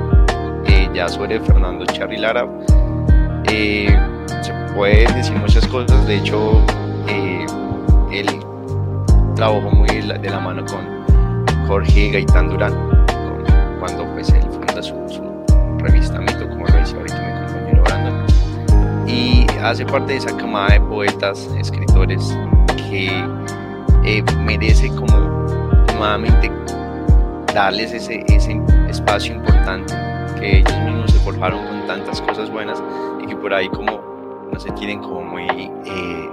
Eh, 0.65 0.89
ya 0.93 1.07
sobre 1.07 1.39
Fernando 1.39 1.85
Charly 1.85 2.17
Lara, 2.17 2.47
eh, 3.45 3.97
se 4.41 4.53
pueden 4.75 5.13
decir 5.15 5.35
muchas 5.37 5.65
cosas, 5.67 6.05
de 6.05 6.17
hecho, 6.17 6.61
eh, 7.07 7.45
él 8.11 8.27
trabajó 9.35 9.71
muy 9.71 9.87
de 9.87 10.29
la, 10.29 10.39
mano 10.39 10.63
con 10.65 11.67
Jorge 11.67 12.11
Gaitán 12.11 12.49
Durán, 12.49 12.73
hace 19.63 19.85
parte 19.85 20.13
de 20.13 20.17
esa 20.19 20.35
camada 20.37 20.73
de 20.73 20.81
poetas, 20.81 21.49
escritores 21.57 22.37
que 22.89 23.07
eh, 24.05 24.23
merece 24.39 24.89
como 24.89 25.17
nuevamente 25.97 26.51
darles 27.53 27.91
ese, 27.93 28.23
ese 28.27 28.59
espacio 28.87 29.35
importante 29.35 29.93
que 30.39 30.59
ellos 30.59 30.79
mismos 30.83 31.11
se 31.11 31.19
forjaron 31.19 31.65
con 31.65 31.87
tantas 31.87 32.21
cosas 32.21 32.49
buenas 32.49 32.81
y 33.21 33.27
que 33.27 33.35
por 33.35 33.53
ahí 33.53 33.67
como 33.69 34.47
no 34.51 34.59
se 34.59 34.71
tienen 34.71 34.99
como 35.01 35.21
muy 35.21 35.45
eh, 35.85 36.29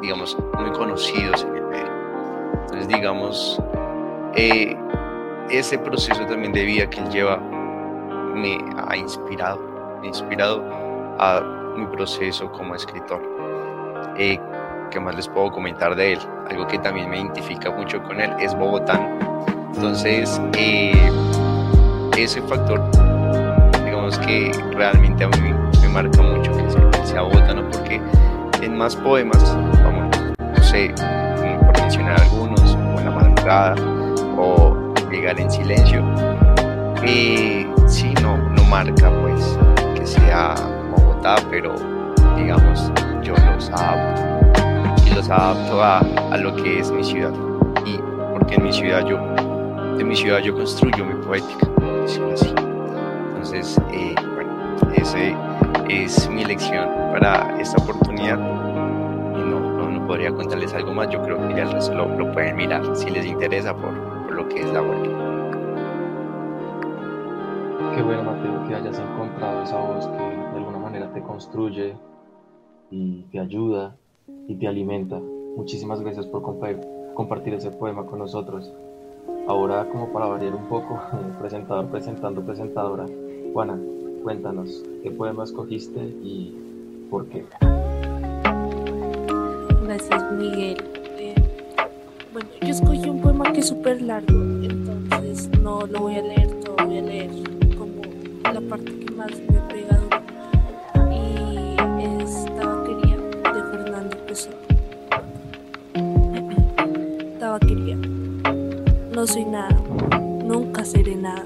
digamos 0.00 0.36
muy 0.58 0.70
conocidos 0.72 1.44
en 1.44 1.56
el 1.56 1.66
medio. 1.66 1.92
Entonces 2.62 2.88
digamos 2.88 3.60
eh, 4.34 4.76
ese 5.50 5.78
proceso 5.78 6.24
también 6.26 6.52
de 6.52 6.64
vida 6.64 6.88
que 6.88 7.00
él 7.00 7.08
lleva 7.10 7.36
me 8.34 8.58
ha 8.88 8.96
inspirado 8.96 9.60
me 10.00 10.06
ha 10.06 10.08
inspirado 10.08 10.62
a 11.18 11.63
mi 11.76 11.86
proceso 11.86 12.50
como 12.52 12.74
escritor 12.74 13.22
eh, 14.16 14.38
¿Qué 14.90 15.00
más 15.00 15.16
les 15.16 15.26
puedo 15.26 15.50
comentar 15.50 15.96
de 15.96 16.12
él? 16.12 16.18
Algo 16.48 16.68
que 16.68 16.78
también 16.78 17.10
me 17.10 17.18
identifica 17.18 17.70
mucho 17.70 18.00
con 18.04 18.20
él 18.20 18.30
es 18.38 18.56
Bogotá. 18.56 19.00
Entonces, 19.74 20.40
eh, 20.56 21.10
ese 22.16 22.40
factor, 22.42 22.80
digamos 23.84 24.16
que 24.20 24.52
realmente 24.72 25.24
a 25.24 25.28
mí 25.28 25.52
me 25.82 25.88
marca 25.88 26.22
mucho 26.22 26.52
que 26.52 27.04
sea, 27.04 27.22
bogotano, 27.22 27.68
porque 27.70 28.00
en 28.62 28.76
más 28.76 28.94
poemas, 28.94 29.56
vamos, 29.82 30.16
no 30.38 30.62
sé, 30.62 30.94
por 30.96 31.80
mencionar 31.80 32.20
algunos, 32.20 32.76
o 32.76 33.00
en 33.00 33.04
la 33.04 33.10
madrugada, 33.10 33.74
o 34.38 34.94
llegar 35.10 35.40
en 35.40 35.50
silencio, 35.50 36.04
eh, 37.04 37.66
sí, 37.88 38.14
no, 38.22 38.36
no 38.36 38.62
marca 38.64 39.10
pues 39.22 39.58
que 39.96 40.06
sea 40.06 40.54
Pero 41.50 41.74
digamos, 42.36 42.92
yo 43.22 43.34
los 43.34 43.70
adapto 43.70 44.34
los 45.14 45.30
adapto 45.30 45.82
a, 45.82 46.00
a, 46.32 46.36
lo 46.36 46.54
que 46.56 46.80
es 46.80 46.90
mi 46.90 47.04
ciudad. 47.04 47.32
Y 47.86 47.98
porque 48.32 48.56
en 48.56 48.64
mi 48.64 48.72
ciudad 48.72 49.06
yo, 49.06 49.18
de 49.96 50.04
mi 50.04 50.16
ciudad 50.16 50.40
yo 50.40 50.54
construyo 50.54 51.04
mi 51.04 51.14
poética, 51.24 51.66
así. 52.32 52.52
Entonces, 53.28 53.80
eh, 53.92 54.14
bueno, 54.34 54.76
ese 54.96 55.34
es 55.88 56.28
mi 56.28 56.44
lección 56.44 56.88
para 57.12 57.58
esta 57.60 57.80
oportunidad. 57.82 58.38
Y 58.38 59.42
no, 59.42 59.60
no, 59.60 59.88
no, 59.90 60.06
podría 60.06 60.32
contarles 60.32 60.74
algo 60.74 60.92
más, 60.92 61.08
yo 61.10 61.22
creo 61.22 61.38
que 61.48 61.54
ya 61.54 61.64
lo, 61.64 62.18
lo 62.18 62.32
pueden 62.32 62.56
mirar 62.56 62.82
si 62.96 63.10
les 63.10 63.24
interesa 63.24 63.74
por, 63.74 63.94
por 64.24 64.32
lo 64.34 64.48
que 64.48 64.60
es 64.60 64.72
la 64.72 64.82
web. 64.82 65.02
Qué 67.94 68.02
bueno, 68.02 68.24
Mateo, 68.24 68.66
que 68.66 68.74
hayas 68.74 68.98
encontrado 68.98 69.62
esa 69.62 69.76
voz 69.76 70.08
que 70.08 70.33
te 71.02 71.22
construye 71.22 71.96
y 72.90 73.22
te 73.32 73.40
ayuda 73.40 73.96
y 74.46 74.54
te 74.54 74.68
alimenta. 74.68 75.20
Muchísimas 75.56 76.00
gracias 76.00 76.26
por 76.26 76.42
compartir 77.14 77.54
ese 77.54 77.70
poema 77.70 78.06
con 78.06 78.20
nosotros. 78.20 78.72
Ahora, 79.48 79.88
como 79.90 80.12
para 80.12 80.26
variar 80.26 80.54
un 80.54 80.66
poco, 80.68 81.00
presentador 81.40 81.86
presentando 81.86 82.42
presentadora, 82.42 83.06
Juana, 83.52 83.78
cuéntanos, 84.22 84.84
¿qué 85.02 85.10
poema 85.10 85.44
escogiste 85.44 86.00
y 86.00 86.54
por 87.10 87.26
qué? 87.26 87.44
Gracias, 89.82 90.32
Miguel. 90.32 90.76
Eh, 91.18 91.34
bueno, 92.32 92.48
yo 92.62 92.68
escogí 92.68 93.08
un 93.08 93.20
poema 93.20 93.52
que 93.52 93.60
es 93.60 93.68
súper 93.68 94.00
largo, 94.00 94.32
entonces 94.62 95.50
no 95.60 95.86
lo 95.86 96.00
voy 96.00 96.16
a 96.16 96.22
leer 96.22 96.60
todo, 96.60 96.76
voy 96.86 96.98
a 96.98 97.02
leer 97.02 97.30
como 97.76 98.00
la 98.44 98.60
parte 98.60 98.98
que 98.98 99.12
más 99.12 99.30
me 99.40 99.53
soy 109.34 109.46
nada, 109.46 109.76
nunca 110.44 110.84
seré 110.84 111.16
nada, 111.16 111.44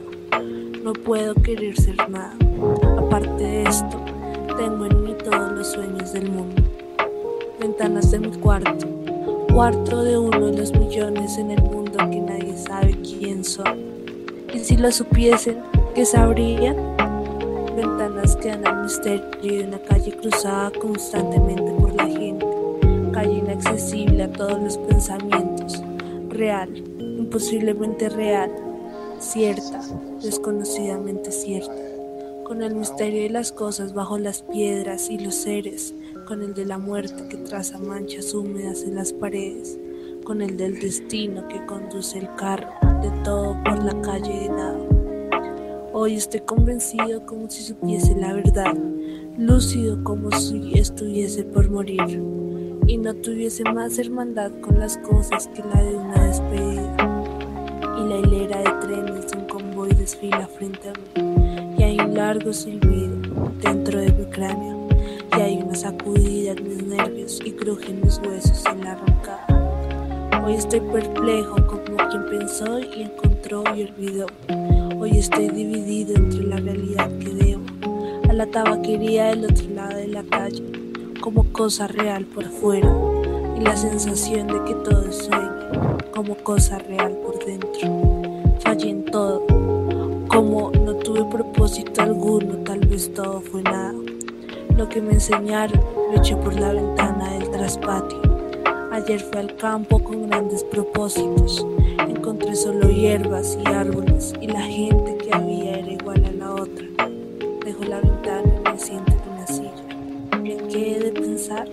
no 0.84 0.92
puedo 0.92 1.34
querer 1.36 1.74
ser 1.74 1.96
nada. 2.10 2.34
Aparte 2.98 3.42
de 3.42 3.62
esto, 3.62 3.98
tengo 4.58 4.84
en 4.84 5.04
mí 5.04 5.14
todos 5.24 5.52
los 5.52 5.68
sueños 5.68 6.12
del 6.12 6.30
mundo. 6.30 6.62
Ventanas 7.58 8.10
de 8.10 8.18
mi 8.18 8.28
cuarto, 8.40 8.86
cuarto 9.54 10.04
de 10.04 10.18
uno 10.18 10.50
de 10.50 10.58
los 10.58 10.72
millones 10.74 11.38
en 11.38 11.52
el 11.52 11.62
mundo 11.62 11.96
que 11.96 12.20
nadie 12.20 12.58
sabe 12.58 12.94
quién 13.00 13.42
son. 13.42 13.78
Y 14.52 14.58
si 14.58 14.76
lo 14.76 14.92
supiesen, 14.92 15.56
¿qué 15.94 16.04
sabrían? 16.04 16.76
Ventanas 17.74 18.36
que 18.36 18.50
dan 18.50 18.66
al 18.66 18.82
misterio 18.82 19.24
de 19.40 19.64
una 19.66 19.78
calle 19.78 20.14
cruzada 20.14 20.70
constantemente 20.78 21.72
por 21.80 21.94
la 21.94 22.04
gente, 22.06 22.46
calle 23.12 23.38
inaccesible 23.38 24.24
a 24.24 24.30
todos 24.30 24.60
los 24.60 24.76
pensamientos, 24.76 25.82
real, 26.28 26.87
imposiblemente 27.38 28.08
real, 28.08 28.50
cierta, 29.20 29.80
desconocidamente 30.20 31.30
cierta, 31.30 31.72
con 32.44 32.64
el 32.64 32.74
misterio 32.74 33.22
de 33.22 33.30
las 33.30 33.52
cosas 33.52 33.94
bajo 33.94 34.18
las 34.18 34.42
piedras 34.42 35.08
y 35.08 35.18
los 35.18 35.36
seres, 35.36 35.94
con 36.26 36.42
el 36.42 36.52
de 36.52 36.66
la 36.66 36.78
muerte 36.78 37.28
que 37.28 37.36
traza 37.36 37.78
manchas 37.78 38.34
húmedas 38.34 38.82
en 38.82 38.96
las 38.96 39.12
paredes, 39.12 39.78
con 40.24 40.42
el 40.42 40.56
del 40.56 40.80
destino 40.80 41.46
que 41.46 41.64
conduce 41.64 42.18
el 42.18 42.34
carro 42.34 42.70
de 43.02 43.10
todo 43.22 43.56
por 43.62 43.84
la 43.84 44.00
calle 44.00 44.40
de 44.40 44.48
nada. 44.48 44.80
Hoy 45.92 46.16
estoy 46.16 46.40
convencido 46.40 47.24
como 47.24 47.48
si 47.48 47.62
supiese 47.62 48.16
la 48.16 48.32
verdad, 48.32 48.74
lúcido 49.38 50.02
como 50.02 50.32
si 50.32 50.76
estuviese 50.76 51.44
por 51.44 51.70
morir 51.70 52.20
y 52.88 52.96
no 52.96 53.14
tuviese 53.14 53.62
más 53.62 53.96
hermandad 54.00 54.50
con 54.60 54.80
las 54.80 54.98
cosas 54.98 55.46
que 55.54 55.62
la 55.62 55.82
de 55.84 55.94
una 55.94 56.24
despedida. 56.24 57.07
Y 57.98 58.08
la 58.08 58.16
hilera 58.18 58.58
de 58.58 58.86
trenes 58.86 59.28
de 59.28 59.38
un 59.38 59.44
convoy 59.46 59.90
desfila 59.90 60.46
frente 60.46 60.88
a 60.88 60.92
mí, 60.92 61.74
y 61.76 61.82
hay 61.82 61.98
un 61.98 62.14
largo 62.14 62.52
silbido 62.52 63.16
dentro 63.60 64.00
de 64.00 64.12
mi 64.12 64.24
cráneo, 64.26 64.88
y 65.36 65.40
hay 65.40 65.56
una 65.56 65.74
sacudida 65.74 66.52
en 66.52 66.68
mis 66.68 66.82
nervios 66.84 67.40
y 67.44 67.50
crujen 67.52 68.00
mis 68.00 68.18
huesos 68.18 68.64
en 68.66 68.84
la 68.84 68.92
arrancada. 68.92 70.42
Hoy 70.44 70.54
estoy 70.54 70.80
perplejo 70.80 71.56
como 71.66 72.08
quien 72.08 72.24
pensó 72.30 72.78
y 72.78 73.02
encontró 73.02 73.64
y 73.76 73.82
olvidó. 73.82 74.26
Hoy 74.98 75.18
estoy 75.18 75.48
dividido 75.48 76.14
entre 76.16 76.44
la 76.44 76.56
realidad 76.56 77.10
que 77.18 77.28
debo 77.28 77.64
a 78.28 78.32
la 78.32 78.46
tabaquería 78.46 79.26
del 79.26 79.44
otro 79.44 79.68
lado 79.74 79.96
de 79.98 80.08
la 80.08 80.22
calle 80.22 80.64
como 81.20 81.44
cosa 81.52 81.86
real 81.88 82.24
por 82.24 82.44
fuera 82.44 82.90
y 83.58 83.60
la 83.60 83.76
sensación 83.76 84.46
de 84.46 84.64
que 84.64 84.74
todo 84.88 85.04
es 85.08 85.16
sueño 85.16 85.98
como 86.14 86.34
cosa 86.36 86.78
real 86.78 87.12
por 87.24 87.27
dentro. 87.48 88.22
Fallé 88.60 88.90
en 88.90 89.04
todo, 89.06 89.46
como 90.28 90.70
no 90.70 90.94
tuve 90.96 91.24
propósito 91.24 92.02
alguno, 92.02 92.54
tal 92.64 92.80
vez 92.80 93.12
todo 93.14 93.40
fue 93.40 93.62
nada. 93.62 93.94
Lo 94.76 94.88
que 94.88 95.00
me 95.00 95.14
enseñaron 95.14 95.80
lo 96.12 96.20
eché 96.20 96.36
por 96.36 96.54
la 96.54 96.72
ventana 96.72 97.32
del 97.34 97.50
traspatio. 97.50 98.20
Ayer 98.92 99.20
fui 99.20 99.38
al 99.38 99.56
campo 99.56 99.98
con 99.98 100.28
grandes 100.28 100.62
propósitos. 100.64 101.66
Encontré 102.08 102.54
solo 102.54 102.88
hierbas 102.88 103.58
y 103.64 103.68
árboles 103.68 104.34
y 104.40 104.46
la 104.48 104.62
gente 104.62 105.16
que 105.16 105.34
había 105.34 105.78
era 105.78 105.92
igual 105.92 106.24
a 106.24 106.32
la 106.32 106.54
otra. 106.54 106.86
Dejo 107.64 107.84
la 107.84 108.00
ventana 108.00 108.52
y 108.66 108.70
me 108.70 108.78
siento 108.78 109.12
¿Qué 110.70 110.96
he 110.96 111.00
de 111.00 111.12
pensar? 111.12 111.66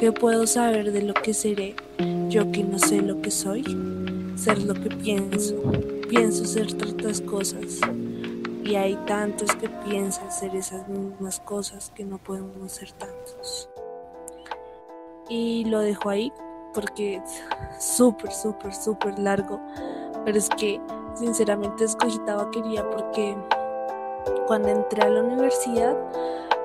¿Qué 0.00 0.10
puedo 0.10 0.46
saber 0.46 0.90
de 0.90 1.02
lo 1.02 1.14
que 1.14 1.32
seré? 1.32 1.76
Yo 2.28 2.50
que 2.50 2.64
no 2.64 2.78
sé 2.78 3.00
lo 3.00 3.22
que 3.22 3.30
soy. 3.30 3.62
Ser 4.38 4.62
lo 4.62 4.72
que 4.72 4.88
pienso. 4.88 5.56
Pienso 6.08 6.44
ser 6.44 6.72
tantas 6.74 7.20
cosas. 7.20 7.80
Y 8.64 8.76
hay 8.76 8.94
tantos 9.06 9.50
que 9.56 9.68
piensan 9.68 10.30
ser 10.30 10.54
esas 10.54 10.86
mismas 10.86 11.40
cosas 11.40 11.90
que 11.92 12.04
no 12.04 12.18
podemos 12.18 12.70
ser 12.70 12.92
tantos. 12.92 13.68
Y 15.28 15.64
lo 15.64 15.80
dejo 15.80 16.08
ahí 16.08 16.32
porque 16.72 17.16
es 17.16 17.42
súper, 17.84 18.30
súper, 18.30 18.72
súper 18.72 19.18
largo. 19.18 19.60
Pero 20.24 20.38
es 20.38 20.48
que 20.50 20.80
sinceramente 21.16 21.84
escogí 21.84 22.20
tabaquería 22.20 22.88
porque 22.88 23.36
cuando 24.46 24.68
entré 24.68 25.02
a 25.02 25.08
la 25.08 25.22
universidad 25.22 25.96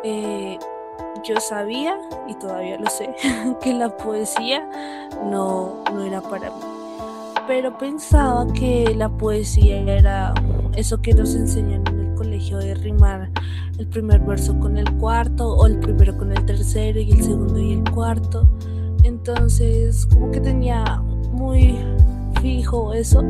eh, 0.04 0.60
yo 1.24 1.40
sabía, 1.40 1.98
y 2.28 2.36
todavía 2.36 2.78
lo 2.78 2.90
sé, 2.90 3.16
que 3.62 3.74
la 3.74 3.98
poesía 3.98 4.70
no, 5.24 5.84
no 5.92 6.04
era 6.04 6.22
para 6.22 6.52
mí. 6.52 6.73
Pero 7.48 7.78
pensaba 7.78 8.48
que 8.54 8.94
la 8.96 9.10
poesía 9.10 9.82
era 9.82 10.34
eso 10.76 11.02
que 11.02 11.14
nos 11.14 11.36
enseñan 11.36 11.84
en 11.88 12.00
el 12.00 12.16
colegio 12.16 12.58
de 12.58 12.74
rimar 12.76 13.30
el 13.78 13.88
primer 13.88 14.22
verso 14.22 14.58
con 14.60 14.78
el 14.78 14.90
cuarto, 14.94 15.56
o 15.56 15.68
el 15.68 15.80
primero 15.80 16.18
con 16.18 16.32
el 16.32 16.46
tercero, 16.46 17.00
y 17.00 17.12
el 17.12 17.24
segundo 17.24 17.60
y 17.60 17.74
el 17.74 17.84
cuarto. 17.92 18.48
Entonces, 19.04 20.06
como 20.06 20.32
que 20.32 20.40
tenía 20.40 21.02
muy 21.32 21.78
fijo 22.42 22.94
eso, 22.94 23.22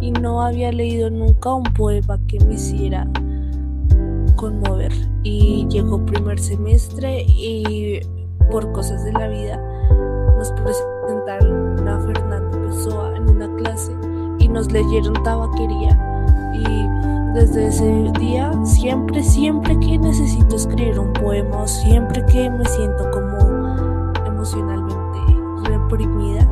y 0.00 0.10
no 0.12 0.42
había 0.42 0.70
leído 0.70 1.08
nunca 1.10 1.54
un 1.54 1.64
poema 1.64 2.18
que 2.26 2.38
me 2.40 2.54
hiciera 2.54 3.06
conmover 4.36 4.92
y 5.22 5.66
llegó 5.68 6.04
primer 6.04 6.38
semestre 6.38 7.22
y 7.28 8.00
por 8.50 8.72
cosas 8.72 9.04
de 9.04 9.12
la 9.12 9.28
vida 9.28 9.56
nos 10.36 10.50
presentaron 10.52 11.88
a 11.88 12.00
Fernando 12.00 12.31
Pessoa 13.32 13.36
en 13.36 13.36
una 13.36 13.56
clase 13.56 13.96
y 14.38 14.48
nos 14.48 14.70
leyeron 14.72 15.14
tabaquería. 15.22 15.98
Y 16.54 17.34
desde 17.34 17.68
ese 17.68 18.12
día 18.18 18.52
siempre 18.64 19.22
siempre 19.22 19.78
que 19.80 19.98
necesito 19.98 20.56
escribir 20.56 20.98
un 20.98 21.12
poema 21.14 21.66
siempre 21.66 22.24
que 22.26 22.50
me 22.50 22.64
siento 22.66 23.10
como 23.10 23.38
emocionalmente 24.26 25.18
reprimida 25.64 26.46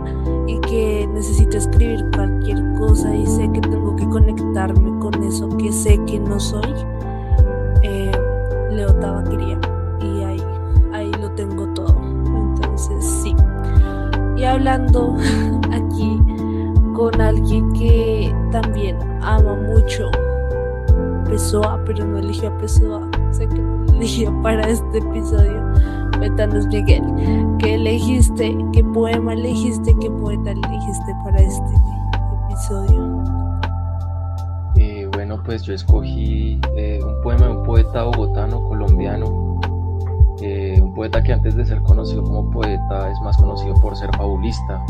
y 0.47 0.59
que 0.61 1.07
necesito 1.13 1.59
escribir 1.59 2.05
cualquier 2.15 2.63
cosa 2.79 3.15
y 3.15 3.27
sé 3.27 3.51
que 3.53 3.61
tengo 3.61 3.95
que 3.97 4.09
conectarme 4.09 4.99
con 5.01 5.23
eso 5.23 5.49
que 5.59 5.71
sé 5.73 6.03
que 6.07 6.19
no 6.19 6.41
soy 6.41 6.75
eh, 7.83 8.11
leo 8.71 8.95
tabaquería. 8.95 9.59
Y 10.01 10.23
ahí 10.23 10.43
ahí 10.93 11.13
lo 11.21 11.31
tengo 11.33 11.67
todo. 11.75 11.95
Entonces 12.55 13.05
sí. 13.23 13.35
Y 14.37 14.45
hablando 14.45 15.17
aquí 15.73 16.10
con 17.01 17.19
alguien 17.19 17.73
que 17.73 18.31
también 18.53 18.99
ama 19.23 19.55
mucho 19.55 20.11
Pessoa, 21.25 21.81
pero 21.87 22.05
no 22.05 22.19
eligió 22.19 22.51
a 22.51 22.59
Pessoa, 22.59 23.09
sé 23.31 23.49
que 23.49 23.59
no 23.59 23.87
eligió 23.95 24.43
para 24.43 24.69
este 24.69 24.99
episodio. 24.99 25.65
Cuéntanos, 26.19 26.67
Miguel, 26.67 27.03
¿qué 27.59 27.77
elegiste? 27.77 28.55
¿Qué 28.75 28.85
poema 28.85 29.33
elegiste? 29.33 29.97
¿Qué 29.99 30.11
poeta 30.11 30.51
elegiste 30.51 31.15
para 31.25 31.39
este 31.39 31.75
episodio? 32.45 33.25
Eh, 34.77 35.09
bueno, 35.15 35.43
pues 35.43 35.63
yo 35.63 35.73
escogí 35.73 36.61
eh, 36.77 37.01
un 37.03 37.23
poema 37.23 37.47
de 37.47 37.53
un 37.53 37.63
poeta 37.63 38.03
bogotano, 38.03 38.63
colombiano, 38.69 39.59
eh, 40.43 40.79
un 40.83 40.93
poeta 40.93 41.23
que 41.23 41.33
antes 41.33 41.57
de 41.57 41.65
ser 41.65 41.81
conocido 41.81 42.23
como 42.25 42.51
poeta 42.51 43.11
es 43.11 43.19
más 43.23 43.39
conocido 43.39 43.73
por 43.81 43.97
ser 43.97 44.11
fabulista. 44.19 44.85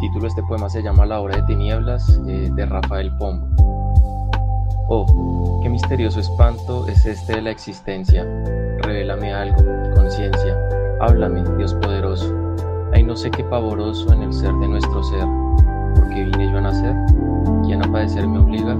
Título 0.00 0.22
de 0.22 0.28
este 0.28 0.42
poema 0.42 0.70
se 0.70 0.82
llama 0.82 1.04
La 1.04 1.20
hora 1.20 1.36
de 1.36 1.42
tinieblas 1.42 2.18
de 2.24 2.66
Rafael 2.66 3.14
Pombo. 3.18 3.46
Oh, 4.88 5.60
qué 5.62 5.68
misterioso 5.68 6.20
espanto 6.20 6.88
es 6.88 7.04
este 7.04 7.34
de 7.34 7.42
la 7.42 7.50
existencia. 7.50 8.24
Revélame 8.78 9.34
algo, 9.34 9.58
conciencia. 9.94 10.58
Háblame, 11.00 11.44
Dios 11.58 11.74
poderoso. 11.74 12.34
Hay 12.94 13.02
no 13.02 13.14
sé 13.14 13.30
qué 13.30 13.44
pavoroso 13.44 14.10
en 14.14 14.22
el 14.22 14.32
ser 14.32 14.54
de 14.54 14.68
nuestro 14.68 15.02
ser. 15.04 15.26
¿Por 15.94 16.08
qué 16.08 16.24
vine 16.24 16.50
yo 16.50 16.56
a 16.56 16.62
nacer? 16.62 16.96
¿Quién 17.66 17.84
a 17.84 17.92
padecer 17.92 18.26
me 18.26 18.38
obliga? 18.38 18.78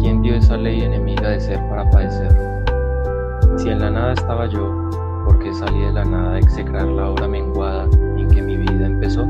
¿Quién 0.00 0.20
dio 0.20 0.34
esa 0.34 0.56
ley 0.56 0.80
enemiga 0.80 1.28
de 1.28 1.40
ser 1.40 1.60
para 1.68 1.88
padecer? 1.90 2.62
Si 3.56 3.68
en 3.68 3.78
la 3.78 3.88
nada 3.88 4.14
estaba 4.14 4.46
yo, 4.46 4.90
¿por 5.24 5.38
qué 5.38 5.54
salí 5.54 5.80
de 5.80 5.92
la 5.92 6.04
nada 6.04 6.34
a 6.34 6.38
execrar 6.40 6.88
la 6.88 7.10
hora 7.10 7.28
menguada 7.28 7.84
en 8.18 8.26
que 8.26 8.42
mi 8.42 8.56
vida 8.56 8.86
empezó? 8.86 9.24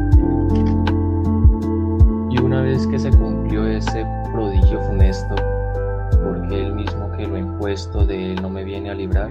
Y 2.35 2.41
una 2.41 2.62
vez 2.62 2.85
que 2.89 2.99
se 2.99 3.11
cumplió 3.11 3.64
ese 3.64 4.05
prodigio 4.32 4.80
funesto, 4.80 5.37
porque 6.20 6.66
él 6.66 6.74
mismo 6.74 7.12
que 7.16 7.28
lo 7.28 7.39
impuesto 7.39 8.05
de 8.05 8.32
él 8.32 8.43
no 8.43 8.51
me 8.51 8.64
viene 8.64 8.91
a 8.91 8.95
librar, 8.95 9.30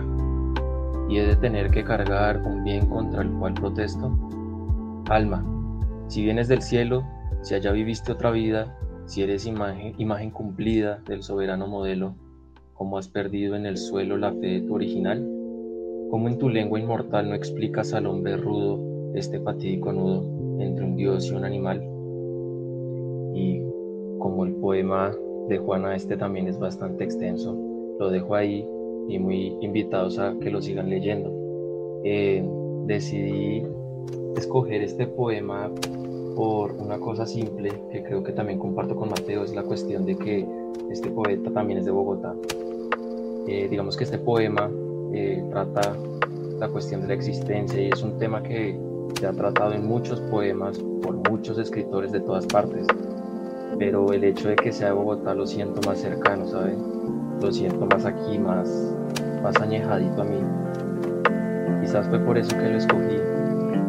y 1.09 1.17
he 1.17 1.27
de 1.27 1.35
tener 1.35 1.69
que 1.69 1.83
cargar 1.83 2.41
un 2.41 2.63
bien 2.63 2.85
contra 2.85 3.23
el 3.23 3.29
cual 3.31 3.55
protesto. 3.55 4.17
Alma, 5.09 5.43
si 6.07 6.23
vienes 6.23 6.47
del 6.47 6.61
cielo, 6.61 7.03
si 7.41 7.55
allá 7.55 7.73
viviste 7.73 8.13
otra 8.13 8.31
vida, 8.31 8.73
si 9.05 9.21
eres 9.21 9.45
imagen, 9.45 9.95
imagen 9.97 10.31
cumplida 10.31 11.01
del 11.05 11.23
soberano 11.23 11.67
modelo, 11.67 12.15
como 12.73 12.97
has 12.97 13.09
perdido 13.09 13.57
en 13.57 13.65
el 13.65 13.75
suelo 13.75 14.15
la 14.15 14.31
fe 14.31 14.47
de 14.47 14.61
tu 14.61 14.75
original, 14.75 15.19
como 16.09 16.29
en 16.29 16.37
tu 16.37 16.47
lengua 16.47 16.79
inmortal 16.79 17.27
no 17.27 17.35
explicas 17.35 17.93
al 17.93 18.05
hombre 18.05 18.37
rudo 18.37 18.79
este 19.13 19.41
fatídico 19.41 19.91
nudo 19.91 20.23
entre 20.61 20.85
un 20.85 20.95
dios 20.95 21.25
y 21.27 21.31
un 21.31 21.43
animal. 21.43 21.92
Como 24.23 24.45
el 24.45 24.53
poema 24.53 25.13
de 25.49 25.57
Juana, 25.57 25.97
este 25.97 26.15
también 26.15 26.47
es 26.47 26.57
bastante 26.57 27.03
extenso. 27.03 27.57
Lo 27.99 28.09
dejo 28.09 28.35
ahí 28.35 28.65
y 29.09 29.19
muy 29.19 29.57
invitados 29.59 30.17
a 30.17 30.33
que 30.39 30.49
lo 30.49 30.61
sigan 30.61 30.89
leyendo. 30.89 31.29
Eh, 32.05 32.41
decidí 32.85 33.67
escoger 34.37 34.81
este 34.81 35.07
poema 35.07 35.69
por 36.37 36.71
una 36.71 36.97
cosa 36.99 37.25
simple 37.25 37.73
que 37.91 38.01
creo 38.01 38.23
que 38.23 38.31
también 38.31 38.59
comparto 38.59 38.95
con 38.95 39.09
Mateo, 39.09 39.43
es 39.43 39.53
la 39.53 39.63
cuestión 39.63 40.05
de 40.05 40.15
que 40.15 40.47
este 40.89 41.11
poeta 41.11 41.51
también 41.51 41.79
es 41.79 41.85
de 41.85 41.91
Bogotá. 41.91 42.33
Eh, 43.45 43.67
digamos 43.69 43.97
que 43.97 44.05
este 44.05 44.19
poema 44.19 44.71
eh, 45.13 45.43
trata 45.49 45.97
la 46.59 46.69
cuestión 46.69 47.01
de 47.01 47.07
la 47.07 47.13
existencia 47.15 47.81
y 47.81 47.89
es 47.89 48.01
un 48.01 48.17
tema 48.19 48.41
que 48.41 48.79
se 49.19 49.27
ha 49.27 49.33
tratado 49.33 49.73
en 49.73 49.85
muchos 49.85 50.21
poemas 50.21 50.79
por 51.01 51.29
muchos 51.29 51.57
escritores 51.57 52.13
de 52.13 52.21
todas 52.21 52.45
partes 52.45 52.87
pero 53.85 54.13
el 54.13 54.23
hecho 54.23 54.47
de 54.47 54.55
que 54.55 54.71
sea 54.71 54.87
de 54.87 54.93
Bogotá 54.93 55.35
lo 55.35 55.45
siento 55.45 55.81
más 55.85 55.99
cercano, 55.99 56.47
¿saben? 56.47 56.77
Lo 57.41 57.51
siento 57.51 57.85
más 57.85 58.05
aquí, 58.05 58.39
más, 58.39 58.95
más 59.41 59.59
añejadito 59.59 60.21
a 60.21 60.23
mí. 60.23 60.39
Quizás 61.81 62.07
fue 62.07 62.17
por 62.19 62.37
eso 62.37 62.57
que 62.57 62.69
lo 62.69 62.77
escogí, 62.77 63.17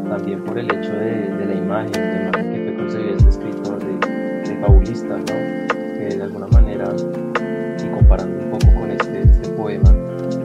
también 0.09 0.45
por 0.45 0.59
el 0.59 0.67
hecho 0.67 0.93
de, 0.95 1.47
la 1.47 1.55
imagen, 1.55 1.93
la 1.93 2.29
imagen 2.29 2.53
que 2.53 2.65
fue 2.65 2.77
concebido 2.77 3.17
este 3.19 3.29
escritor 3.29 3.79
de, 3.79 4.57
fabulista, 4.61 5.17
¿no? 5.17 5.25
Que 5.27 6.17
de 6.17 6.23
alguna 6.25 6.49
manera, 6.49 6.87
y 7.79 7.89
comparando 7.95 8.45
un 8.47 8.51
poco 8.51 8.75
con 8.75 8.91
este, 8.91 9.23
este 9.23 9.49
poema, 9.51 9.95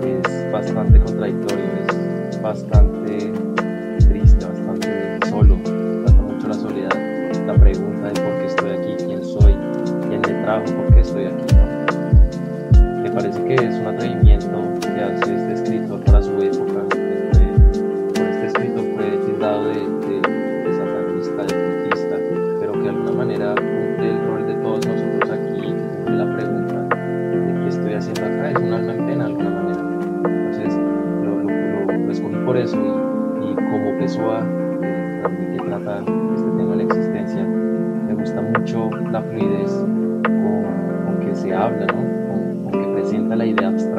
es 0.04 0.52
bastante 0.52 1.00
contradictorio, 1.00 1.66
es 2.30 2.39
bastante 2.39 2.99
por 10.66 10.93
qué 10.93 11.01
estoy 11.01 11.26
aquí, 11.26 11.55
¿no? 11.55 13.01
Me 13.01 13.12
parece 13.12 13.43
que 13.43 13.55
es 13.55 13.76
un 13.76 13.88
atrevimiento 13.88 14.29